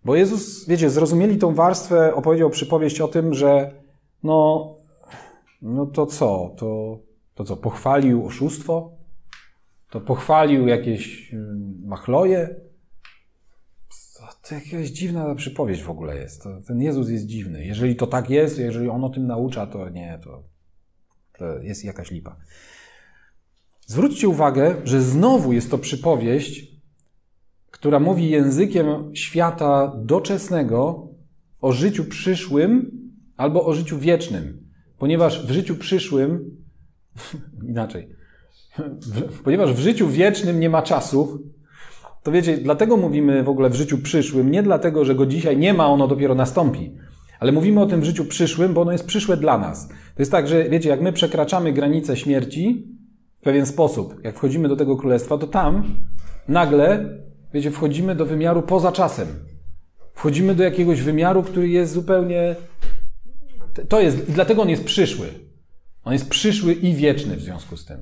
Bo 0.06 0.16
Jezus, 0.16 0.68
wiecie, 0.68 0.90
zrozumieli 0.90 1.38
tą 1.38 1.56
warstwę, 1.56 2.16
opowiedział 2.16 2.50
przypowieść 2.50 3.02
o 3.02 3.08
tym, 3.08 3.34
że 3.34 3.83
no, 4.24 4.74
no 5.62 5.86
to 5.86 6.06
co? 6.06 6.56
To, 6.58 7.00
to 7.36 7.44
co? 7.44 7.58
Pochwalił 7.58 8.26
oszustwo? 8.26 8.92
To 9.90 10.02
pochwalił 10.02 10.68
jakieś 10.68 11.34
mm, 11.34 11.82
machloje? 11.86 12.56
To 14.50 14.56
jakaś 14.56 14.90
dziwna 14.90 15.36
przypowieść 15.36 15.84
w 15.84 15.90
ogóle 15.90 16.18
jest. 16.18 16.44
Ten 16.68 16.82
Jezus 16.82 17.10
jest 17.10 17.26
dziwny. 17.26 17.66
Jeżeli 17.66 17.96
to 17.96 18.08
tak 18.08 18.30
jest, 18.30 18.60
jeżeli 18.60 18.90
on 18.90 19.04
o 19.04 19.10
tym 19.10 19.28
naucza, 19.28 19.68
to 19.68 19.90
nie, 19.90 20.20
to, 20.24 20.44
to 21.38 21.60
jest 21.60 21.84
jakaś 21.84 22.12
lipa. 22.12 22.36
Zwróćcie 23.88 24.30
uwagę, 24.30 24.76
że 24.84 25.02
znowu 25.02 25.54
jest 25.54 25.72
to 25.72 25.78
przypowieść, 25.78 26.74
która 27.72 28.00
mówi 28.00 28.30
językiem 28.30 29.16
świata 29.16 29.94
doczesnego 29.98 31.08
o 31.62 31.72
życiu 31.72 32.06
przyszłym, 32.06 33.03
albo 33.44 33.66
o 33.66 33.74
życiu 33.74 34.00
wiecznym, 34.00 34.64
ponieważ 34.98 35.48
w 35.48 35.52
życiu 35.52 35.76
przyszłym, 35.76 36.58
inaczej, 37.74 38.10
ponieważ 39.44 39.74
w 39.74 39.80
życiu 39.80 40.08
wiecznym 40.08 40.60
nie 40.60 40.70
ma 40.70 40.82
czasu, 40.82 41.40
to 42.24 42.32
wiecie, 42.32 42.58
dlatego 42.58 42.98
mówimy 42.98 43.44
w 43.44 43.50
ogóle 43.50 43.70
w 43.70 43.76
życiu 43.76 43.98
przyszłym, 43.98 44.52
nie 44.52 44.64
dlatego, 44.64 45.06
że 45.06 45.16
go 45.16 45.26
dzisiaj 45.26 45.58
nie 45.58 45.74
ma, 45.74 45.88
ono 45.88 46.08
dopiero 46.08 46.36
nastąpi. 46.36 46.96
Ale 47.40 47.52
mówimy 47.52 47.82
o 47.82 47.86
tym 47.86 48.02
w 48.02 48.04
życiu 48.04 48.26
przyszłym, 48.26 48.74
bo 48.74 48.82
ono 48.82 48.92
jest 48.92 49.06
przyszłe 49.06 49.38
dla 49.38 49.58
nas. 49.58 49.88
To 49.88 50.20
jest 50.20 50.32
tak, 50.32 50.48
że 50.48 50.70
wiecie, 50.70 50.90
jak 50.90 51.02
my 51.02 51.14
przekraczamy 51.14 51.74
granicę 51.74 52.18
śmierci 52.18 52.88
w 53.40 53.44
pewien 53.44 53.66
sposób, 53.66 54.16
jak 54.24 54.36
wchodzimy 54.36 54.68
do 54.68 54.76
tego 54.76 54.98
królestwa, 54.98 55.38
to 55.38 55.48
tam 55.48 55.84
nagle, 56.48 57.10
wiecie, 57.54 57.72
wchodzimy 57.72 58.16
do 58.16 58.26
wymiaru 58.26 58.62
poza 58.62 58.92
czasem. 58.92 59.28
Wchodzimy 60.14 60.56
do 60.56 60.64
jakiegoś 60.64 61.02
wymiaru, 61.02 61.44
który 61.44 61.70
jest 61.70 61.94
zupełnie 61.94 62.56
to 63.90 64.02
jest, 64.02 64.32
dlatego 64.32 64.62
on 64.62 64.70
jest 64.70 64.84
przyszły. 64.84 65.28
On 66.04 66.14
jest 66.14 66.30
przyszły 66.30 66.74
i 66.74 66.94
wieczny 66.94 67.36
w 67.36 67.42
związku 67.42 67.78
z 67.78 67.86
tym. 67.86 68.00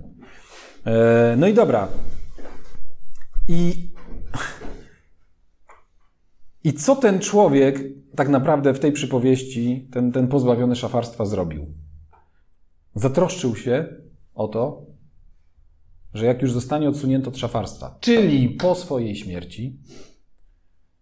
E, 0.86 1.36
no 1.38 1.48
i 1.48 1.54
dobra. 1.54 1.88
I, 3.48 3.90
I 6.64 6.74
co 6.74 6.96
ten 6.96 7.20
człowiek 7.20 7.80
tak 8.16 8.30
naprawdę 8.30 8.74
w 8.74 8.80
tej 8.80 8.92
przypowieści, 8.92 9.88
ten, 9.92 10.12
ten 10.12 10.28
pozbawiony 10.28 10.76
szafarstwa 10.76 11.26
zrobił? 11.26 11.74
Zatroszczył 12.96 13.56
się 13.56 13.88
o 14.34 14.48
to, 14.48 14.86
że 16.14 16.26
jak 16.26 16.42
już 16.42 16.52
zostanie 16.52 16.90
odsunięty 16.90 17.30
od 17.30 17.38
szafarstwa, 17.38 17.98
czyli 18.00 18.50
po 18.50 18.76
swojej 18.76 19.16
śmierci, 19.16 19.80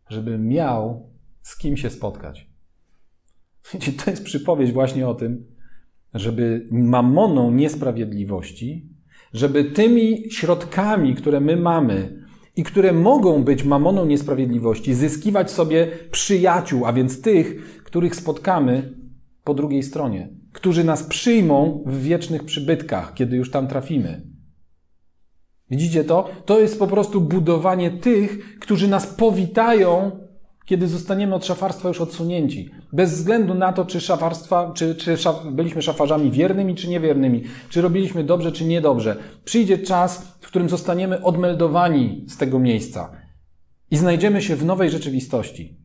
żeby 0.09 0.37
miał 0.37 1.09
z 1.41 1.57
kim 1.57 1.77
się 1.77 1.89
spotkać. 1.89 2.48
Wiecie, 3.73 3.91
to 3.91 4.11
jest 4.11 4.23
przypowieść 4.23 4.73
właśnie 4.73 5.07
o 5.07 5.15
tym, 5.15 5.45
żeby 6.13 6.67
mamoną 6.71 7.51
niesprawiedliwości, 7.51 8.89
żeby 9.33 9.63
tymi 9.63 10.31
środkami, 10.31 11.15
które 11.15 11.39
my 11.39 11.57
mamy 11.57 12.23
i 12.55 12.63
które 12.63 12.93
mogą 12.93 13.43
być 13.43 13.63
mamoną 13.63 14.05
niesprawiedliwości, 14.05 14.93
zyskiwać 14.93 15.51
sobie 15.51 15.87
przyjaciół, 16.11 16.85
a 16.85 16.93
więc 16.93 17.21
tych, 17.21 17.79
których 17.83 18.15
spotkamy 18.15 18.93
po 19.43 19.53
drugiej 19.53 19.83
stronie, 19.83 20.29
którzy 20.53 20.83
nas 20.83 21.03
przyjmą 21.03 21.83
w 21.85 22.01
wiecznych 22.03 22.43
przybytkach, 22.43 23.13
kiedy 23.13 23.37
już 23.37 23.51
tam 23.51 23.67
trafimy. 23.67 24.21
Widzicie 25.71 26.03
to? 26.03 26.29
To 26.45 26.59
jest 26.59 26.79
po 26.79 26.87
prostu 26.87 27.21
budowanie 27.21 27.91
tych, 27.91 28.59
którzy 28.59 28.87
nas 28.87 29.07
powitają 29.07 30.11
kiedy 30.69 30.87
zostaniemy 30.87 31.35
od 31.35 31.45
szafarstwa 31.45 31.87
już 31.87 32.01
odsunięci. 32.01 32.69
Bez 32.93 33.13
względu 33.13 33.53
na 33.53 33.73
to, 33.73 33.85
czy, 33.85 34.01
szafarstwa, 34.01 34.71
czy, 34.73 34.95
czy 34.95 35.17
szaf, 35.17 35.45
byliśmy 35.51 35.81
szafarzami 35.81 36.31
wiernymi, 36.31 36.75
czy 36.75 36.89
niewiernymi, 36.89 37.43
czy 37.69 37.81
robiliśmy 37.81 38.23
dobrze, 38.23 38.51
czy 38.51 38.65
niedobrze. 38.65 39.15
Przyjdzie 39.45 39.77
czas, 39.77 40.37
w 40.41 40.47
którym 40.47 40.69
zostaniemy 40.69 41.23
odmeldowani 41.23 42.25
z 42.27 42.37
tego 42.37 42.59
miejsca 42.59 43.11
i 43.91 43.97
znajdziemy 43.97 44.41
się 44.41 44.55
w 44.55 44.65
nowej 44.65 44.89
rzeczywistości. 44.89 45.77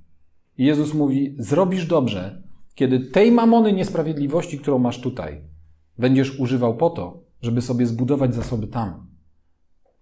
I 0.58 0.64
Jezus 0.64 0.94
mówi: 0.94 1.36
Zrobisz 1.38 1.86
dobrze, 1.86 2.42
kiedy 2.74 3.00
tej 3.00 3.32
mamony 3.32 3.72
niesprawiedliwości, 3.72 4.58
którą 4.58 4.78
masz 4.78 5.00
tutaj, 5.00 5.40
będziesz 5.98 6.38
używał 6.40 6.76
po 6.76 6.90
to, 6.90 7.24
żeby 7.42 7.62
sobie 7.62 7.86
zbudować 7.86 8.34
zasoby 8.34 8.66
tam. 8.66 9.06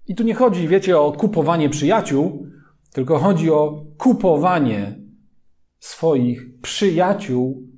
I 0.09 0.15
tu 0.15 0.25
nie 0.25 0.35
chodzi, 0.35 0.69
wiecie, 0.69 0.99
o 0.99 1.13
kupowanie 1.13 1.69
przyjaciół, 1.69 2.47
tylko 2.93 3.19
chodzi 3.19 3.51
o 3.51 3.85
kupowanie 3.99 4.99
swoich 5.79 6.61
przyjaciół 6.61 7.69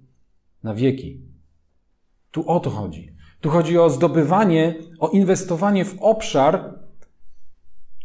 na 0.62 0.74
wieki. 0.74 1.22
Tu 2.30 2.48
o 2.50 2.60
to 2.60 2.70
chodzi. 2.70 3.14
Tu 3.40 3.50
chodzi 3.50 3.78
o 3.78 3.90
zdobywanie, 3.90 4.74
o 4.98 5.08
inwestowanie 5.08 5.84
w 5.84 5.96
obszar, 6.00 6.74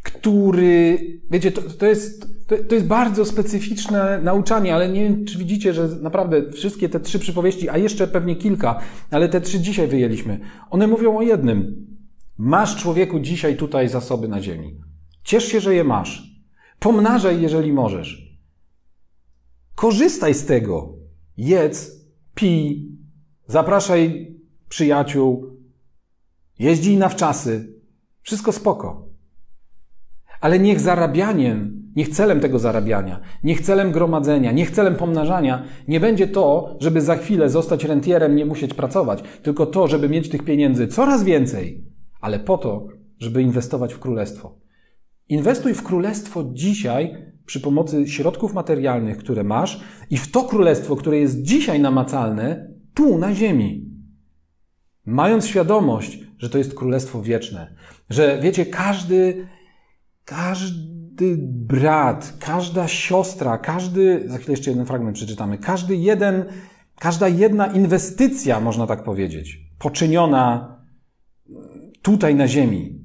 który, 0.04 1.00
wiecie, 1.32 1.52
to, 1.52 1.62
to, 1.62 1.86
jest, 1.86 2.28
to, 2.48 2.56
to 2.70 2.76
jest 2.76 2.88
bardzo 2.88 3.26
specyficzne 3.26 4.20
nauczanie, 4.24 4.76
ale 4.76 4.90
nie 4.90 5.04
wiem, 5.04 5.26
czy 5.26 5.38
widzicie, 5.38 5.74
że 5.74 5.88
naprawdę 5.88 6.52
wszystkie 6.52 6.90
te 6.90 7.00
trzy 7.00 7.20
przypowieści, 7.20 7.70
a 7.70 7.78
jeszcze 7.78 8.08
pewnie 8.08 8.36
kilka, 8.36 8.80
ale 9.12 9.30
te 9.30 9.42
trzy 9.42 9.60
dzisiaj 9.60 9.88
wyjęliśmy, 9.88 10.40
one 10.70 10.88
mówią 10.88 11.18
o 11.18 11.22
jednym. 11.22 11.88
Masz 12.38 12.82
człowieku 12.82 13.20
dzisiaj 13.20 13.58
tutaj 13.58 13.90
zasoby 13.90 14.28
na 14.28 14.42
ziemi. 14.42 14.82
Ciesz 15.24 15.46
się, 15.46 15.60
że 15.60 15.76
je 15.76 15.84
masz. 15.84 16.29
Pomnażaj, 16.80 17.42
jeżeli 17.42 17.74
możesz. 17.74 18.40
Korzystaj 19.76 20.34
z 20.34 20.46
tego. 20.46 20.94
Jedz, 21.38 22.06
pij, 22.36 22.92
zapraszaj 23.48 24.36
przyjaciół, 24.70 25.58
jeździ 26.60 26.98
na 26.98 27.10
wczasy. 27.10 27.74
Wszystko 28.22 28.52
spoko. 28.52 29.10
Ale 30.42 30.60
niech 30.60 30.80
zarabianiem, 30.80 31.92
niech 31.96 32.10
celem 32.10 32.40
tego 32.40 32.60
zarabiania, 32.60 33.20
niech 33.44 33.62
celem 33.62 33.92
gromadzenia, 33.92 34.52
niech 34.52 34.72
celem 34.72 34.96
pomnażania 34.96 35.64
nie 35.88 36.00
będzie 36.00 36.28
to, 36.28 36.78
żeby 36.80 37.02
za 37.02 37.16
chwilę 37.16 37.50
zostać 37.50 37.84
rentierem, 37.84 38.36
nie 38.36 38.46
musieć 38.46 38.74
pracować, 38.74 39.24
tylko 39.44 39.66
to, 39.66 39.88
żeby 39.88 40.10
mieć 40.10 40.30
tych 40.30 40.44
pieniędzy 40.44 40.88
coraz 40.88 41.24
więcej, 41.24 41.84
ale 42.22 42.40
po 42.40 42.58
to, 42.58 42.88
żeby 43.18 43.42
inwestować 43.42 43.94
w 43.94 44.00
królestwo. 44.00 44.69
Inwestuj 45.30 45.74
w 45.74 45.84
królestwo 45.84 46.44
dzisiaj 46.54 47.16
przy 47.46 47.60
pomocy 47.60 48.08
środków 48.08 48.54
materialnych, 48.54 49.18
które 49.18 49.44
masz, 49.44 49.84
i 50.10 50.18
w 50.18 50.32
to 50.32 50.44
królestwo, 50.44 50.96
które 50.96 51.18
jest 51.18 51.42
dzisiaj 51.42 51.80
namacalne, 51.80 52.68
tu 52.94 53.18
na 53.18 53.36
ziemi. 53.36 53.90
Mając 55.06 55.48
świadomość, 55.48 56.20
że 56.38 56.50
to 56.50 56.58
jest 56.58 56.76
królestwo 56.76 57.22
wieczne, 57.22 57.76
że 58.10 58.40
wiecie, 58.42 58.66
każdy, 58.66 59.48
każdy 60.26 61.38
brat, 61.42 62.38
każda 62.40 62.88
siostra, 62.88 63.58
każdy, 63.58 64.24
za 64.28 64.38
chwilę 64.38 64.54
jeszcze 64.54 64.72
jeden 64.72 64.86
fragment 64.86 65.16
przeczytamy, 65.16 65.58
każdy 65.58 65.96
jeden, 65.96 66.46
każda 67.00 67.28
jedna 67.28 67.68
inwestycja, 67.68 68.60
można 68.60 68.88
tak 68.88 69.04
powiedzieć, 69.04 69.60
poczyniona 69.80 70.76
tutaj 72.02 72.36
na 72.36 72.48
ziemi, 72.48 72.99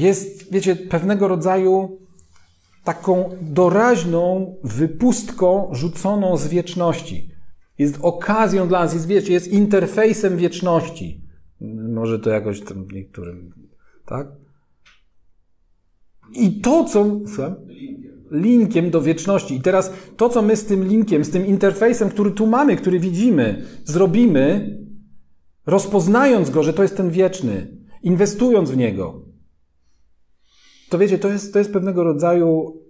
jest, 0.00 0.52
wiecie, 0.52 0.76
pewnego 0.76 1.28
rodzaju 1.28 1.98
taką 2.84 3.30
doraźną 3.42 4.54
wypustką 4.64 5.68
rzuconą 5.72 6.36
z 6.36 6.48
wieczności. 6.48 7.30
Jest 7.78 7.98
okazją 8.02 8.68
dla 8.68 8.80
nas, 8.80 8.94
jest, 8.94 9.06
wiecie, 9.06 9.32
jest 9.32 9.48
interfejsem 9.48 10.36
wieczności. 10.36 11.20
Może 11.94 12.18
to 12.18 12.30
jakoś 12.30 12.60
tam 12.60 12.86
niektórym, 12.92 13.52
tak? 14.06 14.26
I 16.32 16.60
to, 16.60 16.84
co. 16.84 17.06
Linkiem 18.30 18.90
do 18.90 19.02
wieczności. 19.02 19.54
I 19.54 19.60
teraz 19.60 19.92
to, 20.16 20.28
co 20.28 20.42
my 20.42 20.56
z 20.56 20.64
tym 20.64 20.88
linkiem, 20.88 21.24
z 21.24 21.30
tym 21.30 21.46
interfejsem, 21.46 22.08
który 22.08 22.30
tu 22.30 22.46
mamy, 22.46 22.76
który 22.76 23.00
widzimy, 23.00 23.62
zrobimy, 23.84 24.76
rozpoznając 25.66 26.50
go, 26.50 26.62
że 26.62 26.72
to 26.72 26.82
jest 26.82 26.96
ten 26.96 27.10
wieczny, 27.10 27.76
inwestując 28.02 28.70
w 28.70 28.76
niego, 28.76 29.25
to 30.88 30.98
wiecie, 30.98 31.18
to 31.18 31.28
jest, 31.28 31.52
to 31.52 31.58
jest 31.58 31.72
pewnego 31.72 32.04
rodzaju 32.04 32.80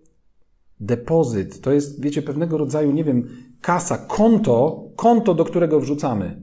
depozyt, 0.80 1.60
to 1.60 1.72
jest, 1.72 2.02
wiecie, 2.02 2.22
pewnego 2.22 2.58
rodzaju, 2.58 2.92
nie 2.92 3.04
wiem, 3.04 3.28
kasa, 3.60 3.98
konto, 3.98 4.88
konto, 4.96 5.34
do 5.34 5.44
którego 5.44 5.80
wrzucamy, 5.80 6.40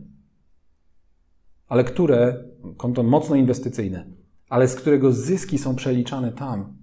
ale 1.68 1.84
które, 1.84 2.44
konto 2.78 3.04
mocno 3.04 3.36
inwestycyjne, 3.36 4.06
ale 4.50 4.68
z 4.68 4.76
którego 4.76 5.12
zyski 5.12 5.58
są 5.58 5.76
przeliczane 5.76 6.32
tam. 6.32 6.78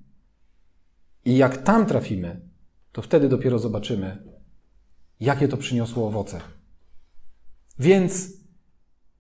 I 1.25 1.37
jak 1.37 1.57
tam 1.57 1.87
trafimy, 1.87 2.41
to 2.93 3.03
wtedy 3.03 3.29
dopiero 3.29 3.59
zobaczymy, 3.59 4.23
jakie 5.21 5.49
to 5.49 5.57
przyniosło 5.57 6.07
owoce. 6.07 6.41
Więc 7.79 8.33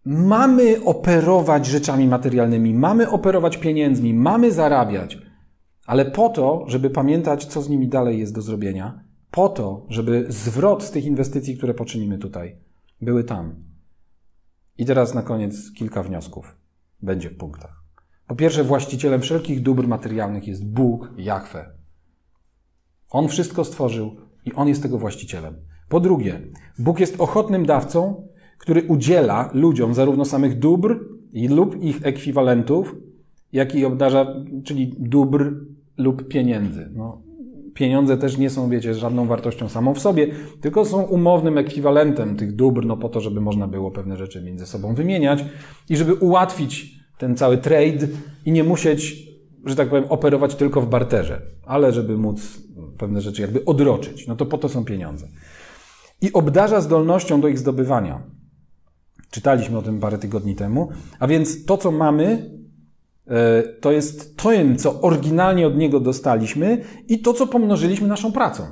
mamy 0.05 0.85
operować 0.85 1.67
rzeczami 1.67 2.09
materialnymi, 2.09 2.75
mamy 2.75 3.11
operować 3.11 3.57
pieniędzmi, 3.57 4.15
mamy 4.15 4.53
zarabiać, 4.53 5.19
ale 5.91 6.05
po 6.05 6.29
to, 6.29 6.65
żeby 6.67 6.91
pamiętać, 6.91 7.45
co 7.45 7.63
z 7.63 7.69
nimi 7.69 7.89
dalej 7.89 8.19
jest 8.19 8.35
do 8.35 8.43
zrobienia, 8.43 9.05
po 9.31 9.49
to, 9.49 9.87
żeby 9.89 10.27
zwrot 10.29 10.83
z 10.83 10.91
tych 10.91 11.05
inwestycji, 11.05 11.57
które 11.57 11.75
poczynimy 11.75 12.19
tutaj, 12.19 12.57
były 13.01 13.25
tam. 13.25 13.55
I 14.79 14.85
teraz 14.85 15.15
na 15.15 15.23
koniec 15.23 15.73
kilka 15.73 16.03
wniosków. 16.03 16.57
Będzie 17.03 17.31
w 17.31 17.37
punktach. 17.37 17.83
Po 18.27 18.37
pierwsze, 18.37 18.65
właścicielem 18.65 19.21
wszelkich 19.21 19.63
dóbr 19.63 19.89
materialnych 19.89 20.49
jest 20.49 20.67
Bóg, 20.67 21.11
Jahwe. 21.17 21.71
On 23.11 23.29
wszystko 23.29 23.65
stworzył 23.65 24.17
i 24.45 24.53
On 24.53 24.69
jest 24.69 24.83
tego 24.83 24.99
właścicielem. 24.99 25.55
Po 25.89 26.01
drugie, 26.01 26.41
Bóg 26.79 27.01
jest 27.01 27.21
ochotnym 27.21 27.67
dawcą, 27.67 28.29
który 28.59 28.83
udziela 28.83 29.51
ludziom 29.55 29.95
zarówno 29.95 30.25
samych 30.25 30.59
dóbr 30.59 31.01
lub 31.49 31.83
ich 31.83 32.07
ekwiwalentów, 32.07 32.97
jak 33.53 33.75
i 33.75 33.85
obdarza, 33.85 34.35
czyli 34.65 34.95
dóbr 34.99 35.71
lub 35.99 36.29
pieniędzy. 36.29 36.91
No, 36.95 37.23
pieniądze 37.75 38.17
też 38.17 38.39
nie 38.39 38.51
są, 38.51 38.69
wiecie, 38.69 38.95
żadną 38.95 39.27
wartością 39.27 39.69
samą 39.69 39.95
w 39.95 39.99
sobie, 39.99 40.27
tylko 40.61 40.85
są 40.85 41.03
umownym 41.03 41.59
ekwiwalentem 41.59 42.37
tych 42.37 42.57
dóbr, 42.57 42.87
no 42.87 42.97
po 42.97 43.09
to, 43.09 43.21
żeby 43.21 43.41
można 43.41 43.69
było 43.69 43.91
pewne 43.91 44.17
rzeczy 44.17 44.43
między 44.43 44.67
sobą 44.67 44.95
wymieniać 44.95 45.45
i 45.89 45.97
żeby 45.97 46.15
ułatwić 46.15 47.01
ten 47.19 47.37
cały 47.37 47.59
trade 47.59 48.09
i 48.47 48.53
nie 48.53 48.65
musieć, 48.65 49.31
że 49.65 49.77
tak 49.77 49.89
powiem, 49.89 50.05
operować 50.09 50.55
tylko 50.55 50.81
w 50.81 50.89
barterze, 50.89 51.43
ale 51.67 51.93
żeby 51.93 52.19
móc 52.19 52.63
pewne 52.99 53.21
rzeczy 53.21 53.43
jakby 53.43 53.65
odroczyć. 53.65 54.27
No 54.27 54.37
to 54.37 54.47
po 54.47 54.59
to 54.59 54.69
są 54.69 54.85
pieniądze. 54.85 55.29
I 56.23 56.33
obdarza 56.33 56.81
zdolnością 56.81 57.41
do 57.41 57.49
ich 57.49 57.59
zdobywania. 57.59 58.23
Czytaliśmy 59.31 59.79
o 59.79 59.83
tym 59.83 60.01
parę 60.01 60.19
tygodni 60.19 60.55
temu. 60.55 60.89
A 61.19 61.27
więc 61.27 61.65
to, 61.65 61.77
co 61.77 61.91
mamy, 61.91 62.51
to 63.81 63.93
jest 63.93 64.37
to, 64.37 64.51
co 64.79 65.01
oryginalnie 65.01 65.67
od 65.67 65.77
niego 65.77 66.01
dostaliśmy 66.01 66.85
i 67.09 67.19
to, 67.19 67.33
co 67.33 67.47
pomnożyliśmy 67.47 68.09
naszą 68.09 68.33
pracą. 68.33 68.63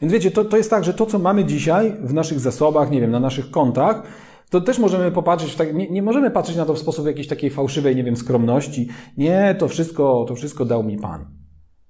Więc 0.00 0.12
wiecie, 0.12 0.30
to, 0.30 0.44
to 0.44 0.56
jest 0.56 0.70
tak, 0.70 0.84
że 0.84 0.94
to, 0.94 1.06
co 1.06 1.18
mamy 1.18 1.44
dzisiaj 1.44 1.96
w 2.02 2.14
naszych 2.14 2.40
zasobach, 2.40 2.90
nie 2.90 3.00
wiem, 3.00 3.10
na 3.10 3.20
naszych 3.20 3.50
kontach, 3.50 4.02
to 4.50 4.60
też 4.60 4.78
możemy 4.78 5.10
popatrzeć, 5.10 5.54
tak, 5.54 5.74
nie, 5.74 5.90
nie, 5.90 6.02
możemy 6.02 6.30
patrzeć 6.30 6.56
na 6.56 6.64
to 6.64 6.74
w 6.74 6.78
sposób 6.78 7.06
jakiejś 7.06 7.28
takiej 7.28 7.50
fałszywej, 7.50 7.96
nie 7.96 8.04
wiem, 8.04 8.16
skromności. 8.16 8.88
Nie, 9.16 9.56
to 9.58 9.68
wszystko, 9.68 10.24
to 10.28 10.34
wszystko 10.34 10.64
dał 10.64 10.84
mi 10.84 10.96
Pan. 10.96 11.26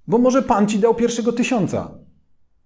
Bo 0.07 0.17
może 0.17 0.41
Pan 0.41 0.67
ci 0.67 0.79
dał 0.79 0.95
pierwszego 0.95 1.31
tysiąca, 1.31 1.97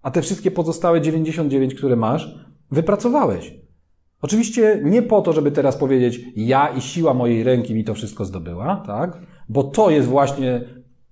a 0.02 0.12
te 0.12 0.22
wszystkie 0.22 0.52
pozostałe 0.52 1.02
99, 1.02 1.76
które 1.76 1.96
masz, 1.96 2.36
wypracowałeś. 2.72 3.54
Oczywiście 4.22 4.82
nie 4.84 5.02
po 5.02 5.22
to, 5.22 5.34
żeby 5.34 5.52
teraz 5.52 5.78
powiedzieć, 5.78 6.22
ja 6.36 6.68
i 6.68 6.82
siła 6.82 7.14
mojej 7.14 7.44
ręki 7.44 7.76
mi 7.76 7.84
to 7.84 7.94
wszystko 7.94 8.26
zdobyła, 8.26 8.84
tak? 8.88 9.22
Bo 9.50 9.64
to 9.64 9.90
jest 9.90 10.08
właśnie 10.08 10.62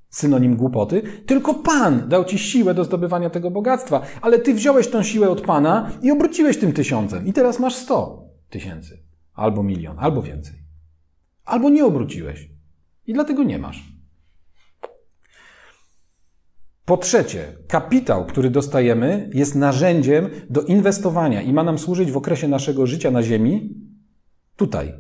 synonim 0.10 0.56
głupoty, 0.56 1.02
tylko 1.26 1.54
Pan 1.54 2.10
dał 2.10 2.26
ci 2.26 2.40
siłę 2.40 2.74
do 2.74 2.84
zdobywania 2.84 3.30
tego 3.30 3.52
bogactwa, 3.52 4.02
ale 4.22 4.40
ty 4.40 4.54
wziąłeś 4.54 4.88
tą 4.88 5.04
siłę 5.04 5.30
od 5.30 5.42
Pana 5.42 5.92
i 6.02 6.12
obróciłeś 6.12 6.58
tym 6.58 6.74
tysiącem 6.74 7.28
i 7.28 7.34
teraz 7.34 7.60
masz 7.60 7.76
sto 7.76 8.24
tysięcy, 8.50 9.04
albo 9.34 9.64
milion, 9.64 9.96
albo 10.00 10.22
więcej. 10.22 10.56
Albo 11.46 11.70
nie 11.70 11.86
obróciłeś 11.86 12.50
i 13.08 13.14
dlatego 13.14 13.44
nie 13.44 13.60
masz. 13.60 13.98
Po 16.86 16.98
trzecie, 16.98 17.58
kapitał, 17.68 18.26
który 18.26 18.50
dostajemy, 18.50 19.30
jest 19.34 19.56
narzędziem 19.56 20.30
do 20.50 20.62
inwestowania 20.62 21.42
i 21.42 21.54
ma 21.54 21.64
nam 21.64 21.78
służyć 21.78 22.12
w 22.12 22.18
okresie 22.18 22.48
naszego 22.48 22.88
życia 22.88 23.12
na 23.12 23.24
Ziemi. 23.24 23.76
Tutaj. 24.56 24.94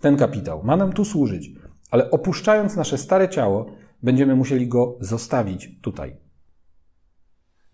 Ten 0.00 0.16
kapitał 0.16 0.64
ma 0.64 0.76
nam 0.76 0.92
tu 0.92 1.04
służyć, 1.04 1.50
ale 1.90 2.10
opuszczając 2.10 2.76
nasze 2.76 2.98
stare 2.98 3.28
ciało, 3.28 3.66
będziemy 4.02 4.36
musieli 4.36 4.68
go 4.68 4.96
zostawić 5.00 5.80
tutaj. 5.80 6.16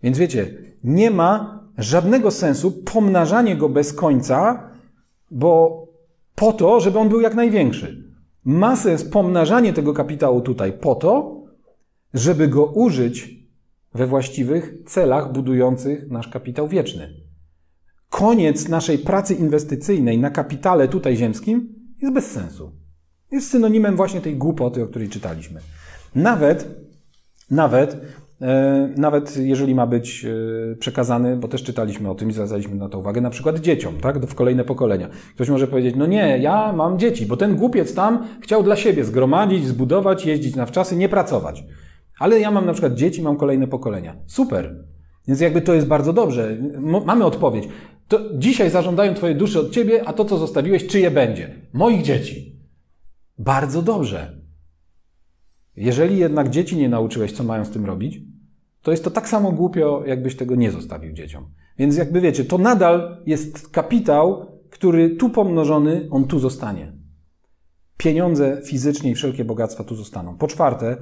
Więc 0.03 0.17
wiecie, 0.17 0.57
nie 0.83 1.11
ma 1.11 1.63
żadnego 1.77 2.31
sensu 2.31 2.71
pomnażanie 2.71 3.55
go 3.55 3.69
bez 3.69 3.93
końca, 3.93 4.69
bo 5.31 5.85
po 6.35 6.53
to, 6.53 6.79
żeby 6.79 6.99
on 6.99 7.09
był 7.09 7.21
jak 7.21 7.35
największy. 7.35 8.13
Ma 8.45 8.75
sens 8.75 9.03
pomnażanie 9.03 9.73
tego 9.73 9.93
kapitału 9.93 10.41
tutaj 10.41 10.73
po 10.73 10.95
to, 10.95 11.43
żeby 12.13 12.47
go 12.47 12.65
użyć 12.65 13.45
we 13.93 14.07
właściwych 14.07 14.73
celach 14.85 15.31
budujących 15.31 16.09
nasz 16.09 16.27
kapitał 16.27 16.67
wieczny. 16.67 17.13
Koniec 18.09 18.69
naszej 18.69 18.97
pracy 18.97 19.33
inwestycyjnej 19.33 20.19
na 20.19 20.29
kapitale 20.29 20.87
tutaj 20.87 21.15
ziemskim 21.17 21.73
jest 22.01 22.13
bez 22.13 22.31
sensu. 22.31 22.84
Jest 23.35 23.51
synonimem 23.51 23.95
właśnie 23.95 24.21
tej 24.21 24.35
głupoty, 24.35 24.83
o 24.83 24.87
której 24.87 25.09
czytaliśmy. 25.09 25.59
Nawet, 26.15 26.67
nawet 27.51 27.97
e, 28.41 28.89
nawet 28.97 29.37
jeżeli 29.37 29.75
ma 29.75 29.87
być 29.87 30.25
e, 30.25 30.75
przekazany, 30.75 31.37
bo 31.37 31.47
też 31.47 31.63
czytaliśmy 31.63 32.09
o 32.09 32.15
tym 32.15 32.29
i 32.29 32.33
zwracaliśmy 32.33 32.75
na 32.75 32.89
to 32.89 32.99
uwagę, 32.99 33.21
na 33.21 33.29
przykład 33.29 33.59
dzieciom, 33.59 33.97
tak, 34.01 34.25
w 34.25 34.35
kolejne 34.35 34.63
pokolenia. 34.63 35.09
Ktoś 35.35 35.49
może 35.49 35.67
powiedzieć, 35.67 35.95
no 35.97 36.05
nie, 36.05 36.37
ja 36.37 36.73
mam 36.73 36.99
dzieci, 36.99 37.25
bo 37.25 37.37
ten 37.37 37.55
głupiec 37.55 37.93
tam 37.93 38.27
chciał 38.41 38.63
dla 38.63 38.75
siebie 38.75 39.03
zgromadzić, 39.03 39.67
zbudować, 39.67 40.25
jeździć 40.25 40.55
na 40.55 40.65
wczasy, 40.65 40.95
nie 40.95 41.09
pracować. 41.09 41.63
Ale 42.19 42.39
ja 42.39 42.51
mam 42.51 42.65
na 42.65 42.73
przykład 42.73 42.93
dzieci, 42.93 43.21
mam 43.21 43.37
kolejne 43.37 43.67
pokolenia. 43.67 44.15
Super. 44.27 44.85
Więc 45.27 45.41
jakby 45.41 45.61
to 45.61 45.73
jest 45.73 45.87
bardzo 45.87 46.13
dobrze. 46.13 46.57
Mamy 47.05 47.25
odpowiedź. 47.25 47.67
To 48.07 48.19
dzisiaj 48.33 48.69
zażądają 48.69 49.13
Twoje 49.13 49.35
dusze 49.35 49.59
od 49.59 49.71
Ciebie, 49.71 50.01
a 50.05 50.13
to, 50.13 50.25
co 50.25 50.37
zostawiłeś, 50.37 50.87
czyje 50.87 51.11
będzie? 51.11 51.49
Moich 51.73 52.01
dzieci. 52.01 52.54
Bardzo 53.37 53.81
dobrze. 53.81 54.41
Jeżeli 55.75 56.17
jednak 56.17 56.49
dzieci 56.49 56.77
nie 56.77 56.89
nauczyłeś, 56.89 57.31
co 57.31 57.43
mają 57.43 57.65
z 57.65 57.69
tym 57.69 57.85
robić, 57.85 58.21
to 58.81 58.91
jest 58.91 59.03
to 59.03 59.11
tak 59.11 59.29
samo 59.29 59.51
głupio, 59.51 60.03
jakbyś 60.05 60.35
tego 60.35 60.55
nie 60.55 60.71
zostawił 60.71 61.13
dzieciom. 61.13 61.45
Więc 61.77 61.97
jakby 61.97 62.21
wiecie, 62.21 62.45
to 62.45 62.57
nadal 62.57 63.23
jest 63.25 63.69
kapitał, 63.69 64.45
który 64.69 65.09
tu 65.09 65.29
pomnożony, 65.29 66.07
on 66.11 66.27
tu 66.27 66.39
zostanie. 66.39 66.93
Pieniądze 67.97 68.61
fizycznie 68.65 69.11
i 69.11 69.15
wszelkie 69.15 69.45
bogactwa 69.45 69.83
tu 69.83 69.95
zostaną. 69.95 70.37
Po 70.37 70.47
czwarte, 70.47 70.97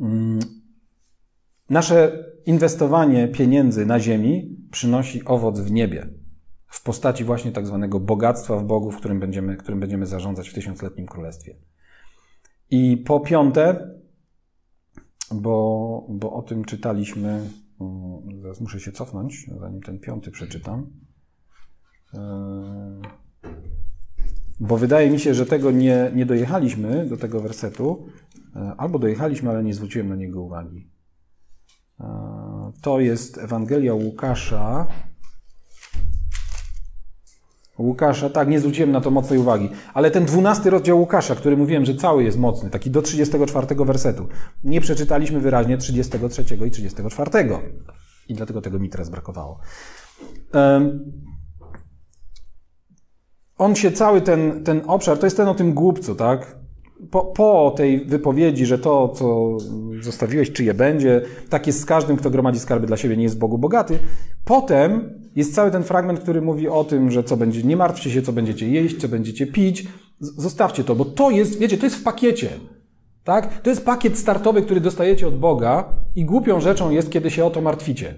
mm, 0.00 0.38
nasze 1.70 2.24
inwestowanie 2.46 3.28
pieniędzy 3.28 3.86
na 3.86 4.00
ziemi 4.00 4.56
przynosi 4.70 5.24
owoc 5.24 5.60
w 5.60 5.70
niebie. 5.70 6.08
W 6.68 6.82
postaci 6.82 7.24
właśnie 7.24 7.52
tak 7.52 7.66
zwanego 7.66 8.00
bogactwa 8.00 8.56
w 8.56 8.64
Bogu, 8.64 8.90
w 8.90 8.96
którym 8.96 9.20
będziemy, 9.20 9.56
którym 9.56 9.80
będziemy 9.80 10.06
zarządzać 10.06 10.48
w 10.48 10.54
tysiącletnim 10.54 11.06
królestwie. 11.06 11.56
I 12.70 12.96
po 12.96 13.20
piąte, 13.20 13.90
bo, 15.34 16.06
bo 16.08 16.32
o 16.32 16.42
tym 16.42 16.64
czytaliśmy, 16.64 17.50
zaraz 18.42 18.60
muszę 18.60 18.80
się 18.80 18.92
cofnąć, 18.92 19.50
zanim 19.60 19.82
ten 19.82 19.98
piąty 19.98 20.30
przeczytam. 20.30 20.86
E, 22.14 23.00
bo 24.60 24.76
wydaje 24.76 25.10
mi 25.10 25.18
się, 25.20 25.34
że 25.34 25.46
tego 25.46 25.70
nie, 25.70 26.10
nie 26.14 26.26
dojechaliśmy 26.26 27.06
do 27.06 27.16
tego 27.16 27.40
wersetu, 27.40 28.06
e, 28.56 28.72
albo 28.76 28.98
dojechaliśmy, 28.98 29.50
ale 29.50 29.64
nie 29.64 29.74
zwróciłem 29.74 30.08
na 30.08 30.16
niego 30.16 30.42
uwagi. 30.42 30.90
E, 32.00 32.72
to 32.82 33.00
jest 33.00 33.38
Ewangelia 33.38 33.94
Łukasza, 33.94 34.86
Łukasza, 37.78 38.30
tak, 38.30 38.48
nie 38.48 38.60
zwróciłem 38.60 38.92
na 38.92 39.00
to 39.00 39.10
mocnej 39.10 39.38
uwagi. 39.38 39.70
Ale 39.94 40.10
ten 40.10 40.24
dwunasty 40.24 40.70
rozdział 40.70 40.98
Łukasza, 40.98 41.34
który 41.34 41.56
mówiłem, 41.56 41.84
że 41.84 41.94
cały 41.94 42.24
jest 42.24 42.38
mocny, 42.38 42.70
taki 42.70 42.90
do 42.90 43.02
34 43.02 43.66
wersetu, 43.84 44.28
nie 44.64 44.80
przeczytaliśmy 44.80 45.40
wyraźnie 45.40 45.78
33 45.78 46.44
i 46.66 46.70
34. 46.70 47.30
I 48.28 48.34
dlatego 48.34 48.60
tego 48.60 48.78
mi 48.78 48.88
teraz 48.88 49.08
brakowało. 49.08 49.60
On 53.58 53.74
się 53.74 53.92
cały 53.92 54.20
ten, 54.20 54.64
ten 54.64 54.82
obszar, 54.86 55.18
to 55.18 55.26
jest 55.26 55.36
ten 55.36 55.48
o 55.48 55.54
tym 55.54 55.72
głupcu, 55.74 56.14
tak? 56.14 56.56
Po, 57.10 57.24
po, 57.24 57.74
tej 57.76 58.04
wypowiedzi, 58.04 58.66
że 58.66 58.78
to, 58.78 59.08
co 59.08 59.56
zostawiłeś, 60.00 60.52
czyje 60.52 60.74
będzie, 60.74 61.22
tak 61.48 61.66
jest 61.66 61.80
z 61.80 61.84
każdym, 61.84 62.16
kto 62.16 62.30
gromadzi 62.30 62.60
skarby 62.60 62.86
dla 62.86 62.96
siebie, 62.96 63.16
nie 63.16 63.22
jest 63.22 63.38
Bogu 63.38 63.58
bogaty. 63.58 63.98
Potem 64.46 65.20
jest 65.36 65.54
cały 65.54 65.70
ten 65.70 65.82
fragment, 65.82 66.20
który 66.20 66.42
mówi 66.42 66.68
o 66.68 66.84
tym, 66.84 67.10
że 67.10 67.24
co 67.24 67.36
będzie, 67.36 67.62
nie 67.62 67.76
martwcie 67.76 68.10
się, 68.10 68.22
co 68.22 68.32
będziecie 68.32 68.68
jeść, 68.68 68.96
co 68.96 69.08
będziecie 69.08 69.46
pić. 69.46 69.86
Zostawcie 70.20 70.84
to, 70.84 70.94
bo 70.94 71.04
to 71.04 71.30
jest, 71.30 71.58
wiecie, 71.58 71.78
to 71.78 71.86
jest 71.86 71.96
w 71.96 72.02
pakiecie. 72.02 72.48
Tak? 73.24 73.60
To 73.60 73.70
jest 73.70 73.84
pakiet 73.84 74.18
startowy, 74.18 74.62
który 74.62 74.80
dostajecie 74.80 75.28
od 75.28 75.38
Boga 75.38 75.94
i 76.16 76.24
głupią 76.24 76.60
rzeczą 76.60 76.90
jest, 76.90 77.10
kiedy 77.10 77.30
się 77.30 77.44
o 77.44 77.50
to 77.50 77.60
martwicie. 77.60 78.14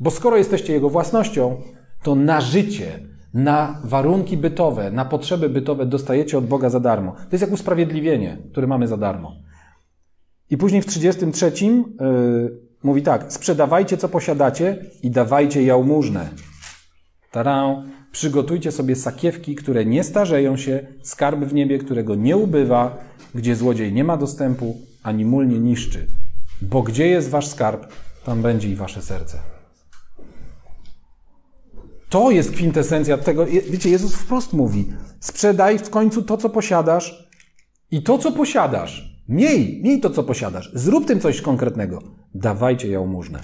Bo 0.00 0.10
skoro 0.10 0.36
jesteście 0.36 0.72
Jego 0.72 0.90
własnością, 0.90 1.62
to 2.02 2.14
na 2.14 2.40
życie, 2.40 3.08
na 3.34 3.80
warunki 3.84 4.36
bytowe, 4.36 4.90
na 4.90 5.04
potrzeby 5.04 5.48
bytowe 5.48 5.86
dostajecie 5.86 6.38
od 6.38 6.46
Boga 6.46 6.70
za 6.70 6.80
darmo. 6.80 7.12
To 7.12 7.28
jest 7.32 7.42
jak 7.42 7.52
usprawiedliwienie, 7.52 8.38
które 8.52 8.66
mamy 8.66 8.88
za 8.88 8.96
darmo. 8.96 9.32
I 10.50 10.56
później 10.56 10.82
w 10.82 10.86
33 10.86 11.52
yy, 11.66 12.61
mówi 12.82 13.02
tak: 13.02 13.32
sprzedawajcie 13.32 13.96
co 13.96 14.08
posiadacie 14.08 14.84
i 15.02 15.10
dawajcie 15.10 15.62
jałmużnę. 15.62 16.28
Tarę, 17.30 17.84
przygotujcie 18.12 18.72
sobie 18.72 18.96
sakiewki, 18.96 19.54
które 19.54 19.84
nie 19.84 20.04
starzeją 20.04 20.56
się, 20.56 20.86
skarb 21.02 21.40
w 21.40 21.54
niebie, 21.54 21.78
którego 21.78 22.14
nie 22.14 22.36
ubywa, 22.36 22.98
gdzie 23.34 23.56
złodziej 23.56 23.92
nie 23.92 24.04
ma 24.04 24.16
dostępu, 24.16 24.76
ani 25.02 25.24
mól 25.24 25.48
nie 25.48 25.58
niszczy. 25.58 26.06
Bo 26.62 26.82
gdzie 26.82 27.06
jest 27.06 27.30
wasz 27.30 27.46
skarb, 27.46 27.86
tam 28.24 28.42
będzie 28.42 28.68
i 28.68 28.74
wasze 28.74 29.02
serce. 29.02 29.38
To 32.08 32.30
jest 32.30 32.52
kwintesencja 32.52 33.18
tego. 33.18 33.46
Wiecie, 33.46 33.90
Jezus 33.90 34.14
wprost 34.14 34.52
mówi: 34.52 34.92
sprzedaj 35.20 35.78
w 35.78 35.90
końcu 35.90 36.22
to, 36.22 36.36
co 36.36 36.48
posiadasz, 36.48 37.28
i 37.90 38.02
to, 38.02 38.18
co 38.18 38.32
posiadasz. 38.32 39.11
Miej, 39.28 39.82
miej 39.82 40.00
to, 40.00 40.10
co 40.10 40.22
posiadasz. 40.22 40.70
Zrób 40.74 41.06
tym 41.06 41.20
coś 41.20 41.40
konkretnego. 41.40 42.02
Dawajcie 42.34 42.88
jałmużnę. 42.88 43.40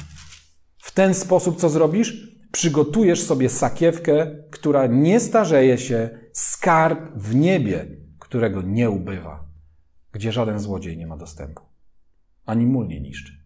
W 0.79 0.93
ten 0.93 1.15
sposób, 1.15 1.57
co 1.57 1.69
zrobisz? 1.69 2.39
Przygotujesz 2.53 3.23
sobie 3.23 3.49
sakiewkę, 3.49 4.37
która 4.51 4.87
nie 4.87 5.21
starzeje 5.21 5.79
się, 5.79 6.11
skarb 6.33 7.01
w 7.17 7.35
niebie, 7.35 7.87
którego 8.19 8.63
nie 8.63 8.91
ubywa, 8.91 9.45
gdzie 10.13 10.33
żaden 10.33 10.61
złodziej 10.61 10.97
nie 10.97 11.07
ma 11.07 11.17
dostępu, 11.17 11.63
ani 12.47 12.67
mól 12.67 12.89
nie 12.89 13.01
niszczy. 13.01 13.39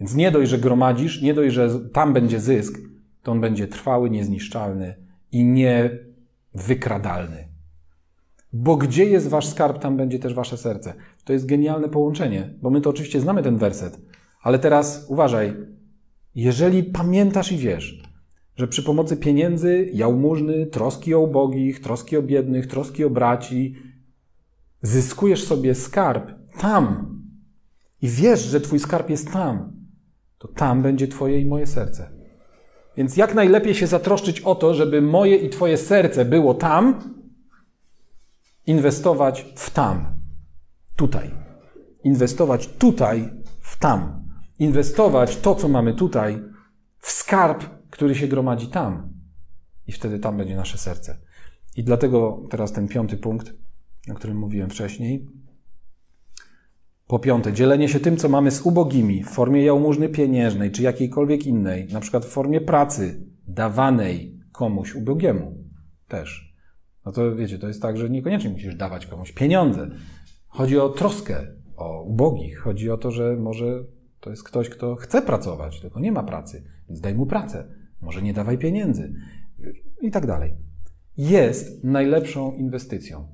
Więc 0.00 0.14
nie 0.14 0.30
dość, 0.30 0.50
że 0.50 0.58
gromadzisz, 0.58 1.22
nie 1.22 1.34
dość, 1.34 1.54
że 1.54 1.90
tam 1.90 2.12
będzie 2.12 2.40
zysk, 2.40 2.78
to 3.22 3.32
on 3.32 3.40
będzie 3.40 3.68
trwały, 3.68 4.10
niezniszczalny 4.10 4.94
i 5.32 5.44
niewykradalny. 5.44 7.48
Bo 8.52 8.76
gdzie 8.76 9.04
jest 9.04 9.28
wasz 9.28 9.46
skarb, 9.46 9.78
tam 9.78 9.96
będzie 9.96 10.18
też 10.18 10.34
wasze 10.34 10.56
serce. 10.56 10.94
To 11.24 11.32
jest 11.32 11.46
genialne 11.46 11.88
połączenie, 11.88 12.54
bo 12.62 12.70
my 12.70 12.80
to 12.80 12.90
oczywiście 12.90 13.20
znamy 13.20 13.42
ten 13.42 13.56
werset, 13.56 14.00
ale 14.42 14.58
teraz 14.58 15.06
uważaj. 15.08 15.56
Jeżeli 16.34 16.84
pamiętasz 16.84 17.52
i 17.52 17.56
wiesz, 17.56 18.02
że 18.56 18.68
przy 18.68 18.82
pomocy 18.82 19.16
pieniędzy, 19.16 19.90
jałmużny, 19.92 20.66
troski 20.66 21.14
o 21.14 21.20
ubogich, 21.20 21.80
troski 21.80 22.16
o 22.16 22.22
biednych, 22.22 22.66
troski 22.66 23.04
o 23.04 23.10
braci, 23.10 23.74
zyskujesz 24.82 25.44
sobie 25.44 25.74
skarb 25.74 26.30
tam 26.58 27.14
i 28.02 28.08
wiesz, 28.08 28.40
że 28.40 28.60
twój 28.60 28.78
skarb 28.78 29.10
jest 29.10 29.32
tam, 29.32 29.72
to 30.38 30.48
tam 30.48 30.82
będzie 30.82 31.08
twoje 31.08 31.40
i 31.40 31.44
moje 31.44 31.66
serce. 31.66 32.18
Więc 32.96 33.16
jak 33.16 33.34
najlepiej 33.34 33.74
się 33.74 33.86
zatroszczyć 33.86 34.40
o 34.40 34.54
to, 34.54 34.74
żeby 34.74 35.02
moje 35.02 35.36
i 35.36 35.48
Twoje 35.48 35.76
serce 35.76 36.24
było 36.24 36.54
tam, 36.54 37.14
inwestować 38.68 39.52
w 39.56 39.70
tam, 39.70 40.20
tutaj. 40.96 41.30
Inwestować 42.04 42.66
tutaj, 42.66 43.30
w 43.60 43.78
tam. 43.78 44.24
Inwestować 44.58 45.36
to, 45.36 45.54
co 45.54 45.68
mamy 45.68 45.94
tutaj, 45.94 46.42
w 46.98 47.10
skarb, 47.10 47.64
który 47.90 48.14
się 48.14 48.28
gromadzi 48.28 48.66
tam. 48.66 49.12
I 49.86 49.92
wtedy 49.92 50.18
tam 50.18 50.36
będzie 50.36 50.56
nasze 50.56 50.78
serce. 50.78 51.18
I 51.76 51.84
dlatego 51.84 52.42
teraz 52.50 52.72
ten 52.72 52.88
piąty 52.88 53.16
punkt, 53.16 53.54
o 54.10 54.14
którym 54.14 54.38
mówiłem 54.38 54.70
wcześniej, 54.70 55.28
po 57.06 57.18
piąte, 57.18 57.52
dzielenie 57.52 57.88
się 57.88 58.00
tym, 58.00 58.16
co 58.16 58.28
mamy 58.28 58.50
z 58.50 58.60
ubogimi 58.60 59.24
w 59.24 59.28
formie 59.28 59.64
jałmużny 59.64 60.08
pieniężnej 60.08 60.70
czy 60.70 60.82
jakiejkolwiek 60.82 61.46
innej, 61.46 61.88
na 61.92 62.00
przykład 62.00 62.24
w 62.24 62.28
formie 62.28 62.60
pracy 62.60 63.26
dawanej 63.46 64.40
komuś 64.52 64.94
ubogiemu 64.94 65.64
też. 66.08 66.47
No 67.08 67.12
to 67.12 67.36
wiecie, 67.36 67.58
to 67.58 67.68
jest 67.68 67.82
tak, 67.82 67.96
że 67.96 68.10
niekoniecznie 68.10 68.50
musisz 68.50 68.74
dawać 68.74 69.06
komuś 69.06 69.32
pieniądze. 69.32 69.90
Chodzi 70.48 70.78
o 70.78 70.88
troskę 70.88 71.46
o 71.76 72.02
ubogich. 72.02 72.58
Chodzi 72.58 72.90
o 72.90 72.96
to, 72.96 73.10
że 73.10 73.36
może 73.36 73.84
to 74.20 74.30
jest 74.30 74.42
ktoś, 74.42 74.68
kto 74.68 74.96
chce 74.96 75.22
pracować, 75.22 75.80
tylko 75.80 76.00
nie 76.00 76.12
ma 76.12 76.22
pracy, 76.22 76.64
więc 76.88 77.00
daj 77.00 77.14
mu 77.14 77.26
pracę. 77.26 77.64
Może 78.00 78.22
nie 78.22 78.32
dawaj 78.32 78.58
pieniędzy 78.58 79.14
i 80.00 80.10
tak 80.10 80.26
dalej. 80.26 80.54
Jest 81.16 81.84
najlepszą 81.84 82.52
inwestycją. 82.52 83.28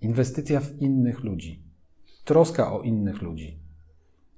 Inwestycja 0.00 0.60
w 0.60 0.78
innych 0.78 1.24
ludzi 1.24 1.64
troska 2.24 2.72
o 2.72 2.80
innych 2.80 3.22
ludzi. 3.22 3.58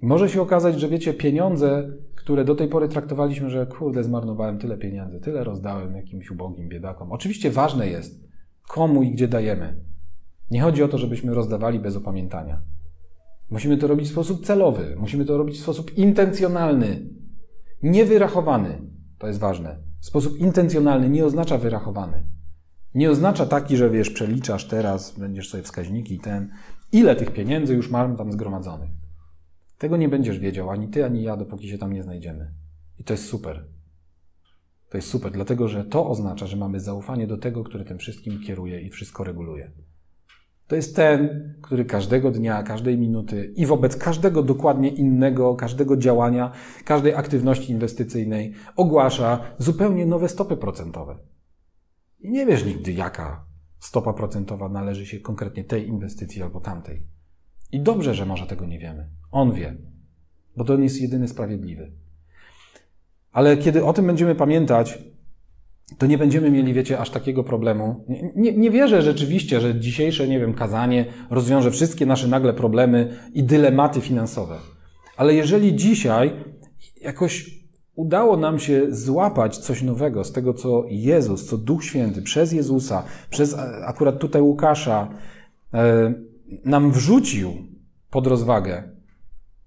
może 0.03 0.29
się 0.29 0.43
okazać, 0.43 0.81
że 0.81 0.89
wiecie, 0.89 1.15
pieniądze, 1.15 1.93
które 2.15 2.45
do 2.45 2.55
tej 2.55 2.69
pory 2.69 2.89
traktowaliśmy, 2.89 3.51
że 3.51 3.67
kurde, 3.67 4.05
zmarnowałem 4.05 4.59
tyle 4.59 4.79
pieniędzy, 4.79 5.21
tyle 5.21 5.45
rozdałem 5.45 5.97
jakimś 5.97 6.31
ubogim 6.31 6.69
biedakom. 6.69 7.13
Oczywiście 7.13 7.51
ważne 7.51 7.89
jest, 7.89 8.26
komu 8.69 9.03
i 9.03 9.11
gdzie 9.11 9.29
dajemy. 9.29 9.81
Nie 10.51 10.63
chodzi 10.63 10.83
o 10.83 10.89
to, 10.89 10.99
żebyśmy 10.99 11.35
rozdawali 11.35 11.79
bez 11.79 11.97
opamiętania. 11.97 12.61
Musimy 13.51 13.77
to 13.77 13.87
robić 13.87 14.09
w 14.09 14.13
sposób 14.13 14.47
celowy, 14.47 14.97
musimy 14.99 15.25
to 15.25 15.39
robić 15.39 15.59
w 15.59 15.63
sposób 15.63 15.99
intencjonalny, 15.99 17.09
niewyrachowany. 17.83 18.83
To 19.19 19.27
jest 19.27 19.39
ważne. 19.39 19.79
Sposób 20.01 20.39
intencjonalny 20.39 21.11
nie 21.11 21.25
oznacza 21.25 21.59
wyrachowany. 21.59 22.27
Nie 22.95 23.11
oznacza 23.11 23.47
taki, 23.47 23.77
że 23.77 23.91
wiesz, 23.91 24.11
przeliczasz 24.11 24.69
teraz, 24.69 25.19
będziesz 25.19 25.51
sobie 25.51 25.63
wskaźniki 25.63 26.19
ten 26.19 26.51
ile 26.93 27.17
tych 27.17 27.33
pieniędzy 27.33 27.75
już 27.75 27.91
mam 27.91 28.17
tam 28.17 28.33
zgromadzonych. 28.33 28.91
Tego 29.79 29.97
nie 29.97 30.09
będziesz 30.09 30.39
wiedział, 30.39 30.71
ani 30.71 30.89
ty, 30.89 31.05
ani 31.05 31.23
ja, 31.23 31.37
dopóki 31.37 31.69
się 31.69 31.79
tam 31.79 31.93
nie 31.93 32.03
znajdziemy. 32.03 32.53
I 32.99 33.05
to 33.05 33.13
jest 33.13 33.29
super. 33.29 33.65
To 34.97 34.99
jest 34.99 35.11
super, 35.11 35.33
dlatego 35.33 35.69
że 35.69 35.85
to 35.85 36.09
oznacza, 36.09 36.47
że 36.47 36.57
mamy 36.57 36.81
zaufanie 36.81 37.27
do 37.27 37.39
tego, 37.39 37.65
który 37.65 37.85
tym 37.85 37.99
wszystkim 37.99 38.41
kieruje 38.41 38.81
i 38.81 38.91
wszystko 38.91 39.25
reguluje. 39.25 39.71
To 40.67 40.77
jest 40.77 40.97
ten, 40.97 41.55
który 41.63 41.85
każdego 41.85 42.31
dnia, 42.31 42.63
każdej 42.63 42.99
minuty 42.99 43.53
i 43.57 43.67
wobec 43.67 43.97
każdego 43.97 44.43
dokładnie 44.43 44.89
innego, 44.89 45.55
każdego 45.55 45.97
działania, 45.97 46.53
każdej 46.85 47.15
aktywności 47.15 47.73
inwestycyjnej 47.73 48.55
ogłasza 48.77 49.41
zupełnie 49.59 50.07
nowe 50.07 50.29
stopy 50.29 50.57
procentowe. 50.57 51.19
I 52.21 52.31
nie 52.31 52.47
wiesz 52.47 52.65
nigdy, 52.65 52.93
jaka 52.93 53.45
stopa 53.79 54.13
procentowa 54.13 54.69
należy 54.69 55.07
się 55.07 55.21
konkretnie 55.21 55.65
tej 55.65 55.89
inwestycji 55.89 56.43
albo 56.43 56.61
tamtej. 56.61 57.03
I 57.73 57.81
dobrze, 57.81 58.15
że 58.15 58.27
może 58.27 58.47
tego 58.47 58.67
nie 58.67 58.79
wiemy. 58.79 59.11
On 59.31 59.53
wie, 59.53 59.77
bo 60.57 60.65
to 60.65 60.75
on 60.75 60.83
jest 60.83 61.01
jedyny 61.01 61.29
sprawiedliwy. 61.29 62.06
Ale 63.37 63.57
kiedy 63.57 63.85
o 63.85 63.93
tym 63.93 64.07
będziemy 64.07 64.35
pamiętać, 64.35 64.99
to 65.99 66.07
nie 66.07 66.19
będziemy 66.19 66.51
mieli, 66.51 66.75
wiecie, 66.75 66.99
aż 66.99 67.11
takiego 67.11 67.45
problemu. 67.45 68.05
Nie, 68.09 68.31
nie, 68.37 68.53
nie, 68.53 68.71
wierzę 68.71 69.03
rzeczywiście, 69.03 69.61
że 69.61 69.81
dzisiejsze, 69.81 70.29
nie 70.29 70.41
wiem, 70.41 70.55
kazanie 70.55 71.05
rozwiąże 71.31 71.71
wszystkie 71.71 72.07
nasze 72.07 72.29
nagle 72.29 72.55
problemy 72.55 73.09
i 73.35 73.45
dylematy 73.45 74.01
finansowe. 74.01 74.59
Ale 75.17 75.35
jeżeli 75.35 75.77
dzisiaj 75.77 76.33
jakoś 77.01 77.61
udało 77.95 78.37
nam 78.37 78.59
się 78.59 78.87
złapać 78.91 79.59
coś 79.59 79.83
nowego 79.83 80.25
z 80.25 80.33
tego, 80.33 80.55
co 80.55 80.85
Jezus, 80.89 81.47
co 81.47 81.59
Duch 81.59 81.85
Święty 81.85 82.23
przez 82.23 82.53
Jezusa, 82.53 83.03
przez 83.31 83.57
akurat 83.87 84.19
tutaj 84.19 84.43
Łukasza 84.43 85.09
e, 85.75 86.15
nam 86.65 86.93
wrzucił 86.93 87.53
pod 88.11 88.27
rozwagę, 88.27 88.83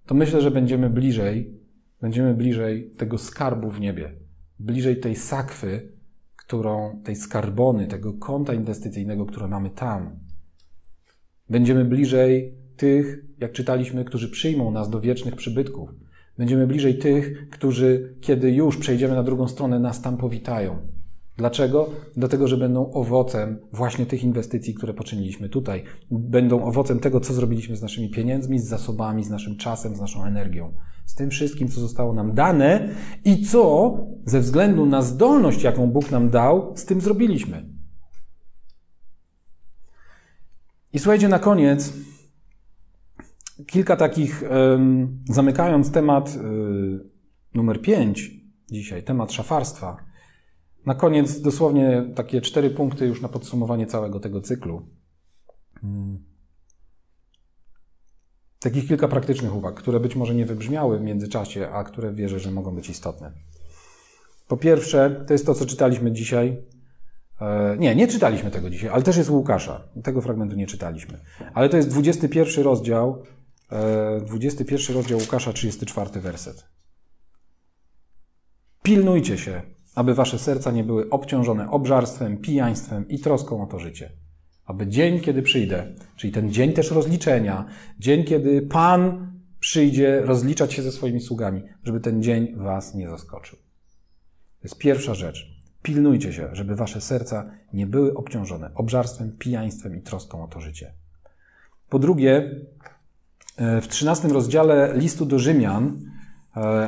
to 0.06 0.16
myślę, 0.16 0.42
że 0.42 0.52
będziemy 0.52 0.90
bliżej, 0.90 1.59
będziemy 2.02 2.34
bliżej 2.34 2.92
tego 2.98 3.18
skarbu 3.18 3.72
w 3.72 3.80
niebie, 3.80 4.12
bliżej 4.60 5.00
tej 5.00 5.16
sakwy, 5.16 5.92
którą, 6.36 7.02
tej 7.04 7.16
skarbony, 7.16 7.88
tego 7.88 8.14
konta 8.14 8.54
inwestycyjnego, 8.54 9.26
które 9.26 9.48
mamy 9.48 9.70
tam. 9.70 10.20
Będziemy 11.50 11.86
bliżej 11.86 12.54
tych, 12.78 13.26
jak 13.40 13.52
czytaliśmy, 13.52 14.06
którzy 14.06 14.30
przyjmą 14.30 14.72
nas 14.72 14.90
do 14.90 15.02
wiecznych 15.02 15.36
przybytków. 15.36 15.96
Będziemy 16.38 16.68
bliżej 16.68 16.98
tych, 16.98 17.50
którzy, 17.50 18.16
kiedy 18.22 18.52
już 18.52 18.78
przejdziemy 18.78 19.16
na 19.16 19.24
drugą 19.24 19.48
stronę, 19.48 19.80
nas 19.80 20.02
tam 20.02 20.18
powitają. 20.18 20.80
Dlaczego? 21.38 21.90
Dlatego, 22.18 22.48
że 22.48 22.58
będą 22.58 22.92
owocem 22.92 23.60
właśnie 23.74 24.06
tych 24.06 24.24
inwestycji, 24.24 24.74
które 24.74 24.94
poczyniliśmy 24.94 25.50
tutaj. 25.50 25.84
Będą 26.12 26.64
owocem 26.64 27.00
tego, 27.00 27.20
co 27.20 27.34
zrobiliśmy 27.34 27.76
z 27.76 27.82
naszymi 27.82 28.10
pieniędzmi, 28.10 28.60
z 28.60 28.68
zasobami, 28.68 29.24
z 29.24 29.30
naszym 29.30 29.58
czasem, 29.58 29.96
z 29.96 30.00
naszą 30.00 30.26
energią. 30.26 30.74
Z 31.10 31.16
tym 31.16 31.30
wszystkim, 31.30 31.68
co 31.68 31.82
zostało 31.82 32.14
nam 32.14 32.34
dane 32.34 32.90
i 33.26 33.46
co 33.46 33.98
ze 34.26 34.40
względu 34.40 34.86
na 34.86 35.02
zdolność, 35.02 35.64
jaką 35.64 35.88
Bóg 35.88 36.12
nam 36.12 36.30
dał, 36.30 36.78
z 36.78 36.86
tym 36.86 37.02
zrobiliśmy. 37.02 37.66
I 40.94 41.00
słuchajcie, 41.00 41.28
na 41.28 41.40
koniec 41.40 41.94
kilka 43.68 43.96
takich, 43.96 44.44
zamykając 45.30 45.92
temat 45.92 46.30
y, 46.36 46.40
numer 47.54 47.82
5 47.82 48.32
dzisiaj, 48.72 49.04
temat 49.04 49.32
szafarstwa. 49.32 49.98
Na 50.86 50.96
koniec 50.96 51.42
dosłownie 51.42 52.12
takie 52.16 52.42
cztery 52.42 52.70
punkty 52.70 53.06
już 53.08 53.22
na 53.22 53.30
podsumowanie 53.30 53.88
całego 53.88 54.20
tego 54.20 54.42
cyklu. 54.42 54.88
Takich 58.60 58.88
kilka 58.88 59.08
praktycznych 59.08 59.56
uwag, 59.56 59.76
które 59.76 60.00
być 60.00 60.16
może 60.16 60.36
nie 60.36 60.46
wybrzmiały 60.46 61.00
w 61.00 61.02
międzyczasie, 61.02 61.70
a 61.70 61.84
które 61.84 62.14
wierzę, 62.14 62.40
że 62.40 62.52
mogą 62.52 62.76
być 62.76 62.90
istotne. 62.90 63.32
Po 64.48 64.58
pierwsze, 64.58 65.24
to 65.28 65.34
jest 65.34 65.46
to, 65.46 65.56
co 65.56 65.66
czytaliśmy 65.66 66.12
dzisiaj. 66.12 66.64
E, 67.42 67.78
nie, 67.80 67.96
nie 67.96 68.08
czytaliśmy 68.08 68.52
tego 68.52 68.70
dzisiaj, 68.70 68.90
ale 68.90 69.04
też 69.04 69.18
jest 69.18 69.30
Łukasza. 69.30 69.84
Tego 70.04 70.22
fragmentu 70.22 70.56
nie 70.56 70.68
czytaliśmy. 70.68 71.20
Ale 71.54 71.70
to 71.70 71.78
jest 71.78 71.90
21 71.90 72.64
rozdział, 72.64 73.24
21 74.26 74.96
e, 74.96 74.98
rozdział 74.98 75.20
Łukasza, 75.20 75.54
34 75.54 76.22
werset. 76.22 76.66
Pilnujcie 78.84 79.38
się, 79.38 79.62
aby 79.96 80.14
wasze 80.14 80.40
serca 80.40 80.72
nie 80.72 80.84
były 80.84 81.10
obciążone 81.10 81.72
obżarstwem, 81.72 82.38
pijaństwem 82.38 83.08
i 83.08 83.20
troską 83.20 83.64
o 83.64 83.68
to 83.68 83.80
życie. 83.80 84.12
Aby 84.70 84.88
dzień, 84.88 85.20
kiedy 85.20 85.42
przyjdę, 85.42 85.88
czyli 86.16 86.34
ten 86.34 86.52
dzień 86.52 86.74
też 86.74 86.92
rozliczenia, 86.92 87.66
dzień, 88.00 88.24
kiedy 88.24 88.62
Pan 88.62 89.32
przyjdzie 89.60 90.22
rozliczać 90.22 90.74
się 90.74 90.82
ze 90.82 90.92
swoimi 90.92 91.22
sługami, 91.22 91.64
żeby 91.84 92.00
ten 92.00 92.24
dzień 92.24 92.56
was 92.56 92.96
nie 92.96 93.10
zaskoczył. 93.10 93.58
To 94.60 94.64
jest 94.64 94.78
pierwsza 94.78 95.14
rzecz. 95.14 95.48
Pilnujcie 95.82 96.34
się, 96.34 96.50
żeby 96.54 96.76
wasze 96.76 97.02
serca 97.02 97.52
nie 97.74 97.88
były 97.88 98.14
obciążone 98.14 98.72
obżarstwem, 98.76 99.32
pijaństwem 99.40 99.98
i 99.98 100.02
troską 100.02 100.44
o 100.44 100.48
to 100.48 100.62
życie. 100.62 100.94
Po 101.90 102.00
drugie, 102.00 102.56
e, 103.58 103.82
w 103.82 103.88
13 103.88 104.28
rozdziale 104.28 104.94
listu 104.98 105.26
do 105.26 105.40
Rzymian 105.40 106.00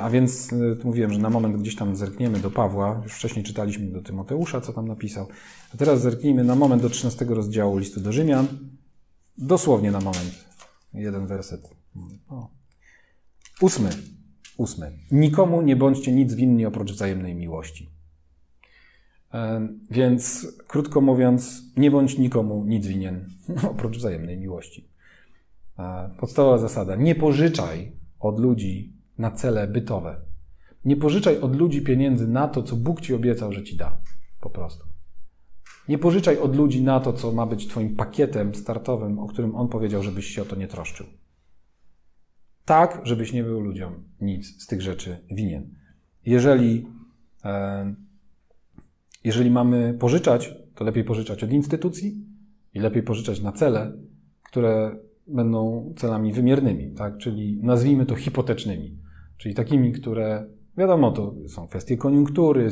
a 0.01 0.09
więc 0.09 0.53
e, 0.53 0.55
mówiłem, 0.83 1.13
że 1.13 1.19
na 1.19 1.29
moment 1.29 1.57
gdzieś 1.57 1.75
tam 1.75 1.95
zerkniemy 1.95 2.39
do 2.39 2.51
Pawła, 2.51 3.01
już 3.03 3.13
wcześniej 3.13 3.45
czytaliśmy 3.45 3.91
do 3.91 4.01
Tymoteusza, 4.01 4.61
co 4.61 4.73
tam 4.73 4.87
napisał, 4.87 5.27
a 5.73 5.77
teraz 5.77 6.01
zerknijmy 6.01 6.43
na 6.43 6.55
moment 6.55 6.81
do 6.81 6.89
13 6.89 7.25
rozdziału 7.25 7.77
listu 7.77 7.99
do 7.99 8.11
Rzymian, 8.11 8.47
dosłownie 9.37 9.91
na 9.91 9.99
moment, 9.99 10.45
jeden 10.93 11.27
werset. 11.27 11.69
O. 12.29 12.49
Ósmy, 13.61 13.89
ósmy. 14.57 14.91
Nikomu 15.11 15.61
nie 15.61 15.75
bądźcie 15.75 16.11
nic 16.11 16.33
winni 16.33 16.65
oprócz 16.65 16.91
wzajemnej 16.91 17.35
miłości. 17.35 17.89
E, 19.33 19.67
więc, 19.91 20.47
krótko 20.67 21.01
mówiąc, 21.01 21.63
nie 21.77 21.91
bądź 21.91 22.17
nikomu 22.17 22.65
nic 22.65 22.87
winien 22.87 23.29
oprócz 23.71 23.97
wzajemnej 23.97 24.37
miłości. 24.37 24.91
Podstawowa 26.19 26.57
zasada. 26.57 26.95
Nie 26.95 27.15
pożyczaj 27.15 27.91
od 28.19 28.39
ludzi 28.39 29.00
na 29.17 29.31
cele 29.31 29.67
bytowe. 29.67 30.21
Nie 30.85 30.95
pożyczaj 30.95 31.39
od 31.39 31.55
ludzi 31.55 31.81
pieniędzy 31.81 32.27
na 32.27 32.47
to, 32.47 32.63
co 32.63 32.75
Bóg 32.75 33.01
ci 33.01 33.13
obiecał, 33.13 33.53
że 33.53 33.63
ci 33.63 33.77
da. 33.77 34.01
Po 34.41 34.49
prostu. 34.49 34.85
Nie 35.87 35.97
pożyczaj 35.97 36.37
od 36.37 36.55
ludzi 36.55 36.83
na 36.83 36.99
to, 36.99 37.13
co 37.13 37.31
ma 37.31 37.45
być 37.45 37.67
Twoim 37.67 37.95
pakietem 37.95 38.55
startowym, 38.55 39.19
o 39.19 39.27
którym 39.27 39.55
On 39.55 39.67
powiedział, 39.67 40.03
żebyś 40.03 40.25
się 40.25 40.41
o 40.41 40.45
to 40.45 40.55
nie 40.55 40.67
troszczył. 40.67 41.05
Tak, 42.65 43.01
żebyś 43.03 43.33
nie 43.33 43.43
był 43.43 43.59
ludziom 43.59 44.03
nic 44.21 44.63
z 44.63 44.67
tych 44.67 44.81
rzeczy 44.81 45.17
winien. 45.31 45.75
Jeżeli, 46.25 46.87
e, 47.43 47.95
jeżeli 49.23 49.51
mamy 49.51 49.93
pożyczać, 49.99 50.55
to 50.75 50.83
lepiej 50.83 51.03
pożyczać 51.03 51.43
od 51.43 51.51
instytucji 51.51 52.25
i 52.73 52.79
lepiej 52.79 53.03
pożyczać 53.03 53.41
na 53.41 53.51
cele, 53.51 53.97
które 54.43 54.95
będą 55.33 55.93
celami 55.97 56.33
wymiernymi, 56.33 56.91
tak? 56.91 57.17
czyli 57.17 57.59
nazwijmy 57.63 58.05
to 58.05 58.15
hipotecznymi, 58.15 58.97
czyli 59.37 59.55
takimi, 59.55 59.91
które 59.91 60.45
wiadomo, 60.77 61.11
to 61.11 61.33
są 61.47 61.67
kwestie 61.67 61.97
koniunktury 61.97 62.69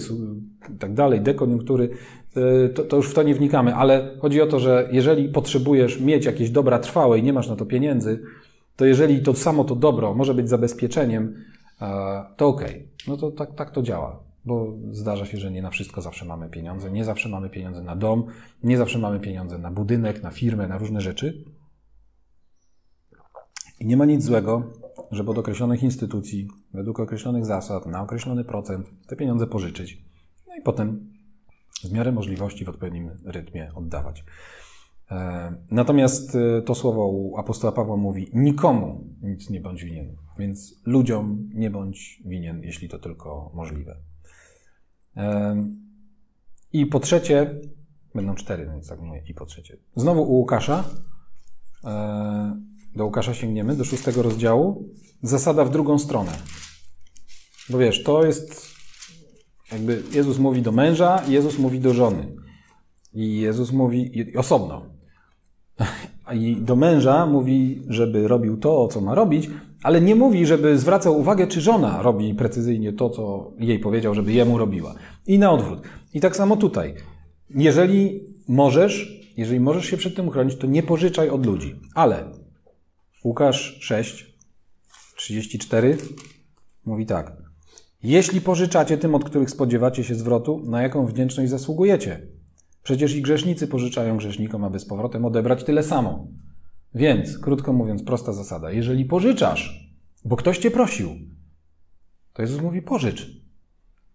i 0.76 0.78
tak 0.78 0.94
dalej, 0.94 1.22
dekoniunktury, 1.22 1.90
e, 2.36 2.70
to, 2.70 2.84
to, 2.84 2.98
już 2.98 3.10
w 3.10 3.14
to 3.14 3.24
nie 3.24 3.36
wnikamy, 3.36 3.76
ale 3.76 4.18
chodzi 4.20 4.42
o 4.42 4.48
to, 4.48 4.60
że 4.60 4.90
jeżeli 4.92 5.30
potrzebujesz 5.30 6.02
mieć 6.02 6.26
jakieś 6.26 6.50
dobra 6.50 6.80
trwałe 6.80 7.20
i 7.20 7.24
nie 7.24 7.34
masz 7.34 7.50
na 7.50 7.56
to 7.56 7.66
pieniędzy, 7.66 8.22
to 8.76 8.86
jeżeli 8.86 9.22
to 9.22 9.34
samo 9.34 9.64
to 9.64 9.76
dobro 9.76 10.16
może 10.16 10.34
być 10.34 10.50
zabezpieczeniem, 10.50 11.36
e, 11.82 12.24
to. 12.38 12.48
Okay. 12.48 12.88
No 13.08 13.18
to 13.18 13.32
tak, 13.32 13.56
tak 13.56 13.72
to 13.72 13.82
działa 13.82 14.30
bo 14.46 14.78
zdarza 14.92 15.26
się, 15.26 15.38
że 15.38 15.52
nie 15.52 15.62
na 15.62 15.70
wszystko 15.70 16.02
zawsze 16.02 16.26
mamy 16.26 16.50
pieniądze, 16.50 16.92
nie 16.92 17.06
zawsze 17.06 17.30
mamy 17.30 17.50
pieniądze 17.50 17.84
na 17.84 17.96
dom, 17.96 18.26
nie 18.64 18.78
zawsze 18.78 19.00
mamy 19.00 19.20
pieniądze 19.20 19.58
na 19.58 19.72
budynek, 19.72 20.24
na 20.24 20.32
firmę, 20.32 20.68
na 20.68 20.78
różne 20.78 21.02
rzeczy. 21.02 21.44
I 23.80 23.86
nie 23.86 23.98
ma 23.98 24.06
nic 24.06 24.24
złego, 24.24 24.64
żeby 25.12 25.32
od 25.32 25.38
określonych 25.38 25.84
instytucji, 25.84 26.48
według 26.74 27.00
określonych 27.00 27.46
zasad, 27.46 27.86
na 27.86 28.02
określony 28.02 28.44
procent 28.44 28.88
te 29.08 29.16
pieniądze 29.16 29.48
pożyczyć. 29.48 30.04
No 30.48 30.56
i 30.56 30.62
potem 30.62 31.10
w 31.84 31.92
miarę 31.92 32.12
możliwości 32.12 32.66
w 32.66 32.70
odpowiednim 32.70 33.12
rytmie 33.26 33.72
oddawać. 33.76 34.24
E, 35.12 35.54
natomiast 35.72 36.36
e, 36.36 36.62
to 36.62 36.76
słowo 36.76 37.08
u 37.08 37.38
apostoła 37.38 37.74
Pawła 37.74 37.98
mówi: 37.98 38.30
nikomu 38.34 39.08
nic 39.22 39.50
nie 39.50 39.62
bądź 39.62 39.84
winien, 39.84 40.16
więc 40.40 40.82
ludziom 40.86 41.50
nie 41.54 41.70
bądź 41.70 42.22
winien, 42.26 42.64
jeśli 42.64 42.90
to 42.90 43.00
tylko 43.00 43.52
możliwe. 43.54 43.98
E, 45.18 45.56
I 46.74 46.86
po 46.86 47.00
trzecie, 47.00 47.62
będą 48.16 48.36
cztery, 48.36 48.66
więc 48.66 48.88
tak 48.88 49.02
mówię, 49.02 49.24
i 49.28 49.34
po 49.34 49.46
trzecie. 49.46 49.78
Znowu 49.96 50.22
u 50.24 50.34
Łukasza 50.34 50.84
do 52.96 53.06
Łukasza 53.06 53.34
sięgniemy, 53.34 53.76
do 53.76 53.86
szóstego 53.86 54.22
rozdziału, 54.22 54.90
zasada 55.22 55.66
w 55.66 55.70
drugą 55.70 56.00
stronę. 56.00 56.32
Bo 57.70 57.78
wiesz, 57.78 58.04
to 58.04 58.26
jest 58.26 58.70
jakby 59.72 60.04
Jezus 60.14 60.40
mówi 60.40 60.62
do 60.62 60.72
męża, 60.72 61.22
Jezus 61.28 61.60
mówi 61.60 61.80
do 61.80 61.94
żony. 61.94 62.36
I 63.14 63.40
Jezus 63.40 63.72
mówi 63.72 64.26
osobno. 64.38 64.86
i 66.34 66.56
do 66.56 66.76
męża 66.76 67.26
mówi, 67.26 67.82
żeby 67.88 68.28
robił 68.28 68.58
to, 68.58 68.88
co 68.88 69.02
ma 69.02 69.16
robić, 69.16 69.50
ale 69.84 70.02
nie 70.02 70.16
mówi, 70.16 70.46
żeby 70.46 70.78
zwracał 70.78 71.20
uwagę, 71.20 71.48
czy 71.48 71.62
żona 71.62 72.02
robi 72.02 72.34
precyzyjnie 72.34 72.94
to, 72.94 73.10
co 73.10 73.52
jej 73.60 73.80
powiedział, 73.80 74.16
żeby 74.16 74.34
jemu 74.34 74.58
robiła. 74.58 74.96
I 75.28 75.40
na 75.40 75.52
odwrót. 75.52 75.82
I 76.14 76.20
tak 76.20 76.36
samo 76.36 76.58
tutaj. 76.58 76.94
Jeżeli 77.50 78.20
możesz, 78.48 79.22
jeżeli 79.38 79.60
możesz 79.60 79.86
się 79.86 79.98
przed 79.98 80.16
tym 80.16 80.28
uchronić, 80.28 80.56
to 80.56 80.68
nie 80.68 80.84
pożyczaj 80.84 81.30
od 81.30 81.46
ludzi. 81.46 81.76
Ale 81.96 82.39
Łukasz 83.24 83.78
6, 83.82 84.34
34 85.16 85.98
mówi 86.86 87.06
tak. 87.06 87.38
Jeśli 88.04 88.42
pożyczacie 88.42 88.98
tym, 88.98 89.16
od 89.16 89.24
których 89.24 89.50
spodziewacie 89.50 90.04
się 90.04 90.16
zwrotu, 90.16 90.62
na 90.66 90.82
jaką 90.82 91.06
wdzięczność 91.06 91.50
zasługujecie? 91.50 92.28
Przecież 92.84 93.16
i 93.16 93.22
grzesznicy 93.22 93.68
pożyczają 93.68 94.18
grzesznikom, 94.18 94.64
aby 94.64 94.80
z 94.80 94.86
powrotem 94.86 95.26
odebrać 95.26 95.64
tyle 95.64 95.84
samo. 95.84 96.28
Więc, 96.96 97.38
krótko 97.38 97.74
mówiąc, 97.74 98.04
prosta 98.04 98.34
zasada. 98.34 98.72
Jeżeli 98.72 99.06
pożyczasz, 99.06 99.92
bo 100.26 100.36
ktoś 100.36 100.58
cię 100.58 100.72
prosił, 100.72 101.10
to 102.34 102.42
Jezus 102.42 102.62
mówi 102.62 102.82
pożycz. 102.82 103.32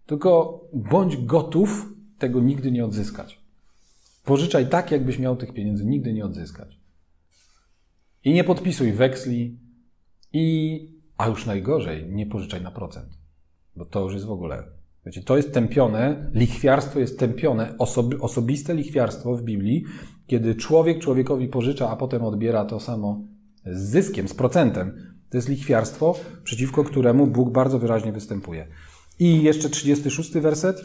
Tylko 0.06 0.60
bądź 0.72 1.16
gotów 1.16 1.88
tego 2.18 2.40
nigdy 2.40 2.72
nie 2.72 2.84
odzyskać. 2.84 3.40
Pożyczaj 4.24 4.68
tak, 4.68 4.90
jakbyś 4.90 5.18
miał 5.18 5.36
tych 5.36 5.52
pieniędzy 5.52 5.86
nigdy 5.86 6.12
nie 6.12 6.24
odzyskać. 6.24 6.83
I 8.24 8.32
nie 8.32 8.44
podpisuj 8.44 8.92
weksli 8.92 9.58
i, 10.32 10.78
a 11.16 11.28
już 11.28 11.46
najgorzej, 11.46 12.06
nie 12.08 12.26
pożyczaj 12.26 12.62
na 12.62 12.70
procent. 12.70 13.08
Bo 13.76 13.84
to 13.84 14.00
już 14.00 14.14
jest 14.14 14.26
w 14.26 14.30
ogóle 14.30 14.64
Wiecie, 15.06 15.22
to 15.22 15.36
jest 15.36 15.52
tępione, 15.52 16.30
lichwiarstwo 16.34 17.00
jest 17.00 17.18
tępione, 17.18 17.74
osobi, 17.78 18.16
osobiste 18.20 18.74
lichwiarstwo 18.74 19.36
w 19.36 19.42
Biblii, 19.42 19.84
kiedy 20.26 20.54
człowiek 20.54 20.98
człowiekowi 20.98 21.48
pożycza, 21.48 21.90
a 21.90 21.96
potem 21.96 22.24
odbiera 22.24 22.64
to 22.64 22.80
samo 22.80 23.24
z 23.66 23.90
zyskiem, 23.90 24.28
z 24.28 24.34
procentem. 24.34 25.14
To 25.30 25.38
jest 25.38 25.48
lichwiarstwo, 25.48 26.14
przeciwko 26.44 26.84
któremu 26.84 27.26
Bóg 27.26 27.52
bardzo 27.52 27.78
wyraźnie 27.78 28.12
występuje. 28.12 28.66
I 29.18 29.42
jeszcze 29.42 29.70
36 29.70 30.32
werset. 30.32 30.82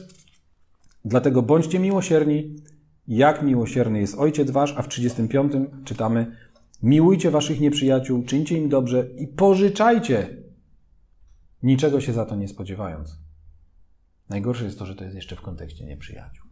Dlatego 1.06 1.42
bądźcie 1.42 1.80
miłosierni, 1.80 2.56
jak 3.08 3.44
miłosierny 3.44 4.00
jest 4.00 4.16
Ojciec 4.18 4.52
Wasz, 4.52 4.74
a 4.78 4.82
w 4.82 4.88
35 4.88 5.54
czytamy 5.86 6.32
Miłujcie 6.84 7.32
Waszych 7.32 7.60
nieprzyjaciół, 7.60 8.24
czyńcie 8.24 8.58
im 8.58 8.70
dobrze 8.70 9.08
i 9.18 9.28
pożyczajcie, 9.28 10.38
niczego 11.64 12.02
się 12.02 12.14
za 12.14 12.26
to 12.26 12.36
nie 12.36 12.48
spodziewając. 12.48 13.20
Najgorsze 14.30 14.66
jest 14.66 14.80
to, 14.80 14.86
że 14.86 14.96
to 14.96 15.04
jest 15.04 15.16
jeszcze 15.16 15.36
w 15.36 15.42
kontekście 15.42 15.86
nieprzyjaciół. 15.86 16.46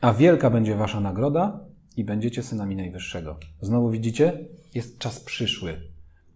A 0.00 0.12
wielka 0.12 0.50
będzie 0.50 0.76
wasza 0.76 1.00
nagroda 1.00 1.60
i 1.96 2.04
będziecie 2.04 2.42
synami 2.42 2.76
Najwyższego. 2.76 3.38
Znowu 3.60 3.90
widzicie? 3.90 4.48
Jest 4.74 4.98
czas 4.98 5.20
przyszły. 5.20 5.80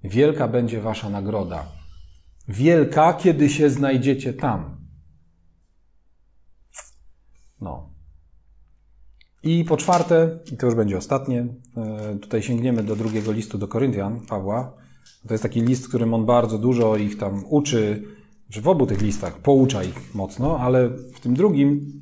Wielka 0.04 0.48
będzie 0.48 0.80
wasza 0.80 1.10
nagroda. 1.10 1.66
Wielka, 2.48 3.14
kiedy 3.14 3.48
się 3.48 3.70
znajdziecie 3.70 4.34
tam. 4.34 4.86
No. 7.60 7.91
I 9.42 9.64
po 9.64 9.76
czwarte, 9.76 10.38
i 10.52 10.56
to 10.56 10.66
już 10.66 10.74
będzie 10.74 10.98
ostatnie, 10.98 11.46
e, 11.76 12.18
tutaj 12.20 12.42
sięgniemy 12.42 12.82
do 12.82 12.96
drugiego 12.96 13.32
listu 13.32 13.58
do 13.58 13.68
Koryntian, 13.68 14.20
Pawła. 14.20 14.72
To 15.28 15.34
jest 15.34 15.42
taki 15.42 15.60
list, 15.60 15.88
którym 15.88 16.14
on 16.14 16.26
bardzo 16.26 16.58
dużo 16.58 16.96
ich 16.96 17.18
tam 17.18 17.44
uczy, 17.48 18.02
że 18.50 18.60
w 18.60 18.68
obu 18.68 18.86
tych 18.86 19.02
listach 19.02 19.38
poucza 19.38 19.84
ich 19.84 20.14
mocno, 20.14 20.58
ale 20.58 20.88
w 20.88 21.20
tym 21.20 21.34
drugim 21.34 22.00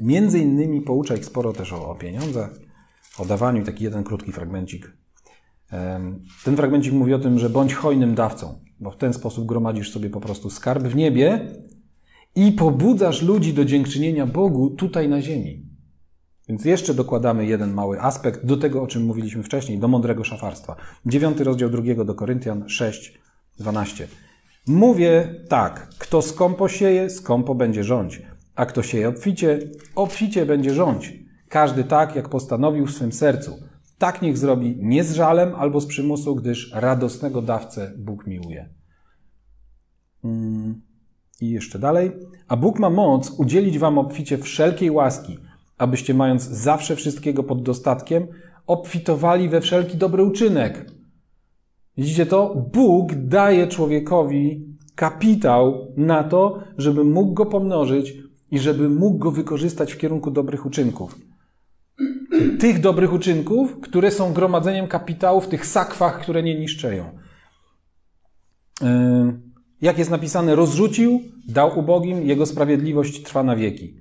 między 0.00 0.38
innymi 0.38 0.80
poucza 0.80 1.16
ich 1.16 1.24
sporo 1.24 1.52
też 1.52 1.72
o, 1.72 1.90
o 1.90 1.94
pieniądzach, 1.94 2.50
o 3.18 3.24
dawaniu 3.24 3.62
i 3.62 3.64
taki 3.64 3.84
jeden 3.84 4.04
krótki 4.04 4.32
fragmencik. 4.32 4.96
Ten 6.44 6.56
fragmencik 6.56 6.92
mówi 6.92 7.14
o 7.14 7.18
tym, 7.18 7.38
że 7.38 7.50
bądź 7.50 7.74
hojnym 7.74 8.14
dawcą, 8.14 8.58
bo 8.80 8.90
w 8.90 8.96
ten 8.96 9.12
sposób 9.12 9.46
gromadzisz 9.46 9.92
sobie 9.92 10.10
po 10.10 10.20
prostu 10.20 10.50
skarb 10.50 10.82
w 10.82 10.96
niebie 10.96 11.54
i 12.34 12.52
pobudzasz 12.52 13.22
ludzi 13.22 13.54
do 13.54 13.64
dziękczynienia 13.64 14.26
Bogu 14.26 14.70
tutaj 14.70 15.08
na 15.08 15.22
ziemi. 15.22 15.71
Więc 16.48 16.64
jeszcze 16.64 16.94
dokładamy 16.94 17.46
jeden 17.46 17.74
mały 17.74 18.00
aspekt 18.00 18.46
do 18.46 18.56
tego, 18.56 18.82
o 18.82 18.86
czym 18.86 19.04
mówiliśmy 19.04 19.42
wcześniej, 19.42 19.78
do 19.78 19.88
mądrego 19.88 20.24
szafarstwa. 20.24 20.76
Dziewiąty 21.06 21.44
rozdział 21.44 21.70
drugiego 21.70 22.04
do 22.04 22.14
Koryntian 22.14 22.68
6, 22.68 23.18
12. 23.58 24.08
Mówię 24.66 25.34
tak, 25.48 25.88
kto 25.98 26.22
skąpo 26.22 26.68
sieje, 26.68 27.10
skąpo 27.10 27.54
będzie 27.54 27.84
rządź, 27.84 28.22
a 28.54 28.66
kto 28.66 28.82
sieje 28.82 29.08
obficie, 29.08 29.58
obficie 29.94 30.46
będzie 30.46 30.74
rządź. 30.74 31.12
Każdy 31.48 31.84
tak, 31.84 32.16
jak 32.16 32.28
postanowił 32.28 32.86
w 32.86 32.92
swym 32.92 33.12
sercu. 33.12 33.58
Tak 33.98 34.22
niech 34.22 34.38
zrobi 34.38 34.76
nie 34.80 35.04
z 35.04 35.12
żalem 35.12 35.54
albo 35.54 35.80
z 35.80 35.86
przymusu, 35.86 36.34
gdyż 36.34 36.72
radosnego 36.74 37.42
dawcę 37.42 37.92
Bóg 37.98 38.26
miłuje. 38.26 38.68
Mm, 40.24 40.82
I 41.40 41.50
jeszcze 41.50 41.78
dalej. 41.78 42.10
A 42.48 42.56
Bóg 42.56 42.78
ma 42.78 42.90
moc 42.90 43.30
udzielić 43.30 43.78
wam 43.78 43.98
obficie 43.98 44.38
wszelkiej 44.38 44.90
łaski, 44.90 45.38
abyście 45.78 46.14
mając 46.14 46.42
zawsze 46.42 46.96
wszystkiego 46.96 47.42
pod 47.42 47.62
dostatkiem, 47.62 48.26
obfitowali 48.66 49.48
we 49.48 49.60
wszelki 49.60 49.96
dobry 49.96 50.22
uczynek 50.24 50.86
Widzicie 51.96 52.26
to? 52.26 52.54
Bóg 52.72 53.14
daje 53.14 53.66
człowiekowi 53.66 54.66
kapitał 54.94 55.92
na 55.96 56.24
to, 56.24 56.60
żeby 56.78 57.04
mógł 57.04 57.32
go 57.32 57.46
pomnożyć 57.46 58.14
i 58.50 58.58
żeby 58.58 58.88
mógł 58.88 59.18
go 59.18 59.30
wykorzystać 59.30 59.92
w 59.92 59.98
kierunku 59.98 60.30
dobrych 60.30 60.66
uczynków. 60.66 61.18
Tych 62.58 62.80
dobrych 62.80 63.12
uczynków, 63.12 63.80
które 63.80 64.10
są 64.10 64.32
gromadzeniem 64.32 64.88
kapitału 64.88 65.40
w 65.40 65.48
tych 65.48 65.66
sakwach, 65.66 66.20
które 66.20 66.42
nie 66.42 66.60
niszczeją. 66.60 67.04
Jak 69.82 69.98
jest 69.98 70.10
napisane, 70.10 70.54
rozrzucił, 70.54 71.20
dał 71.48 71.78
ubogim, 71.78 72.22
jego 72.22 72.46
sprawiedliwość 72.46 73.22
trwa 73.22 73.42
na 73.42 73.56
wieki. 73.56 74.00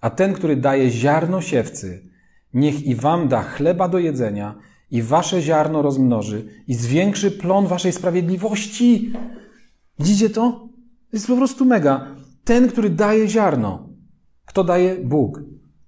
A 0.00 0.10
ten, 0.10 0.32
który 0.32 0.56
daje 0.56 0.90
ziarno 0.90 1.40
siewcy, 1.40 2.10
niech 2.54 2.82
i 2.82 2.94
wam 2.94 3.28
da 3.28 3.42
chleba 3.42 3.88
do 3.88 3.98
jedzenia 3.98 4.54
i 4.90 5.02
wasze 5.02 5.42
ziarno 5.42 5.82
rozmnoży 5.82 6.48
i 6.66 6.74
zwiększy 6.74 7.30
plon 7.30 7.66
waszej 7.66 7.92
sprawiedliwości. 7.92 9.12
Widzicie 9.98 10.30
to? 10.30 10.50
To 11.10 11.16
jest 11.16 11.26
po 11.26 11.36
prostu 11.36 11.64
mega. 11.64 12.16
Ten, 12.44 12.68
który 12.68 12.90
daje 12.90 13.28
ziarno, 13.28 13.88
kto 14.44 14.64
daje? 14.64 14.96
Bóg. 14.96 15.42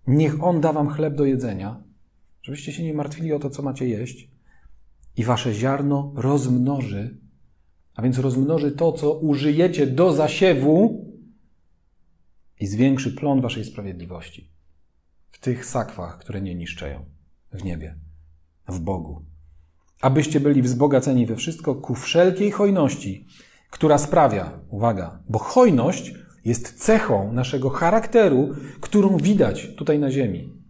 Niech 0.06 0.44
On 0.44 0.60
da 0.60 0.72
wam 0.72 0.88
chleb 0.88 1.14
do 1.14 1.24
jedzenia, 1.24 1.82
żebyście 2.42 2.72
się 2.72 2.84
nie 2.84 2.94
martwili 2.94 3.32
o 3.32 3.38
to, 3.38 3.50
co 3.50 3.62
macie 3.62 3.88
jeść. 3.88 4.30
I 5.16 5.24
wasze 5.24 5.54
ziarno 5.54 6.12
rozmnoży, 6.16 7.18
a 7.94 8.02
więc 8.02 8.18
rozmnoży 8.18 8.72
to, 8.72 8.92
co 8.92 9.18
użyjecie 9.18 9.86
do 9.86 10.12
zasiewu 10.12 11.06
i 12.62 12.66
zwiększy 12.66 13.12
plon 13.12 13.40
waszej 13.40 13.64
sprawiedliwości 13.64 14.50
w 15.30 15.38
tych 15.38 15.66
sakwach, 15.66 16.18
które 16.18 16.40
nie 16.40 16.54
niszczeją 16.54 17.04
w 17.52 17.64
niebie 17.64 17.98
w 18.68 18.80
Bogu. 18.80 19.24
Abyście 20.00 20.40
byli 20.40 20.62
wzbogaceni 20.62 21.26
we 21.26 21.36
wszystko 21.36 21.74
ku 21.74 21.94
wszelkiej 21.94 22.50
hojności, 22.50 23.26
która 23.70 23.98
sprawia, 23.98 24.60
uwaga, 24.68 25.22
bo 25.28 25.38
hojność 25.38 26.14
jest 26.44 26.84
cechą 26.84 27.32
naszego 27.32 27.70
charakteru, 27.70 28.54
którą 28.80 29.16
widać 29.16 29.74
tutaj 29.76 29.98
na 29.98 30.10
ziemi. 30.10 30.61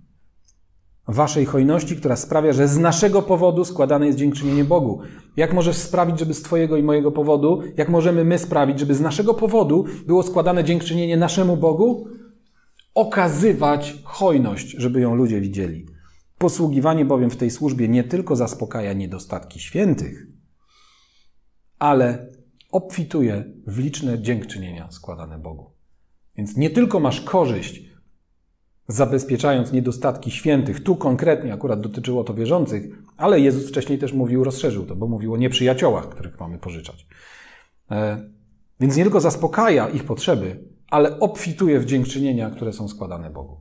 Waszej 1.08 1.44
hojności, 1.44 1.96
która 1.96 2.16
sprawia, 2.16 2.52
że 2.52 2.68
z 2.68 2.78
naszego 2.78 3.22
powodu 3.22 3.64
składane 3.64 4.06
jest 4.06 4.18
dziękczynienie 4.18 4.64
Bogu. 4.64 5.00
Jak 5.36 5.52
możesz 5.52 5.76
sprawić, 5.76 6.18
żeby 6.18 6.34
z 6.34 6.42
Twojego 6.42 6.76
i 6.76 6.82
mojego 6.82 7.12
powodu, 7.12 7.62
jak 7.76 7.88
możemy 7.88 8.24
my 8.24 8.38
sprawić, 8.38 8.78
żeby 8.78 8.94
z 8.94 9.00
naszego 9.00 9.34
powodu 9.34 9.84
było 10.06 10.22
składane 10.22 10.64
dziękczynienie 10.64 11.16
naszemu 11.16 11.56
Bogu? 11.56 12.08
Okazywać 12.94 13.94
hojność, 14.04 14.70
żeby 14.78 15.00
ją 15.00 15.14
ludzie 15.14 15.40
widzieli. 15.40 15.86
Posługiwanie 16.38 17.04
bowiem 17.04 17.30
w 17.30 17.36
tej 17.36 17.50
służbie 17.50 17.88
nie 17.88 18.04
tylko 18.04 18.36
zaspokaja 18.36 18.92
niedostatki 18.92 19.60
świętych, 19.60 20.26
ale 21.78 22.26
obfituje 22.70 23.44
w 23.66 23.78
liczne 23.78 24.22
dziękczynienia 24.22 24.90
składane 24.90 25.38
Bogu. 25.38 25.70
Więc 26.36 26.56
nie 26.56 26.70
tylko 26.70 27.00
masz 27.00 27.20
korzyść, 27.20 27.91
zabezpieczając 28.88 29.72
niedostatki 29.72 30.30
świętych, 30.30 30.82
tu 30.82 30.96
konkretnie 30.96 31.54
akurat 31.54 31.80
dotyczyło 31.80 32.24
to 32.24 32.34
wierzących, 32.34 32.84
ale 33.16 33.40
Jezus 33.40 33.68
wcześniej 33.68 33.98
też 33.98 34.12
mówił, 34.12 34.44
rozszerzył 34.44 34.86
to, 34.86 34.96
bo 34.96 35.08
mówił 35.08 35.34
o 35.34 35.36
nieprzyjaciołach, 35.36 36.08
których 36.08 36.40
mamy 36.40 36.58
pożyczać. 36.58 37.06
E, 37.90 38.30
więc 38.80 38.96
nie 38.96 39.02
tylko 39.02 39.20
zaspokaja 39.20 39.88
ich 39.88 40.04
potrzeby, 40.04 40.64
ale 40.90 41.20
obfituje 41.20 41.80
w 41.80 41.84
dziękczynienia, 41.84 42.50
które 42.50 42.72
są 42.72 42.88
składane 42.88 43.30
Bogu. 43.30 43.60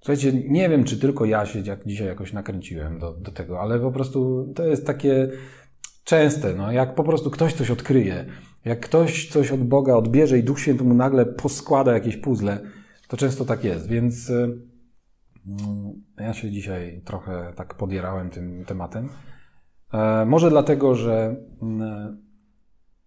Słuchajcie, 0.00 0.32
nie 0.32 0.68
wiem, 0.68 0.84
czy 0.84 0.98
tylko 0.98 1.24
ja 1.24 1.46
się 1.46 1.62
dzisiaj 1.86 2.06
jakoś 2.06 2.32
nakręciłem 2.32 2.98
do, 2.98 3.12
do 3.12 3.32
tego, 3.32 3.60
ale 3.60 3.80
po 3.80 3.92
prostu 3.92 4.52
to 4.54 4.64
jest 4.64 4.86
takie 4.86 5.30
częste, 6.04 6.54
no, 6.54 6.72
jak 6.72 6.94
po 6.94 7.04
prostu 7.04 7.30
ktoś 7.30 7.52
coś 7.52 7.70
odkryje, 7.70 8.26
jak 8.64 8.80
ktoś 8.80 9.28
coś 9.28 9.52
od 9.52 9.64
Boga 9.64 9.94
odbierze 9.94 10.38
i 10.38 10.44
Duch 10.44 10.60
Święty 10.60 10.84
mu 10.84 10.94
nagle 10.94 11.26
poskłada 11.26 11.92
jakieś 11.92 12.16
puzzle, 12.16 12.60
to 13.08 13.16
często 13.16 13.44
tak 13.44 13.64
jest, 13.64 13.88
więc 13.88 14.30
y, 14.30 14.68
Mm, 15.48 16.02
ja 16.20 16.34
się 16.34 16.50
dzisiaj 16.50 17.02
trochę 17.04 17.52
tak 17.56 17.74
podierałem 17.74 18.30
tym 18.30 18.64
tematem. 18.64 19.08
E, 19.92 20.24
może 20.24 20.50
dlatego, 20.50 20.94
że, 20.94 21.36
mm, 21.62 22.22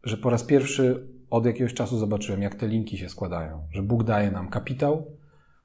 że 0.04 0.18
po 0.18 0.30
raz 0.30 0.44
pierwszy 0.44 1.08
od 1.30 1.46
jakiegoś 1.46 1.74
czasu 1.74 1.98
zobaczyłem, 1.98 2.42
jak 2.42 2.56
te 2.56 2.68
linki 2.68 2.98
się 2.98 3.10
składają. 3.10 3.68
Że 3.72 3.84
Bóg 3.84 4.04
daje 4.04 4.32
nam 4.32 4.50
kapitał, 4.50 5.18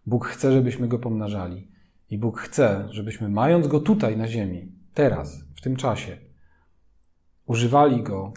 Bóg 0.06 0.26
chce, 0.26 0.52
żebyśmy 0.52 0.88
go 0.88 0.98
pomnażali. 0.98 1.68
I 2.10 2.18
Bóg 2.18 2.40
chce, 2.40 2.88
żebyśmy 2.90 3.28
mając 3.28 3.68
go 3.68 3.80
tutaj 3.80 4.16
na 4.16 4.28
ziemi, 4.28 4.72
teraz, 4.94 5.44
w 5.56 5.60
tym 5.60 5.76
czasie, 5.76 6.18
używali 7.46 8.02
go 8.02 8.32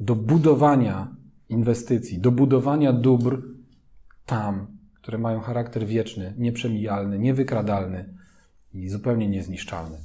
do 0.00 0.16
budowania 0.16 1.16
inwestycji, 1.48 2.20
do 2.20 2.30
budowania 2.30 2.92
dóbr 2.92 3.42
tam, 4.26 4.79
które 5.10 5.22
mają 5.22 5.40
charakter 5.40 5.86
wieczny, 5.86 6.34
nieprzemijalny, 6.38 7.18
niewykradalny 7.18 8.14
i 8.74 8.88
zupełnie 8.88 9.28
niezniszczalny. 9.28 9.98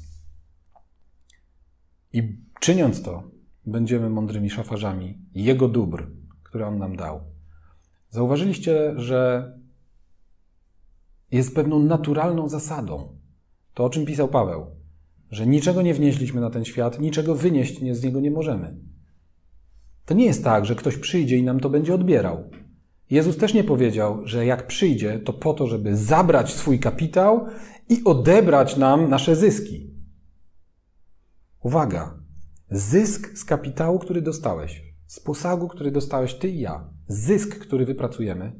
I 2.13 2.37
czyniąc 2.59 3.01
to, 3.01 3.23
będziemy 3.65 4.09
mądrymi 4.09 4.49
szafarzami 4.49 5.17
Jego 5.35 5.67
dóbr, 5.67 6.07
które 6.43 6.67
On 6.67 6.77
nam 6.77 6.95
dał. 6.95 7.21
Zauważyliście, 8.09 8.93
że 8.95 9.51
jest 11.31 11.55
pewną 11.55 11.79
naturalną 11.79 12.49
zasadą. 12.49 13.17
To, 13.73 13.85
o 13.85 13.89
czym 13.89 14.05
pisał 14.05 14.27
Paweł, 14.27 14.65
że 15.31 15.47
niczego 15.47 15.81
nie 15.81 15.93
wnieśliśmy 15.93 16.41
na 16.41 16.49
ten 16.49 16.65
świat, 16.65 16.99
niczego 16.99 17.35
wynieść 17.35 17.79
z 17.91 18.03
niego 18.03 18.19
nie 18.19 18.31
możemy. 18.31 18.75
To 20.05 20.13
nie 20.13 20.25
jest 20.25 20.43
tak, 20.43 20.65
że 20.65 20.75
ktoś 20.75 20.97
przyjdzie 20.97 21.37
i 21.37 21.43
nam 21.43 21.59
to 21.59 21.69
będzie 21.69 21.93
odbierał. 21.93 22.49
Jezus 23.15 23.37
też 23.37 23.53
nie 23.53 23.63
powiedział, 23.63 24.27
że 24.27 24.45
jak 24.45 24.67
przyjdzie, 24.67 25.19
to 25.19 25.33
po 25.33 25.53
to, 25.53 25.67
żeby 25.67 25.97
zabrać 25.97 26.53
swój 26.53 26.79
kapitał 26.79 27.47
i 27.89 28.03
odebrać 28.03 28.77
nam 28.77 29.09
nasze 29.09 29.35
zyski. 29.35 29.93
Uwaga! 31.63 32.19
Zysk 32.69 33.37
z 33.37 33.45
kapitału, 33.45 33.99
który 33.99 34.21
dostałeś, 34.21 34.83
z 35.07 35.19
posagu, 35.19 35.67
który 35.67 35.91
dostałeś 35.91 36.33
ty 36.33 36.49
i 36.49 36.59
ja, 36.59 36.89
zysk, 37.07 37.59
który 37.59 37.85
wypracujemy, 37.85 38.51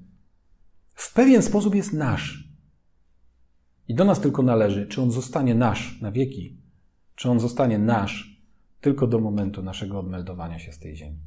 w 0.94 1.14
pewien 1.14 1.42
sposób 1.42 1.76
jest 1.76 1.94
nasz. 1.94 2.50
I 3.88 3.96
do 3.96 4.06
nas 4.06 4.22
tylko 4.22 4.42
należy, 4.42 4.88
czy 4.88 5.02
on 5.02 5.12
zostanie 5.12 5.56
nasz 5.56 6.02
na 6.02 6.12
wieki, 6.12 6.58
czy 7.16 7.30
on 7.30 7.40
zostanie 7.40 7.80
nasz 7.80 8.42
tylko 8.82 9.08
do 9.08 9.20
momentu 9.20 9.64
naszego 9.64 10.00
odmeldowania 10.00 10.60
się 10.60 10.72
z 10.72 10.80
tej 10.80 10.96
ziemi. 10.96 11.20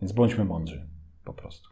Więc 0.00 0.12
bądźmy 0.12 0.44
mądrzy, 0.44 0.95
po 1.26 1.34
prostu. 1.34 1.70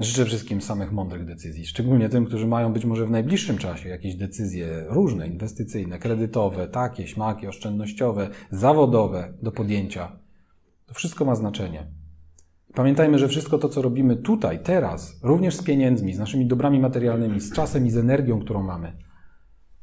Życzę 0.00 0.24
wszystkim 0.24 0.62
samych 0.62 0.92
mądrych 0.92 1.24
decyzji, 1.24 1.66
szczególnie 1.66 2.08
tym, 2.08 2.26
którzy 2.26 2.46
mają 2.46 2.72
być 2.72 2.84
może 2.84 3.06
w 3.06 3.10
najbliższym 3.10 3.58
czasie 3.58 3.88
jakieś 3.88 4.14
decyzje 4.14 4.84
różne, 4.88 5.28
inwestycyjne, 5.28 5.98
kredytowe, 5.98 6.68
takie, 6.68 7.06
śmakie, 7.06 7.48
oszczędnościowe, 7.48 8.30
zawodowe 8.50 9.34
do 9.42 9.52
podjęcia. 9.52 10.18
To 10.86 10.94
wszystko 10.94 11.24
ma 11.24 11.34
znaczenie. 11.34 11.86
Pamiętajmy, 12.74 13.18
że 13.18 13.28
wszystko 13.28 13.58
to, 13.58 13.68
co 13.68 13.82
robimy 13.82 14.16
tutaj, 14.16 14.62
teraz, 14.62 15.20
również 15.22 15.56
z 15.56 15.62
pieniędzmi, 15.62 16.14
z 16.14 16.18
naszymi 16.18 16.46
dobrami 16.46 16.80
materialnymi, 16.80 17.40
z 17.40 17.52
czasem 17.52 17.86
i 17.86 17.90
z 17.90 17.96
energią, 17.96 18.40
którą 18.40 18.62
mamy, 18.62 18.92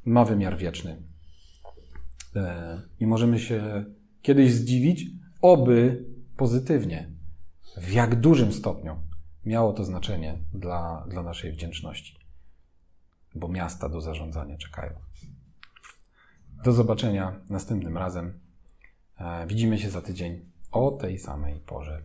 ma 0.05 0.25
wymiar 0.25 0.57
wieczny. 0.57 1.03
E, 2.35 2.81
I 2.99 3.07
możemy 3.07 3.39
się 3.39 3.85
kiedyś 4.21 4.53
zdziwić, 4.53 5.05
oby 5.41 6.05
pozytywnie, 6.37 7.10
w 7.77 7.91
jak 7.91 8.15
dużym 8.15 8.53
stopniu 8.53 8.99
miało 9.45 9.73
to 9.73 9.83
znaczenie 9.83 10.37
dla, 10.53 11.05
dla 11.07 11.23
naszej 11.23 11.51
wdzięczności, 11.51 12.19
bo 13.35 13.47
miasta 13.47 13.89
do 13.89 14.01
zarządzania 14.01 14.57
czekają. 14.57 14.93
Do 16.63 16.71
zobaczenia 16.71 17.39
następnym 17.49 17.97
razem. 17.97 18.39
E, 19.19 19.47
widzimy 19.47 19.79
się 19.79 19.89
za 19.89 20.01
tydzień 20.01 20.51
o 20.71 20.91
tej 20.91 21.19
samej 21.19 21.59
porze. 21.59 22.01